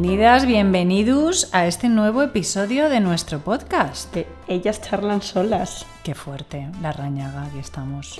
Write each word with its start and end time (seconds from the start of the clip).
Bienvenidas, 0.00 0.46
bienvenidos 0.46 1.50
a 1.52 1.66
este 1.66 1.90
nuevo 1.90 2.22
episodio 2.22 2.88
de 2.88 3.00
nuestro 3.00 3.40
podcast. 3.40 4.14
De 4.14 4.26
Ellas 4.48 4.80
charlan 4.80 5.20
solas. 5.20 5.84
Qué 6.02 6.14
fuerte, 6.14 6.70
la 6.80 6.90
rañaga, 6.90 7.44
aquí 7.44 7.58
estamos. 7.58 8.18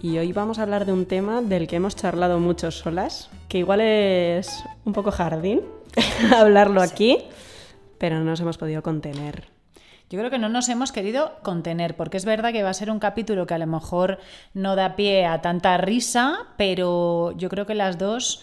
Y 0.00 0.16
hoy 0.16 0.32
vamos 0.32 0.58
a 0.58 0.62
hablar 0.62 0.86
de 0.86 0.94
un 0.94 1.04
tema 1.04 1.42
del 1.42 1.66
que 1.66 1.76
hemos 1.76 1.96
charlado 1.96 2.40
mucho 2.40 2.70
solas, 2.70 3.28
que 3.50 3.58
igual 3.58 3.82
es 3.82 4.64
un 4.86 4.94
poco 4.94 5.10
jardín 5.10 5.60
hablarlo 6.34 6.80
aquí, 6.80 7.18
pero 7.98 8.16
no 8.16 8.24
nos 8.24 8.40
hemos 8.40 8.56
podido 8.56 8.82
contener. 8.82 9.48
Yo 10.08 10.18
creo 10.18 10.30
que 10.30 10.38
no 10.38 10.48
nos 10.48 10.70
hemos 10.70 10.92
querido 10.92 11.34
contener, 11.42 11.94
porque 11.94 12.16
es 12.16 12.24
verdad 12.24 12.52
que 12.52 12.62
va 12.62 12.70
a 12.70 12.74
ser 12.74 12.90
un 12.90 13.00
capítulo 13.00 13.46
que 13.46 13.52
a 13.52 13.58
lo 13.58 13.66
mejor 13.66 14.18
no 14.54 14.76
da 14.76 14.96
pie 14.96 15.26
a 15.26 15.42
tanta 15.42 15.76
risa, 15.76 16.46
pero 16.56 17.32
yo 17.36 17.50
creo 17.50 17.66
que 17.66 17.74
las 17.74 17.98
dos 17.98 18.42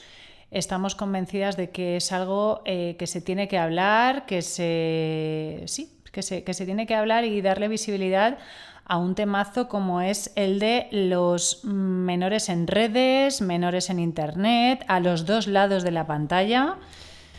estamos 0.51 0.95
convencidas 0.95 1.57
de 1.57 1.69
que 1.69 1.97
es 1.97 2.11
algo 2.11 2.61
eh, 2.65 2.95
que 2.97 3.07
se 3.07 3.21
tiene 3.21 3.47
que 3.47 3.57
hablar, 3.57 4.25
que 4.25 4.41
se. 4.41 5.63
sí, 5.67 5.99
que 6.11 6.21
se, 6.21 6.43
que 6.43 6.53
se 6.53 6.65
tiene 6.65 6.87
que 6.87 6.95
hablar 6.95 7.25
y 7.25 7.41
darle 7.41 7.67
visibilidad 7.67 8.37
a 8.85 8.97
un 8.97 9.15
temazo 9.15 9.67
como 9.67 10.01
es 10.01 10.31
el 10.35 10.59
de 10.59 10.87
los 10.91 11.65
menores 11.65 12.49
en 12.49 12.67
redes, 12.67 13.41
menores 13.41 13.89
en 13.89 13.99
internet, 13.99 14.85
a 14.87 14.99
los 14.99 15.25
dos 15.25 15.47
lados 15.47 15.83
de 15.83 15.91
la 15.91 16.05
pantalla. 16.05 16.75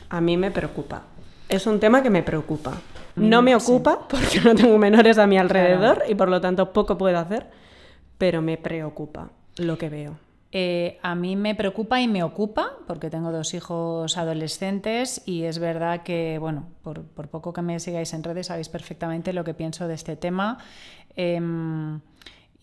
A 0.09 0.21
mí 0.21 0.37
me 0.37 0.51
preocupa. 0.51 1.03
Es 1.49 1.67
un 1.67 1.79
tema 1.79 2.03
que 2.03 2.11
me 2.11 2.23
preocupa. 2.23 2.75
No 3.15 3.43
me 3.43 3.55
ocupa 3.55 4.07
porque 4.09 4.41
no 4.41 4.55
tengo 4.55 4.77
menores 4.77 5.19
a 5.19 5.27
mi 5.27 5.39
alrededor 5.39 6.03
y 6.09 6.15
por 6.15 6.29
lo 6.29 6.41
tanto 6.41 6.73
poco 6.73 6.99
puedo 6.99 7.19
hacer, 7.19 7.47
pero 8.19 8.43
me 8.43 8.59
preocupa 8.59 9.31
lo 9.57 9.79
que 9.79 9.89
veo. 9.89 10.26
Eh, 10.59 10.99
a 11.03 11.15
mí 11.15 11.37
me 11.37 11.55
preocupa 11.55 12.01
y 12.01 12.09
me 12.09 12.23
ocupa, 12.23 12.79
porque 12.87 13.11
tengo 13.11 13.31
dos 13.31 13.53
hijos 13.53 14.17
adolescentes 14.17 15.21
y 15.27 15.43
es 15.43 15.59
verdad 15.59 16.03
que, 16.03 16.39
bueno, 16.39 16.69
por, 16.81 17.05
poco 17.29 17.53
que 17.53 17.61
me 17.61 17.79
sigáis 17.79 18.15
en 18.15 18.23
redes, 18.23 18.47
sabéis 18.47 18.71
perfectamente 18.71 19.35
lo 19.35 19.45
que 19.45 19.53
pienso 19.53 19.87
de 19.87 19.93
este 19.93 20.17
tema. 20.17 20.57
Em, 21.15 22.01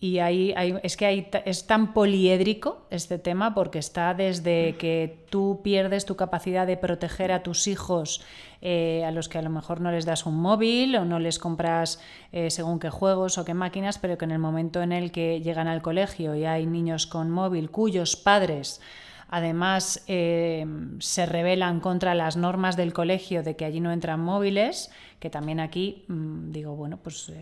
y 0.04 0.18
hay, 0.18 0.54
es 0.82 0.98
que 0.98 1.06
hay, 1.06 1.30
es 1.46 1.66
tan 1.66 1.94
poliédrico 1.94 2.86
este 2.90 3.18
tema 3.18 3.54
porque 3.54 3.78
está 3.78 4.12
desde 4.12 4.76
que 4.76 5.24
tú 5.30 5.62
pierdes 5.64 6.04
tu 6.04 6.14
capacidad 6.14 6.66
de 6.66 6.76
proteger 6.76 7.32
a 7.32 7.42
tus 7.42 7.66
hijos, 7.68 8.22
eh, 8.60 9.02
a 9.06 9.10
los 9.12 9.30
que 9.30 9.38
a 9.38 9.42
lo 9.42 9.48
mejor 9.48 9.80
no 9.80 9.90
les 9.90 10.04
das 10.04 10.26
un 10.26 10.36
móvil 10.36 10.94
o 10.96 11.06
no 11.06 11.18
les 11.20 11.38
compras 11.38 12.02
eh, 12.32 12.50
según 12.50 12.80
qué 12.80 12.90
juegos 12.90 13.38
o 13.38 13.46
qué 13.46 13.54
máquinas, 13.54 13.98
pero 13.98 14.18
que 14.18 14.26
en 14.26 14.32
el 14.32 14.38
momento 14.38 14.82
en 14.82 14.92
el 14.92 15.10
que 15.10 15.40
llegan 15.40 15.68
al 15.68 15.80
colegio 15.80 16.34
y 16.34 16.44
hay 16.44 16.66
niños 16.66 17.06
con 17.06 17.30
móvil 17.30 17.70
cuyos 17.70 18.14
padres 18.14 18.82
además 19.30 20.04
eh, 20.06 20.66
se 20.98 21.24
rebelan 21.24 21.80
contra 21.80 22.14
las 22.14 22.36
normas 22.36 22.76
del 22.76 22.92
colegio 22.92 23.42
de 23.42 23.56
que 23.56 23.64
allí 23.64 23.80
no 23.80 23.90
entran 23.90 24.20
móviles, 24.20 24.90
que 25.18 25.30
también 25.30 25.60
aquí 25.60 26.04
mm, 26.08 26.52
digo, 26.52 26.76
bueno, 26.76 26.98
pues 27.02 27.32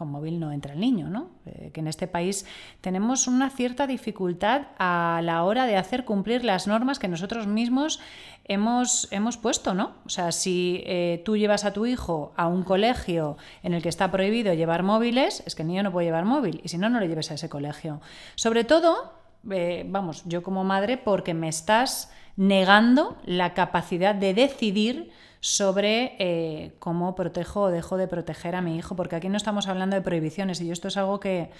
con 0.00 0.10
móvil 0.10 0.40
no 0.40 0.50
entra 0.50 0.72
el 0.72 0.80
niño, 0.80 1.10
¿no? 1.10 1.28
Eh, 1.44 1.72
que 1.74 1.80
en 1.80 1.86
este 1.86 2.06
país 2.06 2.46
tenemos 2.80 3.26
una 3.26 3.50
cierta 3.50 3.86
dificultad 3.86 4.68
a 4.78 5.20
la 5.22 5.44
hora 5.44 5.66
de 5.66 5.76
hacer 5.76 6.06
cumplir 6.06 6.42
las 6.42 6.66
normas 6.66 6.98
que 6.98 7.06
nosotros 7.06 7.46
mismos 7.46 8.00
hemos, 8.44 9.08
hemos 9.10 9.36
puesto, 9.36 9.74
¿no? 9.74 9.96
O 10.06 10.08
sea, 10.08 10.32
si 10.32 10.82
eh, 10.86 11.20
tú 11.26 11.36
llevas 11.36 11.66
a 11.66 11.74
tu 11.74 11.84
hijo 11.84 12.32
a 12.38 12.46
un 12.46 12.62
colegio 12.62 13.36
en 13.62 13.74
el 13.74 13.82
que 13.82 13.90
está 13.90 14.10
prohibido 14.10 14.54
llevar 14.54 14.84
móviles, 14.84 15.42
es 15.44 15.54
que 15.54 15.60
el 15.60 15.68
niño 15.68 15.82
no 15.82 15.92
puede 15.92 16.06
llevar 16.06 16.24
móvil, 16.24 16.62
y 16.64 16.68
si 16.70 16.78
no, 16.78 16.88
no 16.88 16.98
lo 16.98 17.04
lleves 17.04 17.30
a 17.30 17.34
ese 17.34 17.50
colegio. 17.50 18.00
Sobre 18.36 18.64
todo, 18.64 19.12
eh, 19.50 19.84
vamos, 19.86 20.22
yo 20.24 20.42
como 20.42 20.64
madre, 20.64 20.96
porque 20.96 21.34
me 21.34 21.48
estás 21.50 22.10
negando 22.36 23.18
la 23.26 23.52
capacidad 23.52 24.14
de 24.14 24.32
decidir 24.32 25.10
sobre 25.40 26.16
eh, 26.18 26.72
cómo 26.78 27.14
protejo 27.14 27.62
o 27.62 27.70
dejo 27.70 27.96
de 27.96 28.06
proteger 28.06 28.54
a 28.54 28.60
mi 28.60 28.76
hijo, 28.76 28.94
porque 28.94 29.16
aquí 29.16 29.28
no 29.28 29.36
estamos 29.36 29.68
hablando 29.68 29.96
de 29.96 30.02
prohibiciones 30.02 30.60
y 30.60 30.66
yo 30.66 30.72
esto 30.72 30.88
es 30.88 30.96
algo 30.96 31.18
que, 31.18 31.50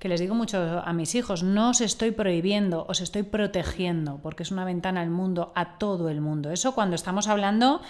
les 0.00 0.20
digo 0.20 0.36
mucho 0.36 0.82
a 0.84 0.92
mis 0.92 1.16
hijos, 1.16 1.42
no 1.42 1.70
os 1.70 1.80
estoy 1.80 2.12
prohibiendo, 2.12 2.86
os 2.88 3.00
estoy 3.00 3.24
protegiendo, 3.24 4.20
porque 4.22 4.44
es 4.44 4.52
una 4.52 4.64
ventana 4.64 5.00
al 5.00 5.10
mundo, 5.10 5.52
a 5.56 5.78
todo 5.78 6.08
el 6.08 6.20
mundo. 6.20 6.52
Eso 6.52 6.74
cuando 6.74 6.94
estamos 6.94 7.26
hablando 7.26 7.80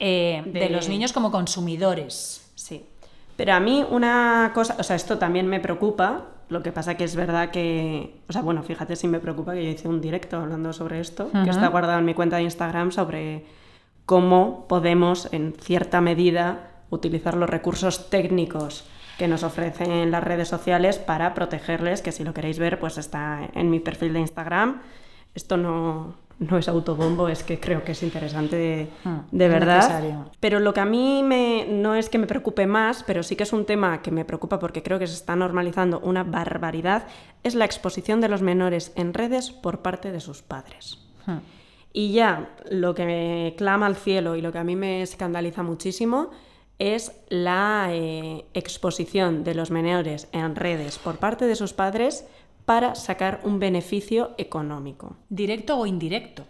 eh, 0.00 0.42
de... 0.46 0.70
los 0.70 0.88
niños 0.88 1.12
como 1.12 1.30
consumidores. 1.30 2.50
Sí. 2.54 2.86
Pero 3.36 3.52
a 3.52 3.60
mí 3.60 3.84
una 3.90 4.52
cosa, 4.54 4.76
o 4.78 4.82
sea, 4.82 4.96
esto 4.96 5.18
también 5.18 5.46
me 5.46 5.60
preocupa, 5.60 6.24
lo 6.48 6.62
que 6.62 6.72
pasa 6.72 6.96
que 6.96 7.04
es 7.04 7.14
verdad 7.14 7.50
que, 7.50 8.20
o 8.28 8.32
sea, 8.32 8.40
bueno, 8.40 8.62
fíjate 8.62 8.96
si 8.96 9.08
me 9.08 9.20
preocupa 9.20 9.52
que 9.52 9.62
yo 9.62 9.70
hice 9.70 9.88
un 9.88 10.00
directo 10.00 10.38
hablando 10.38 10.72
sobre 10.72 11.00
esto, 11.00 11.30
que 11.44 11.50
está 11.50 11.68
guardado 11.68 11.98
en 11.98 12.06
mi 12.06 12.14
cuenta 12.14 12.36
de 12.36 12.44
Instagram 12.44 12.92
sobre 12.92 13.44
cómo 14.06 14.66
podemos, 14.68 15.28
en 15.32 15.52
cierta 15.60 16.00
medida, 16.00 16.70
utilizar 16.90 17.36
los 17.36 17.50
recursos 17.50 18.08
técnicos 18.08 18.84
que 19.18 19.28
nos 19.28 19.42
ofrecen 19.42 20.10
las 20.10 20.22
redes 20.22 20.48
sociales 20.48 20.98
para 20.98 21.34
protegerles, 21.34 22.02
que 22.02 22.12
si 22.12 22.22
lo 22.22 22.32
queréis 22.32 22.58
ver, 22.58 22.78
pues 22.78 22.98
está 22.98 23.48
en 23.54 23.70
mi 23.70 23.80
perfil 23.80 24.12
de 24.12 24.20
Instagram. 24.20 24.82
Esto 25.34 25.56
no, 25.56 26.14
no 26.38 26.58
es 26.58 26.68
autobombo, 26.68 27.28
es 27.28 27.42
que 27.42 27.58
creo 27.58 27.82
que 27.82 27.92
es 27.92 28.02
interesante 28.02 28.56
de, 28.56 28.88
hmm, 29.04 29.36
verdad. 29.36 30.26
Pero 30.38 30.60
lo 30.60 30.74
que 30.74 30.80
a 30.80 30.84
mí 30.84 31.22
me, 31.22 31.66
no 31.68 31.94
es 31.94 32.08
que 32.10 32.18
me 32.18 32.26
preocupe 32.26 32.66
más, 32.66 33.02
pero 33.04 33.22
sí 33.22 33.36
que 33.36 33.42
es 33.42 33.52
un 33.52 33.64
tema 33.64 34.02
que 34.02 34.10
me 34.10 34.24
preocupa 34.24 34.58
porque 34.58 34.82
creo 34.82 34.98
que 34.98 35.06
se 35.06 35.14
está 35.14 35.34
normalizando 35.34 35.98
una 36.00 36.24
barbaridad, 36.24 37.06
es 37.42 37.54
la 37.54 37.64
exposición 37.64 38.20
de 38.20 38.28
los 38.28 38.42
menores 38.42 38.92
en 38.96 39.14
redes 39.14 39.50
por 39.50 39.80
parte 39.80 40.12
de 40.12 40.20
sus 40.20 40.42
padres. 40.42 40.98
Hmm. 41.24 41.38
Y 41.96 42.12
ya 42.12 42.50
lo 42.70 42.94
que 42.94 43.06
me 43.06 43.54
clama 43.56 43.86
al 43.86 43.96
cielo 43.96 44.36
y 44.36 44.42
lo 44.42 44.52
que 44.52 44.58
a 44.58 44.64
mí 44.64 44.76
me 44.76 45.00
escandaliza 45.00 45.62
muchísimo 45.62 46.28
es 46.78 47.10
la 47.30 47.88
eh, 47.90 48.44
exposición 48.52 49.44
de 49.44 49.54
los 49.54 49.70
menores 49.70 50.28
en 50.32 50.56
redes 50.56 50.98
por 50.98 51.16
parte 51.16 51.46
de 51.46 51.56
sus 51.56 51.72
padres 51.72 52.26
para 52.66 52.96
sacar 52.96 53.40
un 53.44 53.58
beneficio 53.58 54.32
económico. 54.36 55.16
¿Directo 55.30 55.78
o 55.78 55.86
indirecto? 55.86 56.44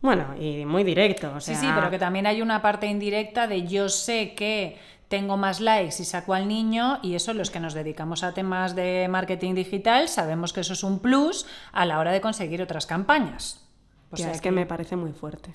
Bueno, 0.00 0.34
y 0.40 0.64
muy 0.64 0.84
directo. 0.84 1.38
Sí, 1.38 1.54
sí, 1.54 1.66
pero 1.74 1.90
que 1.90 1.98
también 1.98 2.26
hay 2.26 2.40
una 2.40 2.62
parte 2.62 2.86
indirecta 2.86 3.46
de 3.46 3.66
yo 3.66 3.90
sé 3.90 4.32
que 4.34 4.78
tengo 5.08 5.36
más 5.36 5.60
likes 5.60 5.96
y 6.00 6.06
saco 6.06 6.32
al 6.32 6.48
niño 6.48 6.98
y 7.02 7.14
eso 7.14 7.34
los 7.34 7.50
que 7.50 7.60
nos 7.60 7.74
dedicamos 7.74 8.22
a 8.22 8.32
temas 8.32 8.74
de 8.74 9.06
marketing 9.10 9.54
digital 9.54 10.08
sabemos 10.08 10.54
que 10.54 10.60
eso 10.60 10.72
es 10.72 10.82
un 10.82 11.00
plus 11.00 11.44
a 11.72 11.84
la 11.84 11.98
hora 11.98 12.10
de 12.10 12.22
conseguir 12.22 12.62
otras 12.62 12.86
campañas. 12.86 13.67
Pues 14.10 14.24
es 14.24 14.40
que... 14.40 14.50
me 14.50 14.66
parece 14.66 14.96
muy 14.96 15.12
fuerte. 15.12 15.50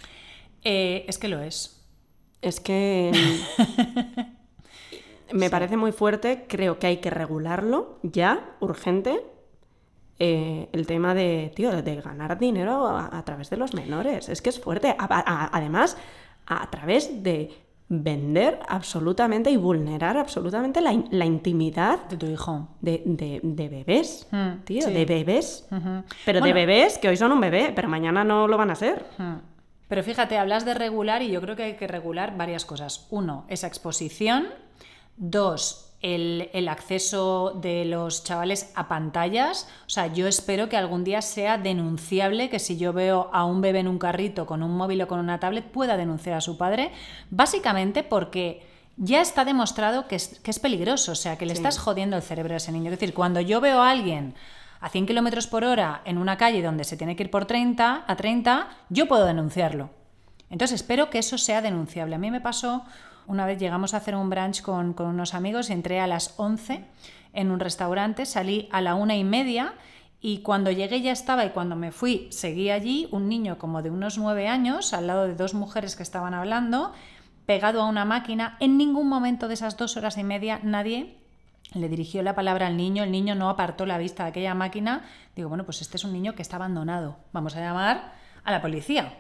Eh, 0.63 1.05
es 1.07 1.17
que 1.17 1.27
lo 1.27 1.41
es. 1.41 1.81
Es 2.41 2.59
que 2.59 3.11
me 5.33 5.49
parece 5.49 5.77
muy 5.77 5.91
fuerte, 5.91 6.45
creo 6.47 6.79
que 6.79 6.87
hay 6.87 6.97
que 6.97 7.09
regularlo 7.09 7.99
ya, 8.03 8.55
urgente, 8.59 9.21
eh, 10.19 10.69
el 10.71 10.85
tema 10.85 11.13
de, 11.13 11.51
tío, 11.55 11.81
de 11.81 12.01
ganar 12.01 12.37
dinero 12.37 12.87
a, 12.87 13.23
través 13.25 13.49
de 13.49 13.57
los 13.57 13.73
menores. 13.73 14.29
Es 14.29 14.41
que 14.41 14.49
es 14.49 14.59
fuerte. 14.59 14.95
además, 14.97 15.97
a, 16.45 16.69
través 16.69 17.23
de 17.23 17.51
vender 18.01 18.59
absolutamente 18.67 19.51
y 19.51 19.57
vulnerar 19.57 20.17
absolutamente 20.17 20.81
la, 20.81 21.25
intimidad 21.25 22.05
de 22.05 22.17
tu 22.17 22.25
hijo. 22.25 22.69
De, 22.81 23.01
bebés, 23.43 24.27
mm, 24.31 24.63
tío, 24.63 24.87
de 24.87 25.05
bebés. 25.05 25.67
Pero 26.25 26.41
de 26.41 26.53
bebés 26.53 26.97
que 26.97 27.09
hoy 27.09 27.17
son 27.17 27.31
un 27.31 27.41
bebé, 27.41 27.71
pero 27.75 27.87
mañana 27.87 28.23
no 28.23 28.47
lo 28.47 28.57
van 28.57 28.71
a 28.71 28.75
ser. 28.75 29.05
Pero 29.87 30.03
fíjate, 30.03 30.37
hablas 30.37 30.65
de 30.65 30.73
regular 30.73 31.21
y 31.21 31.29
yo 31.29 31.41
creo 31.41 31.55
que 31.55 31.63
hay 31.63 31.73
que 31.75 31.87
regular 31.87 32.35
varias 32.35 32.65
cosas. 32.65 33.07
Uno, 33.11 33.45
esa 33.47 33.67
exposición. 33.67 34.47
Dos, 35.15 35.92
el, 36.03 36.67
acceso 36.67 37.57
de 37.61 37.85
los 37.85 38.23
chavales 38.23 38.71
a 38.75 38.87
pantallas. 38.87 39.67
O 39.87 39.89
sea, 39.89 40.07
yo 40.07 40.27
espero 40.27 40.69
que 40.69 40.77
algún 40.77 41.03
día 41.03 41.21
sea 41.21 41.57
denunciable 41.57 42.49
que 42.49 42.59
si 42.59 42.77
yo 42.77 42.93
veo 42.93 43.29
a 43.33 43.45
un 43.45 43.61
bebé 43.61 43.79
en 43.79 43.87
un 43.87 43.97
carrito 43.97 44.45
con 44.45 44.61
un 44.61 44.75
móvil 44.75 45.01
o 45.01 45.07
con 45.07 45.19
una 45.19 45.39
tablet 45.39 45.65
pueda 45.65 45.97
denunciar 45.97 46.35
a 46.35 46.41
su 46.41 46.57
padre, 46.57 46.91
básicamente 47.31 48.03
porque 48.03 48.61
ya 48.97 49.21
está 49.21 49.45
demostrado 49.45 50.07
que 50.07 50.17
es, 50.17 50.39
que 50.39 50.51
es 50.51 50.59
peligroso, 50.59 51.13
o 51.13 51.15
sea, 51.15 51.37
que 51.37 51.45
le 51.45 51.53
estás 51.53 51.79
jodiendo 51.79 52.17
el 52.17 52.21
cerebro 52.21 52.53
a 52.53 52.57
ese 52.57 52.73
niño. 52.73 52.91
Es 52.91 52.99
decir, 52.99 53.13
cuando 53.15 53.39
yo 53.39 53.61
veo 53.61 53.81
a 53.81 53.89
alguien 53.89 54.35
a 54.81 54.89
100 54.89 55.07
kilómetros 55.07 55.47
por 55.47 55.63
hora 55.63 56.01
en 56.03 56.17
una 56.17 56.37
calle 56.37 56.61
donde 56.61 56.83
se 56.83 56.97
tiene 56.97 57.15
que 57.15 57.23
ir 57.23 57.31
por 57.31 57.45
30 57.45 58.03
a 58.05 58.15
30, 58.17 58.67
yo 58.89 59.07
puedo 59.07 59.25
denunciarlo. 59.25 59.89
Entonces 60.49 60.81
espero 60.81 61.09
que 61.09 61.19
eso 61.19 61.37
sea 61.37 61.61
denunciable. 61.61 62.15
A 62.15 62.19
mí 62.19 62.29
me 62.29 62.41
pasó 62.41 62.83
una 63.27 63.45
vez 63.45 63.59
llegamos 63.59 63.93
a 63.93 63.97
hacer 63.97 64.15
un 64.15 64.29
brunch 64.29 64.61
con, 64.61 64.95
unos 64.97 65.33
amigos, 65.33 65.69
entré 65.69 65.99
a 65.99 66.07
las 66.07 66.33
11 66.37 66.85
en 67.33 67.51
un 67.51 67.59
restaurante, 67.59 68.25
salí 68.25 68.67
a 68.71 68.81
la 68.81 68.95
una 68.95 69.15
y 69.15 69.23
media 69.23 69.73
y 70.21 70.39
cuando 70.39 70.71
llegué 70.71 71.01
ya 71.01 71.11
estaba 71.11 71.45
y 71.45 71.49
cuando 71.49 71.75
me 71.75 71.91
fui 71.91 72.27
seguí 72.31 72.69
allí 72.69 73.07
un 73.11 73.27
niño 73.27 73.57
como 73.57 73.81
de 73.81 73.89
unos 73.89 74.17
nueve 74.17 74.47
años 74.47 74.93
al 74.93 75.07
lado 75.07 75.27
de 75.27 75.35
dos 75.35 75.53
mujeres 75.53 75.95
que 75.95 76.03
estaban 76.03 76.33
hablando, 76.33 76.93
pegado 77.45 77.81
a 77.81 77.87
una 77.87 78.05
máquina. 78.05 78.57
En 78.59 78.77
ningún 78.77 79.09
momento 79.09 79.47
de 79.47 79.55
esas 79.55 79.77
dos 79.77 79.97
horas 79.97 80.17
y 80.17 80.23
media 80.23 80.59
nadie 80.63 81.17
le 81.73 81.89
dirigió 81.89 82.21
la 82.21 82.35
palabra 82.35 82.67
al 82.67 82.77
niño, 82.77 83.03
el 83.03 83.11
niño 83.11 83.35
no 83.35 83.49
apartó 83.49 83.85
la 83.85 83.97
vista 83.97 84.23
de 84.23 84.29
aquella 84.29 84.53
máquina. 84.53 85.03
Digo, 85.35 85.49
bueno, 85.49 85.65
pues 85.65 85.81
este 85.81 85.97
es 85.97 86.03
un 86.03 86.13
niño 86.13 86.35
que 86.35 86.41
está 86.41 86.57
abandonado, 86.57 87.17
vamos 87.31 87.55
a 87.55 87.61
llamar 87.61 88.13
a 88.43 88.51
la 88.51 88.61
policía. 88.61 89.13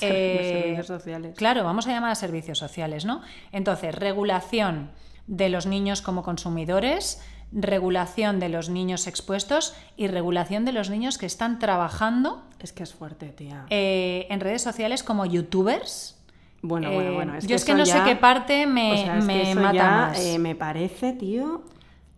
Eh, 0.00 0.50
servicios 0.52 0.86
sociales. 0.86 1.34
Claro, 1.36 1.64
vamos 1.64 1.86
a 1.86 1.90
llamar 1.90 2.10
a 2.10 2.14
servicios 2.14 2.58
sociales, 2.58 3.04
¿no? 3.04 3.22
Entonces, 3.52 3.94
regulación 3.94 4.90
de 5.26 5.48
los 5.48 5.66
niños 5.66 6.02
como 6.02 6.22
consumidores, 6.22 7.22
regulación 7.52 8.40
de 8.40 8.48
los 8.50 8.68
niños 8.68 9.06
expuestos 9.06 9.74
y 9.96 10.06
regulación 10.08 10.64
de 10.64 10.72
los 10.72 10.90
niños 10.90 11.16
que 11.18 11.26
están 11.26 11.58
trabajando 11.58 12.42
Es 12.60 12.72
que 12.72 12.82
es 12.82 12.92
fuerte, 12.94 13.28
tía. 13.28 13.64
eh, 13.70 14.26
en 14.30 14.40
redes 14.40 14.62
sociales 14.62 15.02
como 15.02 15.24
youtubers. 15.26 16.14
bueno, 16.60 16.90
bueno, 16.92 17.10
Eh, 17.10 17.14
bueno. 17.14 17.34
Es 17.36 17.44
yo 17.44 17.48
que 17.48 17.54
es 17.54 17.64
que 17.64 17.74
no 17.74 17.84
ya- 17.84 17.98
sé 17.98 18.04
qué 18.04 18.16
parte 18.16 18.66
me, 18.66 18.92
o 18.92 18.96
sea, 18.96 19.14
es 19.18 19.20
que 19.20 19.26
me 19.32 19.50
eso 19.52 19.60
mata 19.60 19.72
ya, 19.74 19.90
más. 19.90 20.18
eh, 20.20 20.38
me 20.38 20.54
parece, 20.54 21.12
tío. 21.12 21.62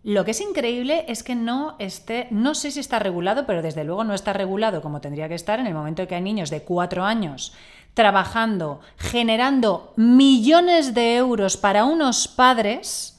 Lo 0.03 0.25
que 0.25 0.31
es 0.31 0.41
increíble 0.41 1.05
es 1.07 1.21
que 1.21 1.35
no 1.35 1.75
esté, 1.77 2.27
no 2.31 2.55
sé 2.55 2.71
si 2.71 2.79
está 2.79 2.97
regulado, 2.97 3.45
pero 3.45 3.61
desde 3.61 3.83
luego 3.83 4.03
no 4.03 4.13
está 4.15 4.33
regulado 4.33 4.81
como 4.81 4.99
tendría 4.99 5.27
que 5.29 5.35
estar 5.35 5.59
en 5.59 5.67
el 5.67 5.73
momento 5.75 6.01
en 6.01 6.07
que 6.07 6.15
hay 6.15 6.21
niños 6.21 6.49
de 6.49 6.63
cuatro 6.63 7.03
años 7.03 7.53
trabajando, 7.93 8.79
generando 8.97 9.93
millones 9.97 10.93
de 10.95 11.17
euros 11.17 11.57
para 11.57 11.85
unos 11.85 12.27
padres 12.27 13.17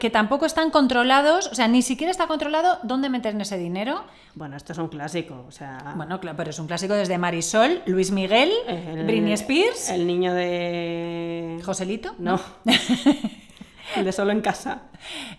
que, 0.00 0.08
tampoco 0.08 0.46
están 0.46 0.70
controlados, 0.70 1.48
o 1.48 1.54
sea, 1.54 1.68
ni 1.68 1.82
siquiera 1.82 2.10
está 2.10 2.26
controlado 2.26 2.78
dónde 2.82 3.10
meten 3.10 3.38
ese 3.42 3.58
dinero. 3.58 4.04
Bueno, 4.34 4.56
esto 4.56 4.72
es 4.72 4.78
un 4.78 4.88
clásico. 4.88 5.44
O 5.46 5.50
sea. 5.52 5.92
Bueno, 5.96 6.18
claro, 6.18 6.34
pero 6.36 6.48
es 6.48 6.58
un 6.58 6.66
clásico 6.66 6.94
desde 6.94 7.18
Marisol, 7.18 7.82
Luis 7.84 8.10
Miguel, 8.10 8.50
el- 8.68 9.04
Britney 9.04 9.32
Spears, 9.34 9.90
El 9.90 10.06
niño 10.06 10.32
de. 10.32 11.60
Joselito, 11.64 12.14
No. 12.18 12.40
el 13.94 14.04
de 14.04 14.12
solo 14.12 14.32
en 14.32 14.40
casa. 14.40 14.82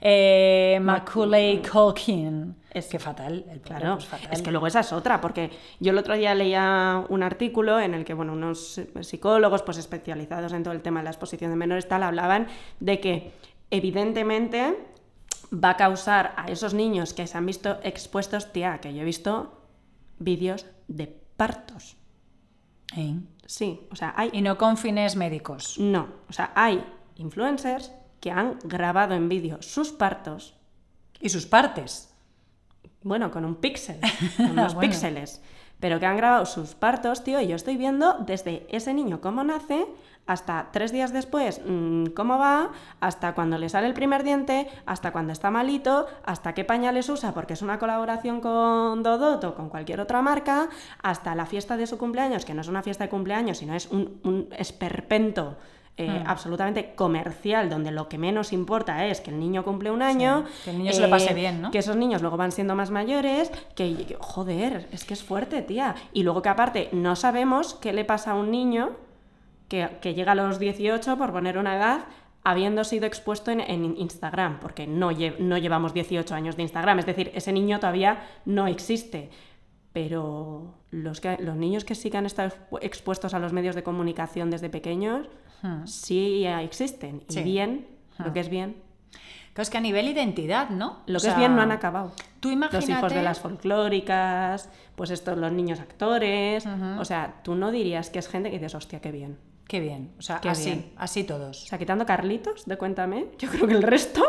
eh, 0.01 0.79
Macaulay 0.81 1.61
Culkin. 1.61 2.55
Es 2.71 2.85
que 2.87 2.99
fatal, 2.99 3.43
el 3.49 3.59
Claro, 3.61 3.95
pues 3.95 4.05
fatal. 4.05 4.29
es 4.31 4.41
que 4.41 4.51
luego 4.51 4.67
esa 4.67 4.81
es 4.81 4.93
otra, 4.93 5.19
porque 5.19 5.49
yo 5.79 5.91
el 5.91 5.97
otro 5.97 6.15
día 6.15 6.33
leía 6.35 7.03
un 7.09 7.23
artículo 7.23 7.79
en 7.79 7.93
el 7.95 8.05
que, 8.05 8.13
bueno, 8.13 8.33
unos 8.33 8.79
psicólogos 9.01 9.63
pues 9.63 9.77
especializados 9.77 10.53
en 10.53 10.63
todo 10.63 10.73
el 10.73 10.81
tema 10.81 10.99
de 10.99 11.05
la 11.05 11.09
exposición 11.09 11.49
de 11.51 11.57
menores 11.57 11.87
tal 11.87 12.03
hablaban 12.03 12.47
de 12.79 12.99
que 12.99 13.31
evidentemente 13.71 14.77
va 15.51 15.71
a 15.71 15.77
causar 15.77 16.33
a 16.37 16.51
esos 16.51 16.73
niños 16.73 17.13
que 17.13 17.25
se 17.25 17.37
han 17.37 17.45
visto 17.45 17.77
expuestos, 17.83 18.51
tía, 18.53 18.79
que 18.79 18.93
yo 18.93 19.01
he 19.01 19.05
visto 19.05 19.61
vídeos 20.19 20.65
de 20.87 21.07
partos. 21.35 21.97
¿Eh? 22.95 23.15
Sí, 23.45 23.87
o 23.91 23.95
sea, 23.95 24.13
hay 24.17 24.29
Y 24.33 24.41
no 24.41 24.57
con 24.57 24.77
fines 24.77 25.15
médicos. 25.15 25.79
no, 25.79 26.07
o 26.29 26.33
sea, 26.33 26.51
hay 26.55 26.83
influencers 27.15 27.91
que 28.19 28.31
han 28.31 28.59
grabado 28.63 29.13
en 29.15 29.29
vídeo 29.29 29.61
sus 29.61 29.91
partos 29.91 30.55
Y 31.19 31.29
sus 31.29 31.45
partes. 31.45 32.13
Bueno, 33.03 33.31
con 33.31 33.45
un 33.45 33.55
píxel, 33.55 33.99
con 34.37 34.51
unos 34.51 34.75
Bueno. 34.75 34.89
píxeles. 34.89 35.41
Pero 35.79 35.99
que 35.99 36.05
han 36.07 36.17
grabado 36.17 36.45
sus 36.45 36.73
partos, 36.75 37.23
tío, 37.23 37.39
y 37.39 37.47
yo 37.47 37.55
estoy 37.55 37.77
viendo 37.77 38.15
desde 38.25 38.65
ese 38.69 38.93
niño 38.93 39.21
cómo 39.21 39.43
nace 39.43 39.85
hasta 40.25 40.69
tres 40.73 40.91
días 40.91 41.13
después 41.13 41.61
mm, 41.65 42.07
cómo 42.07 42.37
va, 42.37 42.71
hasta 42.99 43.33
cuando 43.33 43.57
le 43.57 43.69
sale 43.69 43.87
el 43.87 43.93
primer 43.93 44.23
diente, 44.23 44.67
hasta 44.85 45.11
cuando 45.11 45.31
está 45.31 45.49
malito, 45.51 46.05
hasta 46.25 46.53
qué 46.53 46.65
pañales 46.65 47.07
usa, 47.09 47.33
porque 47.33 47.53
es 47.53 47.61
una 47.61 47.79
colaboración 47.79 48.41
con 48.41 49.03
Dodot 49.03 49.43
o 49.45 49.55
con 49.55 49.69
cualquier 49.69 50.01
otra 50.01 50.21
marca, 50.21 50.67
hasta 51.01 51.33
la 51.33 51.45
fiesta 51.45 51.77
de 51.77 51.87
su 51.87 51.97
cumpleaños, 51.97 52.43
que 52.43 52.53
no 52.53 52.61
es 52.61 52.67
una 52.67 52.83
fiesta 52.83 53.05
de 53.05 53.09
cumpleaños, 53.09 53.59
sino 53.59 53.73
es 53.73 53.87
un, 53.89 54.19
un 54.23 54.49
esperpento 54.57 55.57
eh, 55.97 56.23
absolutamente 56.27 56.93
comercial, 56.95 57.69
donde 57.69 57.89
lo 57.91 58.07
que 58.07 58.17
menos 58.19 58.53
importa 58.53 59.05
es 59.07 59.19
que 59.19 59.31
el 59.31 59.39
niño 59.39 59.63
cumple 59.63 59.89
un 59.89 60.01
año, 60.03 60.45
eh, 60.47 60.51
que 60.63 60.69
el 60.71 60.77
niño 60.77 60.91
se 60.93 61.01
lo 61.01 61.09
pase 61.09 61.33
bien, 61.33 61.61
¿no? 61.61 61.71
que 61.71 61.79
esos 61.79 61.95
niños 61.95 62.21
luego 62.21 62.37
van 62.37 62.51
siendo 62.51 62.75
más 62.75 62.91
mayores, 62.91 63.49
que, 63.75 63.95
que- 64.05 64.17
joder, 64.19 64.87
es 64.91 65.03
que 65.05 65.13
es 65.15 65.23
fuerte, 65.23 65.61
tía. 65.63 65.95
Y 66.13 66.23
luego 66.23 66.41
que 66.43 66.49
aparte 66.49 66.89
no 66.91 67.15
sabemos 67.15 67.73
qué 67.73 67.93
le 67.93 68.05
pasa 68.05 68.31
a 68.31 68.35
un 68.35 68.51
niño 68.51 68.91
que, 69.69 69.89
que 70.01 70.13
llega 70.13 70.33
a 70.33 70.35
los 70.35 70.59
18, 70.59 71.17
por 71.17 71.31
poner 71.31 71.57
una 71.57 71.75
edad, 71.75 72.01
habiendo 72.43 72.83
sido 72.85 73.05
expuesto 73.05 73.51
en, 73.51 73.59
en 73.59 73.97
Instagram, 73.97 74.59
porque 74.61 74.87
no, 74.87 75.11
lle- 75.11 75.37
no 75.39 75.57
llevamos 75.57 75.93
18 75.93 76.33
años 76.33 76.55
de 76.55 76.61
Instagram, 76.63 76.99
es 76.99 77.05
decir, 77.05 77.31
ese 77.33 77.51
niño 77.51 77.79
todavía 77.79 78.21
no 78.45 78.67
existe. 78.67 79.29
Pero 79.99 80.75
los, 80.91 81.19
que, 81.21 81.37
los 81.39 81.55
niños 81.55 81.83
que 81.83 81.95
sí 81.95 82.11
que 82.11 82.17
han 82.17 82.27
estado 82.27 82.49
expu- 82.51 82.77
expuestos 82.83 83.33
a 83.33 83.39
los 83.39 83.51
medios 83.51 83.73
de 83.73 83.81
comunicación 83.81 84.51
desde 84.51 84.69
pequeños, 84.69 85.27
sí 85.85 86.45
existen. 86.45 87.23
Y 87.27 87.33
Sí. 87.33 87.41
bien, 87.41 87.87
lo 88.23 88.31
que 88.31 88.41
es 88.41 88.47
bien. 88.49 88.75
Claro, 89.53 89.63
es 89.63 89.69
que 89.71 89.77
a 89.79 89.81
nivel 89.81 90.07
identidad, 90.07 90.69
¿no? 90.69 90.99
Lo 91.07 91.17
O 91.17 91.21
que 91.21 91.29
es 91.29 91.33
sea, 91.33 91.35
bien 91.35 91.55
no 91.55 91.63
han 91.63 91.71
acabado. 91.71 92.11
Tú 92.39 92.51
imagínate... 92.51 92.87
Los 92.91 92.99
hijos 92.99 93.11
de 93.11 93.23
las 93.23 93.39
folclóricas, 93.39 94.69
pues 94.95 95.09
estos, 95.09 95.35
los 95.35 95.51
niños 95.51 95.79
actores. 95.79 96.63
O 96.99 97.03
sea, 97.05 97.41
tú 97.43 97.55
no 97.55 97.71
dirías 97.71 98.11
que 98.11 98.19
es 98.19 98.27
gente 98.29 98.51
que 98.51 98.57
dices, 98.59 98.75
hostia, 98.75 99.01
qué 99.01 99.11
bien. 99.11 99.39
Qué 99.67 99.79
bien, 99.79 100.11
o 100.19 100.21
sea, 100.21 100.39
Qué 100.41 100.49
así, 100.49 100.69
bien. 100.69 100.91
así 100.95 101.21
O 101.23 101.25
todos. 101.25 101.65
sea, 101.65 101.79
quitando 101.79 102.05
Carlitos 102.05 102.65
de 102.67 102.77
Cuéntame, 102.77 103.29
yo 103.39 103.49
creo 103.49 103.65
que 103.67 103.73
el 103.73 103.81
resto. 103.83 104.23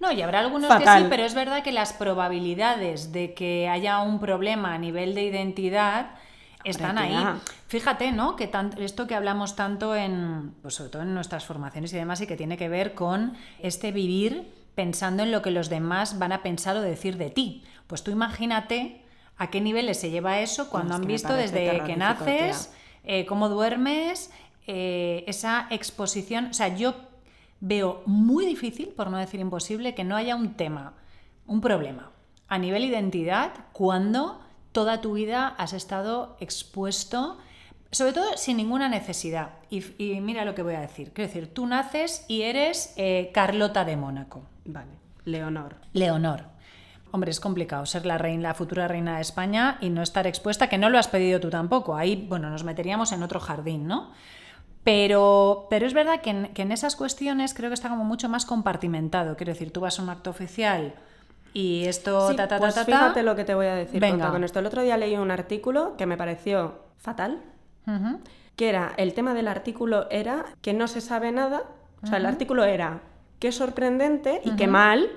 No, 0.00 0.12
y 0.12 0.20
habrá 0.22 0.40
algunos 0.40 0.68
que 0.78 0.84
sí, 1.02 1.06
pero 1.10 1.22
es 1.24 1.34
verdad 1.34 1.62
que 1.62 1.72
las 1.72 1.92
probabilidades 1.92 3.12
de 3.12 3.32
que 3.34 3.68
haya 3.68 4.00
un 4.00 4.18
problema 4.20 4.74
a 4.74 4.78
nivel 4.78 5.14
de 5.14 5.22
identidad 5.24 6.10
están 6.64 6.96
ahí. 6.98 7.12
Fíjate, 7.68 8.12
¿no? 8.12 8.36
Que 8.36 8.46
tan- 8.46 8.74
esto 8.80 9.06
que 9.06 9.14
hablamos 9.14 9.54
tanto 9.56 9.94
en, 9.94 10.54
pues 10.62 10.74
sobre 10.74 10.90
todo 10.90 11.02
en 11.02 11.14
nuestras 11.14 11.44
formaciones 11.44 11.92
y 11.92 11.96
demás, 11.96 12.20
y 12.20 12.26
que 12.26 12.36
tiene 12.36 12.56
que 12.56 12.68
ver 12.68 12.94
con 12.94 13.34
este 13.60 13.92
vivir 13.92 14.50
pensando 14.74 15.22
en 15.22 15.30
lo 15.30 15.40
que 15.42 15.50
los 15.50 15.68
demás 15.68 16.18
van 16.18 16.32
a 16.32 16.42
pensar 16.42 16.76
o 16.76 16.80
decir 16.82 17.16
de 17.16 17.30
ti. 17.30 17.62
Pues 17.86 18.02
tú 18.02 18.10
imagínate 18.10 19.02
a 19.36 19.48
qué 19.50 19.60
niveles 19.60 20.00
se 20.00 20.10
lleva 20.10 20.40
eso 20.40 20.68
cuando 20.70 20.94
han 20.94 21.02
visto 21.08 21.28
desde 21.42 21.64
que 21.86 21.92
naces, 21.96 22.72
eh, 23.04 23.26
cómo 23.26 23.48
duermes, 23.48 24.32
eh, 24.66 25.24
esa 25.26 25.66
exposición. 25.70 26.46
O 26.46 26.54
sea, 26.54 26.68
yo 26.68 26.94
veo 27.66 28.02
muy 28.04 28.44
difícil, 28.44 28.88
por 28.88 29.10
no 29.10 29.16
decir 29.16 29.40
imposible, 29.40 29.94
que 29.94 30.04
no 30.04 30.16
haya 30.16 30.36
un 30.36 30.54
tema, 30.54 30.92
un 31.46 31.62
problema 31.62 32.10
a 32.46 32.58
nivel 32.58 32.84
identidad 32.84 33.52
cuando 33.72 34.40
toda 34.72 35.00
tu 35.00 35.14
vida 35.14 35.48
has 35.56 35.72
estado 35.72 36.36
expuesto, 36.40 37.38
sobre 37.90 38.12
todo 38.12 38.36
sin 38.36 38.58
ninguna 38.58 38.88
necesidad. 38.88 39.50
Y, 39.70 39.82
y 39.98 40.20
mira 40.20 40.44
lo 40.44 40.54
que 40.54 40.62
voy 40.62 40.74
a 40.74 40.80
decir. 40.80 41.12
Quiero 41.12 41.28
decir, 41.28 41.54
tú 41.54 41.66
naces 41.66 42.24
y 42.28 42.42
eres 42.42 42.92
eh, 42.96 43.30
Carlota 43.32 43.84
de 43.84 43.96
Mónaco. 43.96 44.42
Vale, 44.64 44.92
Leonor. 45.24 45.76
Leonor. 45.92 46.44
Hombre, 47.12 47.30
es 47.30 47.40
complicado 47.40 47.86
ser 47.86 48.06
la 48.06 48.18
reina, 48.18 48.42
la 48.42 48.54
futura 48.54 48.88
reina 48.88 49.16
de 49.16 49.22
España 49.22 49.78
y 49.80 49.88
no 49.88 50.02
estar 50.02 50.26
expuesta, 50.26 50.68
que 50.68 50.78
no 50.78 50.90
lo 50.90 50.98
has 50.98 51.08
pedido 51.08 51.40
tú 51.40 51.48
tampoco. 51.48 51.96
Ahí, 51.96 52.26
bueno, 52.28 52.50
nos 52.50 52.64
meteríamos 52.64 53.12
en 53.12 53.22
otro 53.22 53.38
jardín, 53.38 53.86
¿no? 53.86 54.10
Pero, 54.84 55.66
pero 55.70 55.86
es 55.86 55.94
verdad 55.94 56.20
que 56.20 56.30
en, 56.30 56.48
que 56.48 56.62
en 56.62 56.70
esas 56.70 56.94
cuestiones 56.94 57.54
creo 57.54 57.70
que 57.70 57.74
está 57.74 57.88
como 57.88 58.04
mucho 58.04 58.28
más 58.28 58.44
compartimentado. 58.44 59.36
Quiero 59.36 59.52
decir, 59.52 59.72
tú 59.72 59.80
vas 59.80 59.98
a 59.98 60.02
un 60.02 60.10
acto 60.10 60.30
oficial 60.30 60.94
y 61.54 61.84
esto, 61.84 62.28
Sí, 62.30 62.36
ta, 62.36 62.48
ta, 62.48 62.56
ta, 62.56 62.60
pues 62.60 62.74
ta, 62.74 62.84
fíjate 62.84 63.22
lo 63.22 63.36
que 63.36 63.44
te 63.44 63.54
voy 63.54 63.66
a 63.66 63.74
decir 63.74 64.00
Venga. 64.00 64.30
con 64.30 64.44
esto. 64.44 64.58
El 64.58 64.66
otro 64.66 64.82
día 64.82 64.96
leí 64.96 65.16
un 65.16 65.30
artículo 65.30 65.96
que 65.96 66.04
me 66.04 66.16
pareció 66.16 66.80
fatal, 66.98 67.40
que 68.56 68.68
era, 68.68 68.92
el 68.96 69.14
tema 69.14 69.34
del 69.34 69.48
artículo 69.48 70.08
era 70.10 70.44
que 70.62 70.72
no 70.72 70.88
se 70.88 71.00
sabe 71.00 71.32
nada, 71.32 71.62
o 72.02 72.06
sea, 72.06 72.18
el 72.18 72.26
artículo 72.26 72.64
era, 72.64 73.00
qué 73.38 73.52
sorprendente 73.52 74.40
y 74.44 74.56
qué 74.56 74.66
mal 74.66 75.08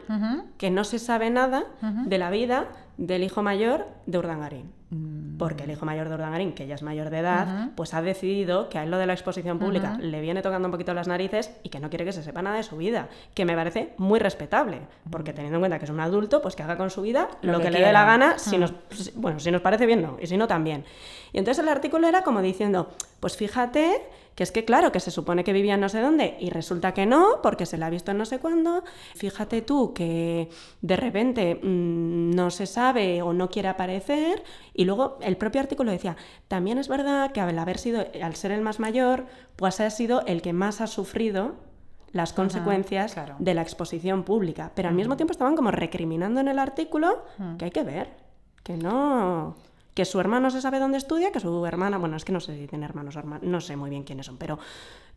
que 0.57 0.69
no 0.69 0.83
se 0.83 1.00
sabe 1.00 1.29
nada 1.29 1.65
de 1.81 2.17
la 2.17 2.29
vida 2.29 2.67
del 2.97 3.24
hijo 3.24 3.41
mayor 3.41 3.88
de 4.05 4.17
Urdangarín. 4.17 4.76
Mm. 4.89 5.38
Porque 5.38 5.65
el 5.65 5.72
hijo 5.72 5.86
mayor 5.86 6.08
de 6.08 6.15
Urdangarín, 6.15 6.53
que 6.53 6.65
ya 6.65 6.75
es 6.75 6.82
mayor 6.82 7.10
de 7.10 7.20
edad, 7.20 7.72
pues 7.75 7.94
ha 7.94 8.01
decidido 8.01 8.70
que 8.70 8.77
a 8.77 8.84
él 8.84 8.91
lo 8.91 8.98
de 8.98 9.06
la 9.06 9.13
exposición 9.13 9.60
pública 9.60 9.98
le 10.00 10.22
viene 10.22 10.41
tocando 10.41 10.67
un 10.67 10.72
poquito 10.72 10.94
las 10.94 11.08
narices 11.08 11.51
y 11.63 11.70
que 11.70 11.79
no 11.79 11.89
quiere 11.89 12.06
que 12.06 12.13
se 12.13 12.24
sepa 12.24 12.41
nada 12.41 12.56
de 12.56 12.63
su 12.63 12.77
vida. 12.77 13.10
Que 13.34 13.44
me 13.44 13.53
parece 13.53 13.94
muy 13.98 14.20
respetable. 14.20 14.82
Porque 15.12 15.34
teniendo 15.34 15.58
en 15.58 15.62
cuenta 15.62 15.79
que 15.79 15.86
es 15.86 15.91
un 15.91 16.00
adulto, 16.00 16.41
pues 16.41 16.56
que 16.56 16.63
haga 16.63 16.77
con 16.77 16.89
su 16.89 17.01
vida 17.01 17.29
lo, 17.41 17.53
Lo 17.53 17.58
que, 17.60 17.65
que 17.65 17.72
le 17.72 17.82
dé 17.82 17.91
la 17.91 18.06
gana. 18.06 18.39
Si 18.39 18.58
nos, 18.58 18.74
bueno, 19.15 19.39
si 19.39 19.51
nos 19.51 19.62
parece 19.62 19.86
bien, 19.86 20.01
no. 20.01 20.17
Y 20.22 20.27
si 20.27 20.38
no, 20.38 20.48
también. 20.48 20.86
Y 21.34 21.39
entonces 21.39 21.62
el 21.62 21.70
artículo 21.70 22.08
era 22.08 22.22
como 22.22 22.41
diciendo, 22.41 22.89
pues 23.20 23.36
fíjate 23.36 24.01
que 24.38 24.44
es 24.44 24.51
que 24.51 24.65
claro, 24.65 24.91
que 24.91 25.00
se 25.00 25.10
supone 25.10 25.44
que 25.44 25.51
vivía 25.51 25.74
en 25.74 25.79
no 25.79 25.89
sé 25.89 26.00
dónde 26.00 26.38
y 26.39 26.51
resulta 26.51 26.94
que 26.94 27.08
no, 27.08 27.41
porque 27.41 27.65
se 27.65 27.75
la 27.75 27.88
ha 27.88 27.89
visto 27.89 28.12
en 28.12 28.20
no 28.20 28.25
sé 28.25 28.38
cuándo. 28.38 28.84
Fíjate 29.15 29.63
tú 29.63 29.96
que 29.96 30.50
de 30.79 30.96
repente 30.96 31.56
mm, 31.56 32.36
no 32.36 32.51
se 32.51 32.67
sabe 32.67 33.24
o 33.24 33.34
no 33.34 33.50
quiere 33.50 33.70
aparecer. 33.70 34.44
Y 34.77 34.86
luego 34.86 35.17
el 35.22 35.36
propio 35.36 35.60
artículo 35.60 35.91
decía, 35.91 36.15
también 36.48 36.77
es 36.77 36.88
verdad 36.88 37.31
que 37.31 37.41
al 37.41 37.57
haber 37.57 37.79
sido, 37.79 38.05
al 38.24 38.36
ser 38.36 38.51
el 38.51 38.62
más 38.62 38.79
mayor, 38.79 39.25
pues 39.55 39.81
ha 39.81 39.89
sido 39.89 40.24
el 40.27 40.41
que 40.41 40.53
más 40.53 40.79
ha 40.81 40.88
sufrido 40.88 41.55
las 42.12 42.31
consecuencias 42.31 43.13
claro. 43.13 43.36
de 43.39 43.55
la 43.55 43.63
exposición 43.63 44.24
pública. 44.24 44.72
Pero 44.75 44.88
al 44.88 44.96
mismo 44.96 45.17
tiempo 45.17 45.31
estaban 45.31 45.55
como 45.55 45.72
recriminando 45.72 46.39
en 46.39 46.48
el 46.48 46.60
artículo 46.60 47.25
que 47.57 47.65
hay 47.65 47.72
que 47.72 47.84
ver, 47.84 48.12
que 48.63 48.77
no 48.77 49.55
que 49.96 50.05
su 50.05 50.19
hermano 50.19 50.51
se 50.51 50.62
sabe 50.62 50.77
dónde 50.77 51.00
estudia, 51.00 51.31
que 51.31 51.39
su 51.39 51.65
hermana, 51.65 51.98
bueno, 51.98 52.17
es 52.17 52.24
que 52.24 52.31
no 52.31 52.39
sé 52.39 52.55
si 52.55 52.67
tiene 52.67 52.86
hermanos 52.86 53.15
o 53.15 53.19
hermanas, 53.19 53.41
no 53.41 53.60
sé 53.62 53.75
muy 53.75 53.89
bien 53.89 54.03
quiénes 54.03 54.27
son, 54.27 54.38
pero 54.38 54.60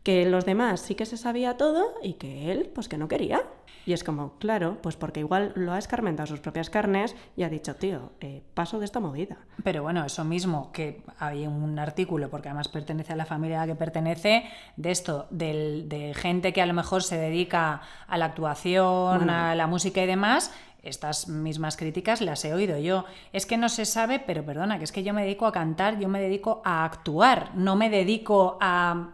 que 0.01 0.25
los 0.25 0.43
demás 0.43 0.81
sí 0.81 0.95
que 0.95 1.05
se 1.05 1.17
sabía 1.17 1.55
todo 1.55 1.93
y 2.01 2.13
que 2.13 2.51
él, 2.51 2.71
pues 2.73 2.89
que 2.89 2.97
no 2.97 3.07
quería. 3.07 3.43
Y 3.85 3.93
es 3.93 4.03
como, 4.03 4.37
claro, 4.37 4.77
pues 4.81 4.95
porque 4.95 5.21
igual 5.21 5.53
lo 5.55 5.73
ha 5.73 5.79
escarmentado 5.79 6.27
sus 6.27 6.39
propias 6.39 6.69
carnes 6.69 7.15
y 7.35 7.43
ha 7.43 7.49
dicho, 7.49 7.75
tío, 7.75 8.11
eh, 8.19 8.43
paso 8.53 8.79
de 8.79 8.85
esta 8.85 8.99
movida. 8.99 9.37
Pero 9.63 9.83
bueno, 9.83 10.05
eso 10.05 10.23
mismo, 10.23 10.71
que 10.71 11.01
hay 11.19 11.47
un 11.47 11.79
artículo, 11.79 12.29
porque 12.29 12.49
además 12.49 12.67
pertenece 12.67 13.13
a 13.13 13.15
la 13.15 13.25
familia 13.25 13.61
a 13.61 13.65
la 13.65 13.73
que 13.73 13.77
pertenece, 13.77 14.45
de 14.77 14.91
esto, 14.91 15.27
del, 15.31 15.89
de 15.89 16.13
gente 16.13 16.53
que 16.53 16.61
a 16.61 16.65
lo 16.65 16.73
mejor 16.73 17.03
se 17.03 17.17
dedica 17.17 17.81
a 18.07 18.17
la 18.17 18.25
actuación, 18.25 19.29
a 19.29 19.55
la 19.55 19.67
música 19.67 20.03
y 20.03 20.07
demás, 20.07 20.51
estas 20.83 21.27
mismas 21.27 21.77
críticas 21.77 22.21
las 22.21 22.43
he 22.45 22.53
oído 22.53 22.77
yo. 22.77 23.05
Es 23.33 23.45
que 23.45 23.57
no 23.57 23.69
se 23.69 23.85
sabe, 23.85 24.19
pero 24.19 24.43
perdona, 24.43 24.77
que 24.77 24.83
es 24.83 24.91
que 24.91 25.03
yo 25.03 25.13
me 25.13 25.23
dedico 25.23 25.45
a 25.45 25.51
cantar, 25.51 25.99
yo 25.99 26.07
me 26.07 26.21
dedico 26.21 26.61
a 26.65 26.85
actuar, 26.85 27.51
no 27.55 27.75
me 27.75 27.89
dedico 27.89 28.57
a, 28.59 29.09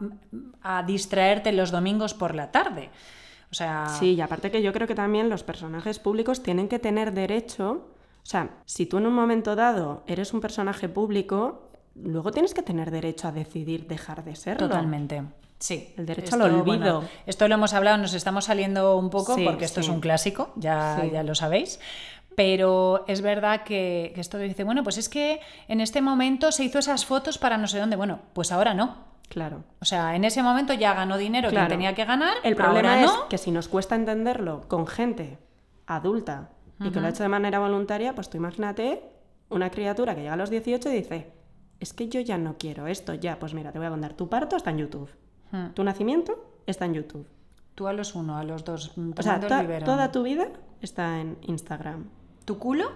a 0.61 0.83
distraerte 0.83 1.51
los 1.51 1.71
domingos 1.71 2.13
por 2.13 2.35
la 2.35 2.51
tarde. 2.51 2.89
O 3.51 3.55
sea... 3.55 3.87
Sí, 3.87 4.13
y 4.13 4.21
aparte 4.21 4.51
que 4.51 4.61
yo 4.61 4.73
creo 4.73 4.87
que 4.87 4.95
también 4.95 5.29
los 5.29 5.43
personajes 5.43 5.99
públicos 5.99 6.43
tienen 6.43 6.67
que 6.67 6.79
tener 6.79 7.13
derecho, 7.13 7.87
o 8.23 8.29
sea, 8.29 8.49
si 8.65 8.85
tú 8.85 8.97
en 8.97 9.07
un 9.07 9.13
momento 9.13 9.55
dado 9.55 10.03
eres 10.05 10.33
un 10.33 10.41
personaje 10.41 10.89
público, 10.89 11.69
luego 11.95 12.31
tienes 12.31 12.53
que 12.53 12.61
tener 12.61 12.91
derecho 12.91 13.27
a 13.27 13.31
decidir 13.31 13.87
dejar 13.87 14.23
de 14.23 14.35
serlo. 14.35 14.67
Totalmente. 14.67 15.23
Sí, 15.59 15.93
el 15.97 16.05
derecho 16.05 16.35
al 16.35 16.41
olvido. 16.41 17.03
esto 17.25 17.47
lo 17.47 17.55
hemos 17.55 17.73
hablado, 17.73 17.97
nos 17.97 18.13
estamos 18.13 18.45
saliendo 18.45 18.97
un 18.97 19.09
poco 19.09 19.35
porque 19.43 19.65
esto 19.65 19.79
es 19.79 19.89
un 19.89 19.99
clásico, 19.99 20.51
ya, 20.55 21.03
ya 21.11 21.23
lo 21.23 21.33
sabéis. 21.33 21.79
Pero 22.35 23.03
es 23.07 23.21
verdad 23.21 23.63
que, 23.63 24.11
que 24.13 24.21
esto 24.21 24.37
dice, 24.37 24.63
bueno, 24.63 24.83
pues 24.83 24.99
es 24.99 25.09
que 25.09 25.39
en 25.67 25.81
este 25.81 26.01
momento 26.01 26.51
se 26.51 26.63
hizo 26.63 26.77
esas 26.77 27.03
fotos 27.03 27.39
para 27.39 27.57
no 27.57 27.65
sé 27.67 27.79
dónde. 27.79 27.95
Bueno, 27.95 28.19
pues 28.33 28.51
ahora 28.51 28.75
no. 28.75 29.07
Claro. 29.29 29.63
O 29.81 29.85
sea, 29.85 30.15
en 30.15 30.23
ese 30.23 30.41
momento 30.41 30.73
ya 30.73 30.93
ganó 30.93 31.17
dinero 31.17 31.49
que 31.49 31.59
tenía 31.67 31.93
que 31.93 32.05
ganar. 32.05 32.37
El 32.43 32.55
problema 32.55 33.03
es 33.03 33.11
que 33.29 33.37
si 33.37 33.51
nos 33.51 33.67
cuesta 33.67 33.95
entenderlo 33.95 34.61
con 34.67 34.87
gente 34.87 35.37
adulta 35.85 36.51
y 36.79 36.91
que 36.91 36.99
lo 36.99 37.07
ha 37.07 37.09
hecho 37.09 37.23
de 37.23 37.29
manera 37.29 37.59
voluntaria, 37.59 38.13
pues 38.15 38.29
tú 38.29 38.37
imagínate 38.37 39.03
una 39.49 39.69
criatura 39.69 40.15
que 40.15 40.21
llega 40.21 40.33
a 40.33 40.37
los 40.37 40.49
18 40.49 40.89
y 40.89 40.93
dice, 40.93 41.31
es 41.79 41.93
que 41.93 42.07
yo 42.09 42.19
ya 42.21 42.37
no 42.37 42.57
quiero 42.57 42.87
esto, 42.87 43.13
ya, 43.13 43.39
pues 43.39 43.53
mira, 43.53 43.71
te 43.71 43.79
voy 43.79 43.87
a 43.87 43.91
contar, 43.91 44.13
tu 44.13 44.29
parto 44.29 44.55
está 44.55 44.71
en 44.71 44.77
YouTube. 44.79 45.09
Tu 45.73 45.83
nacimiento 45.83 46.61
está 46.65 46.85
en 46.85 46.93
YouTube. 46.93 47.27
Tú 47.73 47.87
a 47.87 47.93
los 47.93 48.15
uno, 48.15 48.37
a 48.37 48.43
los 48.43 48.65
dos. 48.65 48.93
O 49.17 49.21
sea, 49.21 49.39
toda 49.39 50.11
tu 50.11 50.23
vida 50.23 50.49
está 50.81 51.19
en 51.19 51.37
Instagram. 51.43 52.09
¿Tu 52.43 52.57
culo? 52.57 52.91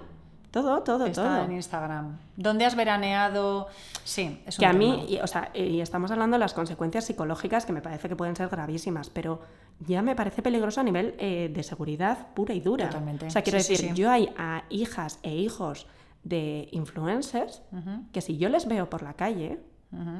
Todo, 0.51 0.83
todo, 0.83 1.05
está 1.05 1.45
en 1.45 1.53
Instagram. 1.53 2.17
¿Dónde 2.35 2.65
has 2.65 2.75
veraneado? 2.75 3.67
Sí, 4.03 4.41
es 4.45 4.57
un 4.57 4.59
Que 4.59 4.65
a 4.65 4.73
mí, 4.73 5.05
y, 5.07 5.17
o 5.19 5.27
sea, 5.27 5.49
y 5.53 5.79
estamos 5.79 6.11
hablando 6.11 6.35
de 6.35 6.39
las 6.39 6.53
consecuencias 6.53 7.05
psicológicas 7.05 7.65
que 7.65 7.71
me 7.71 7.81
parece 7.81 8.09
que 8.09 8.17
pueden 8.17 8.35
ser 8.35 8.49
gravísimas, 8.49 9.09
pero 9.09 9.39
ya 9.79 10.01
me 10.01 10.13
parece 10.13 10.41
peligroso 10.41 10.81
a 10.81 10.83
nivel 10.83 11.15
eh, 11.19 11.49
de 11.53 11.63
seguridad 11.63 12.27
pura 12.33 12.53
y 12.53 12.59
dura. 12.59 12.87
Totalmente. 12.87 13.27
O 13.27 13.29
sea, 13.29 13.43
quiero 13.43 13.59
decir, 13.59 13.93
yo 13.93 14.11
hay 14.11 14.29
a 14.37 14.65
hijas 14.69 15.19
e 15.23 15.33
hijos 15.33 15.87
de 16.23 16.67
influencers 16.71 17.63
que 18.11 18.21
si 18.21 18.37
yo 18.37 18.49
les 18.49 18.67
veo 18.67 18.89
por 18.89 19.03
la 19.03 19.13
calle, 19.13 19.59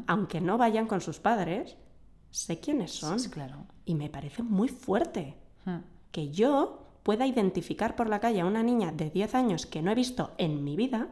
aunque 0.07 0.39
no 0.39 0.57
vayan 0.57 0.88
con 0.88 1.01
sus 1.01 1.19
padres, 1.19 1.75
sé 2.29 2.59
quiénes 2.61 2.91
son. 2.93 3.19
claro. 3.29 3.65
Y 3.85 3.95
me 3.95 4.09
parece 4.09 4.43
muy 4.43 4.69
fuerte 4.69 5.35
que 6.11 6.29
yo 6.29 6.80
pueda 7.03 7.25
identificar 7.25 7.96
por 7.96 8.10
la 8.10 8.20
calle 8.20 8.41
a 8.41 8.46
una 8.46 8.63
niña 8.63 8.91
de 8.91 9.10
10 9.10 9.36
años 9.36 9.65
que 9.65 9.81
no 9.81 9.91
he 9.91 9.96
visto 9.96 10.31
en 10.38 10.63
mi 10.63 10.75
vida. 10.75 11.08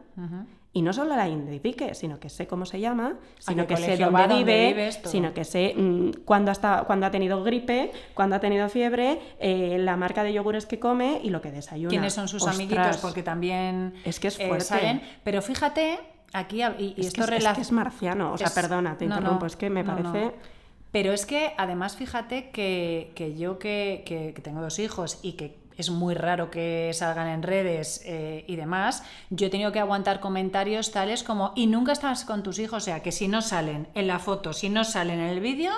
Y 0.72 0.82
no 0.82 0.92
solo 0.92 1.16
la 1.16 1.28
identifique, 1.28 1.94
sino 1.96 2.20
que 2.20 2.28
sé 2.28 2.46
cómo 2.46 2.64
se 2.64 2.78
llama, 2.78 3.16
sino 3.40 3.66
que 3.66 3.76
sé 3.76 3.96
dónde 3.96 4.28
vive, 4.28 4.92
sino 5.04 5.34
que 5.34 5.44
sé 5.44 5.74
mm, 5.76 6.22
cuándo, 6.24 6.52
cuando 6.86 7.06
ha 7.06 7.10
tenido 7.10 7.42
gripe, 7.42 7.90
cuándo 8.14 8.36
ha 8.36 8.38
tenido 8.40 8.68
fiebre, 8.68 9.18
eh, 9.40 9.78
la 9.80 9.96
marca 9.96 10.22
de 10.22 10.32
yogures 10.32 10.66
que 10.66 10.78
come 10.78 11.20
y 11.24 11.30
lo 11.30 11.40
que 11.40 11.50
desayuna. 11.50 11.88
¿Quiénes 11.90 12.12
son 12.12 12.28
sus 12.28 12.46
amiguitos? 12.46 12.98
Porque 12.98 13.24
también 13.24 13.94
es 14.04 14.20
que 14.20 14.28
es 14.28 14.38
eh, 14.38 14.46
fuerte. 14.46 15.00
Pero 15.24 15.42
fíjate, 15.42 15.98
aquí 16.32 16.62
y, 16.78 16.94
es 16.98 17.08
esto 17.08 17.26
que 17.26 17.36
es, 17.36 17.58
es, 17.58 17.72
marciano, 17.72 18.32
o 18.32 18.38
sea, 18.38 18.50
perdona, 18.50 18.96
te 18.96 19.06
interrumpo, 19.06 19.46
es 19.46 19.56
que 19.56 19.70
me 19.70 19.82
parece 19.82 20.34
pero 20.92 21.12
es 21.12 21.24
que 21.24 21.52
además 21.56 21.96
fíjate 21.96 22.50
que, 22.50 23.34
yo 23.38 23.58
que, 23.58 24.34
tengo 24.42 24.60
dos 24.60 24.78
hijos 24.78 25.20
y 25.22 25.32
que 25.32 25.59
es 25.80 25.90
muy 25.90 26.14
raro 26.14 26.50
que 26.50 26.90
salgan 26.94 27.28
en 27.28 27.42
redes 27.42 28.02
eh, 28.04 28.44
y 28.46 28.56
demás, 28.56 29.02
yo 29.30 29.46
he 29.46 29.50
tenido 29.50 29.72
que 29.72 29.80
aguantar 29.80 30.20
comentarios 30.20 30.92
tales 30.92 31.22
como, 31.22 31.52
y 31.56 31.66
nunca 31.66 31.92
estás 31.92 32.24
con 32.24 32.42
tus 32.42 32.58
hijos, 32.58 32.82
o 32.82 32.84
sea, 32.84 33.02
que 33.02 33.12
si 33.12 33.28
no 33.28 33.42
salen 33.42 33.88
en 33.94 34.06
la 34.06 34.18
foto, 34.18 34.52
si 34.52 34.68
no 34.68 34.84
salen 34.84 35.20
en 35.20 35.28
el 35.28 35.40
vídeo, 35.40 35.72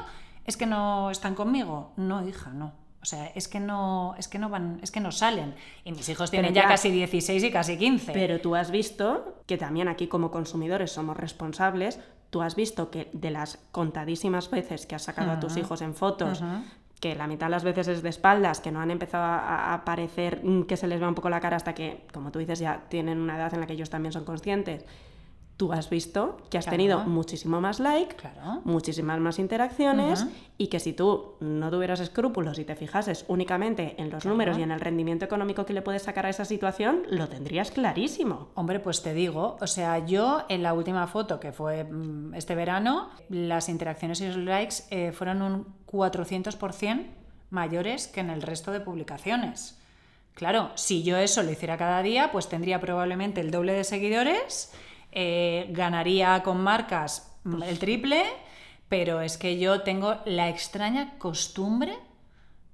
es 0.45 0.57
que 0.57 0.67
no 0.67 1.11
están 1.11 1.35
conmigo. 1.35 1.93
No, 1.97 2.27
hija, 2.27 2.51
no. 2.51 2.73
O 3.01 3.05
sea, 3.05 3.27
es 3.35 3.49
que 3.49 3.59
no, 3.59 4.15
es 4.17 4.29
que 4.29 4.39
no 4.39 4.49
van, 4.49 4.79
es 4.83 4.93
que 4.93 5.01
no 5.01 5.11
salen. 5.11 5.57
Y 5.85 5.91
mis 5.91 6.09
hijos 6.09 6.31
tienen 6.31 6.55
ya, 6.55 6.69
casi 6.69 6.91
16 6.91 7.43
y 7.43 7.51
casi 7.51 7.77
15. 7.77 8.13
Pero 8.13 8.41
tú 8.41 8.55
has 8.55 8.71
visto 8.71 9.43
que 9.47 9.59
también 9.59 9.89
aquí 9.89 10.07
como 10.07 10.31
consumidores 10.31 10.93
somos 10.93 11.17
responsables 11.17 11.99
tú 12.33 12.41
has 12.41 12.57
visto 12.57 12.91
que 12.91 13.11
de 13.13 13.31
las 13.31 13.59
contadísimas 13.73 14.51
veces 14.51 14.87
que 14.87 14.95
has 14.95 15.03
sacado 15.03 15.33
a 15.33 15.39
tus 15.39 15.59
hijos 15.59 15.83
en 15.83 15.95
fotos, 15.95 16.43
que 17.03 17.17
la 17.17 17.27
mitad 17.27 17.47
de 17.47 17.51
las 17.51 17.65
veces 17.65 17.89
es 17.89 18.03
de 18.05 18.11
espaldas, 18.11 18.61
que 18.61 18.71
no 18.71 18.81
han 18.81 18.93
empezado 18.93 19.25
a, 19.25 19.75
aparecer, 19.75 20.39
mm, 20.45 20.63
que 20.63 20.77
se 20.77 20.87
les 20.87 21.01
ve 21.01 21.09
un 21.09 21.17
poco 21.17 21.29
la 21.29 21.41
cara 21.41 21.57
hasta 21.57 21.75
que, 21.75 22.05
como 22.13 22.31
tú 22.31 22.39
dices, 22.39 22.61
ya 22.61 22.85
tienen 22.89 23.19
una 23.19 23.37
edad 23.37 23.53
en 23.53 23.59
la 23.59 23.67
que 23.67 23.73
ellos 23.73 23.91
también 23.91 24.13
son 24.13 24.25
conscientes, 24.25 24.85
tú 25.57 25.73
has 25.73 25.91
visto 25.91 26.39
que 26.51 26.59
has 26.59 26.67
tenido 26.67 27.01
muchísimo 27.01 27.61
más 27.61 27.79
like, 27.79 28.17
muchísimas 28.65 29.21
más 29.21 29.39
interacciones 29.39 30.27
y 30.59 30.69
que 30.69 30.81
si 30.81 30.93
tú 30.93 31.35
no 31.41 31.71
tuvieras 31.71 32.01
escrúpulos 32.01 32.59
y 32.59 32.65
te 32.65 32.75
fijases 32.75 33.25
únicamente 33.29 33.95
en 33.99 34.11
los 34.11 34.25
números 34.25 34.59
y 34.59 34.63
en 34.63 34.71
el 34.71 34.81
rendimiento 34.81 35.25
económico 35.25 35.65
que 35.65 35.73
le 35.73 35.83
puedes 35.83 36.03
sacar 36.03 36.27
a 36.27 36.31
esa 36.31 36.45
situación, 36.45 37.03
lo 37.11 37.29
tendrías 37.29 37.71
clarísimo. 37.71 38.49
Hombre, 38.55 38.81
pues 38.81 39.03
te 39.03 39.15
digo, 39.15 39.57
o 39.61 39.67
sea, 39.67 40.05
yo 40.05 40.45
en 40.49 40.63
la 40.63 40.75
última 40.75 41.07
foto 41.07 41.39
que 41.39 41.53
fue 41.53 41.85
mm, 41.85 42.35
este 42.35 42.55
verano, 42.55 43.11
las 43.29 43.69
interacciones 43.69 44.21
y 44.21 44.27
los 44.27 44.37
likes 44.37 44.77
eh, 44.91 45.13
fueron 45.13 45.43
un 45.43 45.67
400% 45.87 47.07
mayores 47.51 48.09
que 48.09 48.21
en 48.21 48.31
el 48.31 48.43
resto 48.43 48.73
de 48.73 48.81
publicaciones. 48.81 49.79
Claro, 50.35 50.71
si 50.75 51.03
yo 51.03 51.19
eso 51.19 51.43
lo 51.43 51.51
hiciera 51.51 51.77
cada 51.77 52.03
día, 52.03 52.33
pues 52.33 52.49
tendría 52.49 52.81
probablemente 52.81 53.41
el 53.43 53.51
doble 53.51 53.75
de 53.75 53.85
seguidores 53.85 54.73
eh, 55.13 55.69
ganaría 55.71 56.43
con 56.43 56.63
marcas 56.63 57.37
el 57.45 57.79
triple, 57.79 58.25
pero 58.89 59.21
es 59.21 59.37
que 59.39 59.59
yo 59.59 59.83
tengo 59.83 60.17
la 60.25 60.49
extraña 60.49 61.19
costumbre 61.19 61.99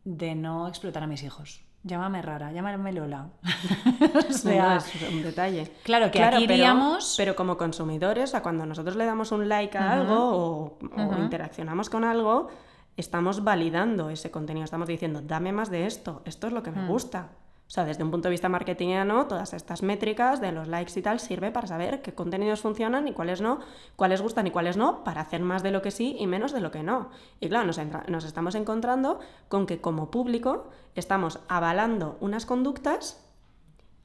de 0.05 0.35
no 0.35 0.69
explotar 0.69 1.03
a 1.03 1.07
mis 1.07 1.23
hijos. 1.23 1.69
Llámame 1.85 2.23
rara, 2.23 2.53
llámame 2.53 2.93
Lola. 2.93 3.29
o 4.29 4.33
sea, 4.33 4.77
es 4.77 5.11
un 5.11 5.23
detalle. 5.23 5.71
Claro, 5.85 6.11
que 6.11 6.23
aquí 6.23 6.45
iríamos... 6.45 7.15
Pero, 7.17 7.37
como 7.37 7.57
consumidores, 7.57 8.35
a 8.35 8.43
cuando 8.43 8.67
nosotros 8.67 8.97
le 8.97 9.05
damos 9.05 9.33
un 9.33 9.49
like 9.49 9.79
a 9.79 9.93
algo 9.93 10.17
o, 10.17 10.79
interaccionamos 11.19 11.89
con 11.89 12.05
algo, 12.05 12.49
estamos 12.97 13.45
validando 13.45 14.11
ese 14.11 14.31
contenido. 14.31 14.65
Estamos 14.65 14.89
diciendo, 14.89 15.23
dame 15.23 15.53
más 15.53 15.71
de 15.71 15.87
esto, 15.87 16.23
esto 16.25 16.49
es 16.49 16.53
lo 16.53 16.63
que 16.63 16.73
me 16.73 16.83
mm. 16.83 16.89
gusta. 16.89 17.31
O 17.69 17.71
sea, 17.71 17.85
desde 17.85 18.03
un 18.03 18.11
punto 18.11 18.29
de 18.29 18.31
vista 18.31 18.49
marketingiano, 18.49 19.27
todas 19.27 19.53
estas 19.53 19.83
métricas 19.83 20.41
de 20.41 20.53
los 20.53 20.69
likes 20.69 20.99
y 20.99 21.03
tal 21.03 21.21
sirve 21.21 21.51
para 21.51 21.67
saber 21.67 22.01
qué 22.01 22.15
contenidos 22.15 22.63
funcionan 22.63 23.07
y 23.09 23.13
cuáles 23.13 23.43
no, 23.43 23.61
cuáles 23.95 24.23
gustan 24.23 24.47
y 24.47 24.51
cuáles 24.51 24.79
no, 24.79 25.05
para 25.05 25.21
hacer 25.21 25.43
más 25.43 25.63
de 25.63 25.71
lo 25.71 25.83
que 25.83 25.91
sí 25.91 26.17
y 26.19 26.27
menos 26.27 26.53
de 26.53 26.61
lo 26.61 26.71
que 26.71 26.83
no. 26.83 27.11
Y 27.41 27.49
claro, 27.51 27.67
nos, 27.67 27.79
nos 28.09 28.25
estamos 28.25 28.55
encontrando 28.55 29.21
con 29.49 29.67
que 29.67 29.83
como 29.83 30.11
público 30.11 30.71
estamos 30.95 31.41
avalando 31.47 32.17
unas 32.21 32.47
conductas 32.47 33.23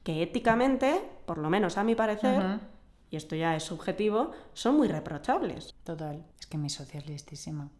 que 0.02 0.22
éticamente, 0.22 1.00
por 1.24 1.38
lo 1.38 1.48
menos 1.48 1.78
a 1.78 1.84
mi 1.84 1.94
parecer, 1.94 2.60
y 3.10 3.16
esto 3.16 3.34
ya 3.34 3.56
es 3.56 3.62
subjetivo, 3.62 4.32
son 4.52 4.76
muy 4.76 4.88
reprochables. 4.88 5.74
Total. 5.84 6.22
Es 6.44 6.50
que 6.50 6.58
mi 6.58 6.68
socia 6.68 7.00
es 7.00 7.06
listísima. 7.06 7.70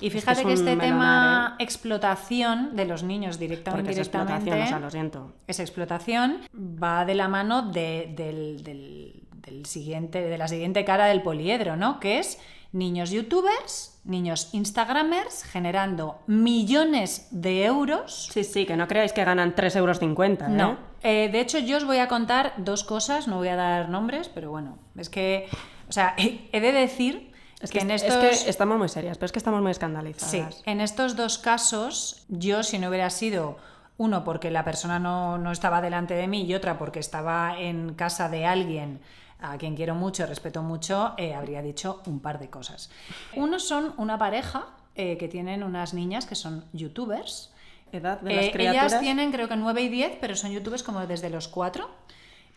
Y 0.00 0.08
fíjate 0.08 0.46
que, 0.46 0.54
este 0.54 0.76
tema 0.76 1.58
¿eh? 1.58 1.62
explotación 1.62 2.74
de 2.74 2.86
los 2.86 3.02
niños 3.02 3.38
directamente 3.38 3.90
es 3.90 3.98
explotación, 3.98 4.62
o 4.62 4.66
sea, 4.66 4.78
lo 4.78 4.90
siento. 4.90 5.34
Es 5.46 5.60
explotación, 5.60 6.38
va 6.54 7.04
de 7.04 7.16
la 7.16 7.28
mano 7.28 7.70
del, 7.70 8.14
del, 8.16 9.66
siguiente, 9.66 10.22
de 10.22 10.38
la 10.38 10.48
siguiente 10.48 10.86
cara 10.86 11.04
del 11.04 11.20
poliedro, 11.20 11.76
¿no? 11.76 12.00
Que 12.00 12.18
es 12.18 12.38
niños 12.72 13.10
youtubers, 13.10 14.00
niños 14.04 14.54
instagramers 14.54 15.44
generando 15.44 16.22
millones 16.26 17.28
de 17.30 17.66
euros. 17.66 18.30
Sí, 18.32 18.42
sí, 18.42 18.64
que 18.64 18.74
no 18.74 18.88
creáis 18.88 19.12
que 19.12 19.22
ganan 19.22 19.54
3,50 19.54 19.76
euros. 19.76 20.00
¿eh? 20.00 20.44
No. 20.48 20.78
Eh, 21.02 21.28
de 21.30 21.40
hecho, 21.40 21.58
yo 21.58 21.76
os 21.76 21.84
voy 21.84 21.98
a 21.98 22.08
contar 22.08 22.54
dos 22.56 22.84
cosas, 22.84 23.28
no 23.28 23.36
voy 23.36 23.48
a 23.48 23.56
dar 23.56 23.90
nombres, 23.90 24.30
pero 24.30 24.50
bueno, 24.50 24.78
es 24.96 25.10
que, 25.10 25.46
o 25.90 25.92
sea, 25.92 26.14
he 26.16 26.60
de 26.60 26.72
decir 26.72 27.33
es 27.60 27.70
que, 27.70 27.78
en 27.80 27.90
estos... 27.90 28.14
es 28.24 28.44
que 28.44 28.50
estamos 28.50 28.78
muy 28.78 28.88
serias, 28.88 29.16
pero 29.16 29.26
es 29.26 29.32
que 29.32 29.38
estamos 29.38 29.62
muy 29.62 29.70
escandalizadas. 29.70 30.30
Sí, 30.30 30.62
en 30.66 30.80
estos 30.80 31.16
dos 31.16 31.38
casos, 31.38 32.24
yo 32.28 32.62
si 32.62 32.78
no 32.78 32.88
hubiera 32.88 33.10
sido 33.10 33.56
uno 33.96 34.24
porque 34.24 34.50
la 34.50 34.64
persona 34.64 34.98
no, 34.98 35.38
no, 35.38 35.52
estaba 35.52 35.80
delante 35.80 36.14
de 36.14 36.26
mí 36.26 36.44
y 36.44 36.54
otra 36.54 36.78
porque 36.78 36.98
estaba 36.98 37.58
en 37.58 37.94
casa 37.94 38.28
de 38.28 38.44
alguien 38.44 39.00
a 39.40 39.56
quien 39.58 39.76
quiero 39.76 39.94
mucho, 39.94 40.26
respeto 40.26 40.62
mucho, 40.62 41.14
eh, 41.16 41.34
habría 41.34 41.62
dicho 41.62 42.02
un 42.06 42.20
par 42.20 42.38
de 42.38 42.48
cosas. 42.48 42.90
Uno 43.36 43.58
son 43.58 43.94
una 43.98 44.18
pareja 44.18 44.66
eh, 44.94 45.16
que 45.18 45.28
tienen 45.28 45.62
unas 45.62 45.94
niñas 45.94 46.26
que 46.26 46.34
son 46.34 46.64
youtubers 46.72 47.52
edad 47.92 48.20
de 48.20 48.34
las 48.34 48.44
Eh, 48.46 48.50
criaturas? 48.52 48.92
ellas 48.92 49.00
tienen 49.00 49.32
creo 49.32 49.48
que 49.48 49.56
9 49.56 49.82
y 49.82 49.88
10, 49.88 50.18
pero 50.20 50.36
son 50.36 50.50
youtubers 50.50 50.82
como 50.82 51.06
desde 51.06 51.30
los 51.30 51.48
4. 51.48 51.88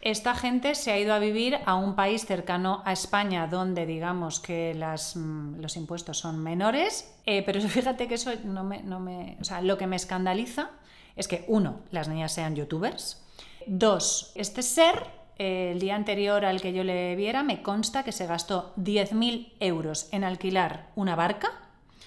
Esta 0.01 0.35
gente 0.35 0.75
se 0.75 0.91
ha 0.91 0.99
ido 0.99 1.13
a 1.13 1.19
vivir 1.19 1.57
a 1.65 1.75
un 1.75 1.95
país 1.95 2.25
cercano 2.25 2.81
a 2.85 2.93
España 2.93 3.47
donde 3.47 3.85
digamos 3.85 4.39
que 4.39 4.73
las, 4.75 5.15
mm, 5.15 5.59
los 5.59 5.75
impuestos 5.75 6.19
son 6.19 6.41
menores, 6.41 7.13
eh, 7.25 7.43
pero 7.43 7.59
fíjate 7.67 8.07
que 8.07 8.15
eso 8.15 8.31
no 8.43 8.63
me, 8.63 8.83
no 8.83 8.99
me... 8.99 9.37
O 9.41 9.43
sea, 9.43 9.61
lo 9.61 9.77
que 9.77 9.87
me 9.87 9.95
escandaliza 9.95 10.69
es 11.15 11.27
que, 11.27 11.45
uno, 11.47 11.79
las 11.91 12.07
niñas 12.07 12.31
sean 12.31 12.55
youtubers. 12.55 13.23
Dos, 13.65 14.31
este 14.35 14.61
ser, 14.61 15.07
eh, 15.39 15.71
el 15.73 15.79
día 15.79 15.95
anterior 15.95 16.45
al 16.45 16.61
que 16.61 16.73
yo 16.73 16.83
le 16.83 17.15
viera, 17.15 17.43
me 17.43 17.63
consta 17.63 18.03
que 18.03 18.11
se 18.11 18.27
gastó 18.27 18.73
10.000 18.77 19.53
euros 19.59 20.07
en 20.11 20.23
alquilar 20.23 20.87
una 20.95 21.15
barca. 21.15 21.51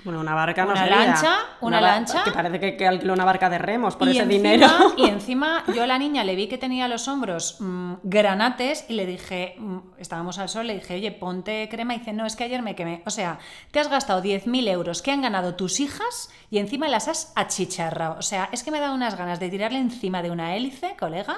Bueno, 0.04 0.20
una 0.20 0.34
barca 0.34 0.64
no 0.64 0.72
Una 0.72 0.80
sería. 0.82 0.96
lancha, 1.06 1.36
una 1.60 1.80
lancha. 1.80 2.24
Que 2.24 2.30
parece 2.30 2.58
que, 2.58 2.76
que 2.76 2.86
alquiló 2.88 3.12
una 3.12 3.24
barca 3.26 3.50
de 3.50 3.58
remos 3.58 3.96
por 3.96 4.08
y 4.08 4.12
ese 4.12 4.22
encima, 4.22 4.50
dinero. 4.50 4.68
Y 4.96 5.04
encima 5.06 5.62
yo 5.74 5.82
a 5.82 5.86
la 5.86 5.98
niña 5.98 6.24
le 6.24 6.34
vi 6.36 6.46
que 6.48 6.56
tenía 6.56 6.88
los 6.88 7.06
hombros 7.06 7.56
mm, 7.60 7.94
granates 8.02 8.86
y 8.88 8.94
le 8.94 9.04
dije, 9.04 9.56
mm, 9.58 9.78
estábamos 9.98 10.38
al 10.38 10.48
sol, 10.48 10.66
le 10.68 10.74
dije, 10.74 10.94
oye, 10.94 11.12
ponte 11.12 11.68
crema. 11.70 11.94
Y 11.94 11.98
dice, 11.98 12.12
no, 12.14 12.24
es 12.24 12.34
que 12.36 12.44
ayer 12.44 12.62
me 12.62 12.74
quemé. 12.74 13.02
O 13.04 13.10
sea, 13.10 13.38
te 13.70 13.78
has 13.80 13.88
gastado 13.90 14.22
10.000 14.22 14.68
euros 14.68 15.02
que 15.02 15.10
han 15.12 15.20
ganado 15.22 15.54
tus 15.54 15.80
hijas 15.80 16.30
y 16.50 16.58
encima 16.58 16.88
las 16.88 17.08
has 17.08 17.32
achicharrado. 17.36 18.16
O 18.18 18.22
sea, 18.22 18.48
es 18.52 18.62
que 18.62 18.70
me 18.70 18.80
da 18.80 18.92
unas 18.92 19.16
ganas 19.18 19.38
de 19.38 19.50
tirarle 19.50 19.78
encima 19.78 20.22
de 20.22 20.30
una 20.30 20.56
hélice, 20.56 20.96
colega, 20.98 21.36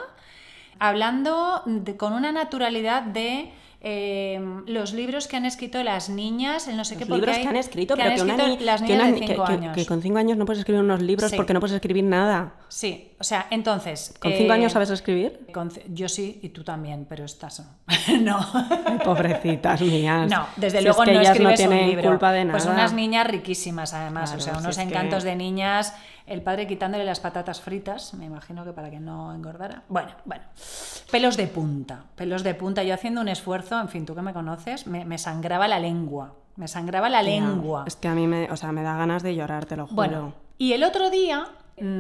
hablando 0.79 1.63
de- 1.67 1.97
con 1.97 2.13
una 2.13 2.33
naturalidad 2.33 3.03
de... 3.03 3.53
eh, 3.85 4.41
los 4.67 4.93
libros 4.93 5.27
que 5.27 5.37
han 5.37 5.45
escrito 5.45 5.83
las 5.83 6.09
niñas, 6.09 6.69
el 6.69 6.77
no 6.77 6.85
sé 6.85 6.97
qué 6.97 7.05
Los 7.05 7.19
libros 7.19 7.37
que 7.39 7.49
han 7.49 7.57
escrito, 7.57 7.95
que 7.97 8.03
pero 8.03 8.11
han 8.13 8.17
que, 8.17 8.23
una 8.23 8.37
escrito 8.45 8.65
las 8.65 8.83
que 8.83 8.93
una 8.95 9.07
de 9.07 9.13
5 9.15 9.27
que- 9.27 9.35
que- 9.35 9.53
años. 9.53 9.75
que 9.75 9.87
con 9.87 10.03
5 10.03 10.19
años 10.19 10.39
no 10.39 10.45
puedes 10.45 10.61
escribir 10.61 10.83
unos 10.83 11.03
libros 11.03 11.31
Sí. 11.31 11.37
porque 11.37 11.53
no 11.53 11.61
puedes 11.61 11.75
escribir 11.75 12.05
nada. 12.05 12.55
Sí, 12.69 13.09
o 13.23 13.25
sea, 13.25 13.47
entonces... 13.51 14.15
¿Con 14.21 14.33
eh, 14.33 14.37
5 14.39 14.53
años 14.53 14.73
sabes 14.73 14.91
escribir? 14.91 15.47
con 15.55 15.71
yo 15.89 16.09
sí, 16.09 16.41
y 16.43 16.49
tú 16.49 16.65
también, 16.65 17.07
pero 17.09 17.25
estás 17.25 17.61
no. 18.21 18.41
no. 18.41 18.99
Pobrecitas 19.05 19.81
mías. 19.81 20.29
No, 20.29 20.47
desde 20.57 20.79
Si 20.79 20.85
luego 20.85 21.03
es 21.05 21.09
que 21.09 21.15
no 21.15 21.21
ellas 21.21 21.33
escribes 21.37 21.51
no 21.53 21.57
tienen 21.69 21.85
un 21.85 21.91
libro. 21.91 22.09
culpa 22.11 22.33
de 22.33 22.45
nada. 22.45 22.59
Pues 22.59 22.67
unas 22.67 22.93
niñas 22.93 23.27
riquísimas 23.29 23.95
además, 23.95 24.31
Claro, 24.31 24.43
o 24.43 24.45
sea, 24.45 24.55
si 24.55 24.61
unos 24.61 24.77
que- 24.77 24.83
encantos 24.83 25.23
de 25.23 25.37
niñas, 25.37 25.95
el 26.27 26.43
padre 26.43 26.67
quitándole 26.67 27.05
las 27.05 27.21
patatas 27.21 27.61
fritas, 27.61 28.13
me 28.15 28.25
imagino 28.25 28.65
que 28.65 28.73
para 28.73 28.91
que 28.91 28.99
no 29.01 29.33
engordara. 29.35 29.85
Bueno, 29.89 30.11
bueno. 30.25 30.43
Pelos 31.11 31.37
de 31.37 31.47
punta, 31.47 32.05
pelos 32.17 32.43
de 32.43 32.55
punta, 32.55 32.83
yo 32.83 32.93
haciendo 32.95 33.21
un 33.21 33.29
esfuerzo, 33.29 33.81
en 33.81 33.89
fin, 33.89 34.05
tú 34.05 34.15
que 34.15 34.23
me 34.23 34.33
conoces, 34.33 34.87
me, 34.87 35.05
me 35.05 35.19
sangraba 35.19 35.69
la 35.69 35.79
lengua, 35.79 36.35
me 36.57 36.67
sangraba 36.69 37.09
la 37.09 37.23
lengua. 37.23 37.85
Es 37.87 37.97
que 37.97 38.09
a 38.09 38.15
mí 38.15 38.27
me, 38.27 38.51
o 38.51 38.57
sea, 38.57 38.73
me 38.73 38.83
da 38.83 38.97
ganas 38.97 39.23
de 39.23 39.35
llorar, 39.37 39.65
te 39.67 39.77
lo 39.77 39.85
juro. 39.87 39.95
Bueno, 39.97 40.35
y 40.59 40.73
el 40.73 40.85
otro 40.85 41.11
día 41.11 41.47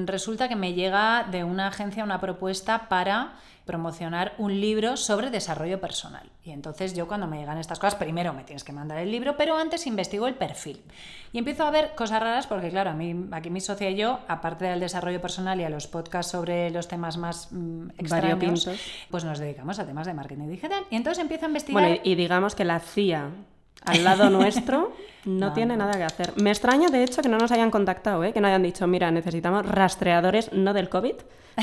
resulta 0.07 0.49
que 0.49 0.57
me 0.57 0.75
llega 0.75 1.27
de 1.31 1.45
una 1.45 1.69
agencia 1.69 2.05
una 2.05 2.21
propuesta 2.21 2.89
para 2.89 3.35
promocionar 3.65 4.35
un 4.39 4.61
libro 4.61 4.97
sobre 4.97 5.31
desarrollo 5.31 5.81
personal. 5.81 6.29
Y 6.45 6.51
entonces 6.51 6.95
yo 6.95 7.07
cuando 7.07 7.27
me 7.29 7.39
llegan 7.39 7.59
estas 7.59 7.79
cosas, 7.79 7.95
primero 7.95 8.33
me 8.33 8.43
tienes 8.43 8.65
que 8.65 8.73
mandar 8.73 8.99
el 8.99 9.11
libro, 9.11 9.37
pero 9.37 9.57
antes 9.57 9.87
investigo 9.87 10.27
el 10.27 10.35
perfil. 10.35 10.83
Y 11.33 11.39
empiezo 11.39 11.65
a 11.65 11.71
ver 11.71 11.95
cosas 11.95 12.21
raras 12.21 12.47
porque, 12.47 12.71
claro, 12.71 12.91
a 12.91 12.95
mí, 12.95 13.29
aquí 13.31 13.51
mi 13.51 13.61
socia 13.61 13.89
y 13.89 13.97
yo, 13.97 14.19
aparte 14.27 14.65
del 14.65 14.81
desarrollo 14.81 15.21
personal 15.21 15.61
y 15.61 15.65
a 15.65 15.71
los 15.71 15.87
podcasts 15.87 16.33
sobre 16.33 16.71
los 16.71 16.89
temas 16.89 17.17
más 17.17 17.49
mm, 17.53 17.91
extraños, 17.99 18.39
Variopintos. 18.39 18.81
pues 19.11 19.25
nos 19.25 19.39
dedicamos 19.39 19.79
a 19.79 19.87
temas 19.87 20.07
de 20.07 20.15
marketing 20.15 20.49
digital. 20.49 20.85
Y 20.91 20.97
entonces 20.97 21.23
empiezo 21.23 21.47
a 21.47 21.49
investigar... 21.49 21.83
Bueno, 21.83 22.01
y 22.03 22.15
digamos 22.17 22.55
que 22.55 22.65
la 22.65 22.81
CIA 22.81 23.31
al 23.85 24.05
lado 24.05 24.31
nuestro 24.39 24.93
no, 25.25 25.49
No, 25.49 25.53
tiene 25.53 25.77
nada 25.77 25.93
que 25.93 26.03
hacer. 26.03 26.33
Me 26.43 26.51
extraña, 26.51 26.89
de 26.89 27.05
hecho, 27.05 27.23
que 27.23 27.29
no 27.29 27.39
nos 27.39 27.53
hayan 27.53 27.71
contactado, 27.71 28.25
¿eh? 28.25 28.33
que 28.33 28.41
no 28.41 28.49
hayan 28.49 28.63
dicho, 28.65 28.87
mira, 28.89 29.11
necesitamos 29.13 29.65
rastreadores 29.65 30.53
no 30.53 30.73
del 30.75 30.89
COVID, 30.89 31.15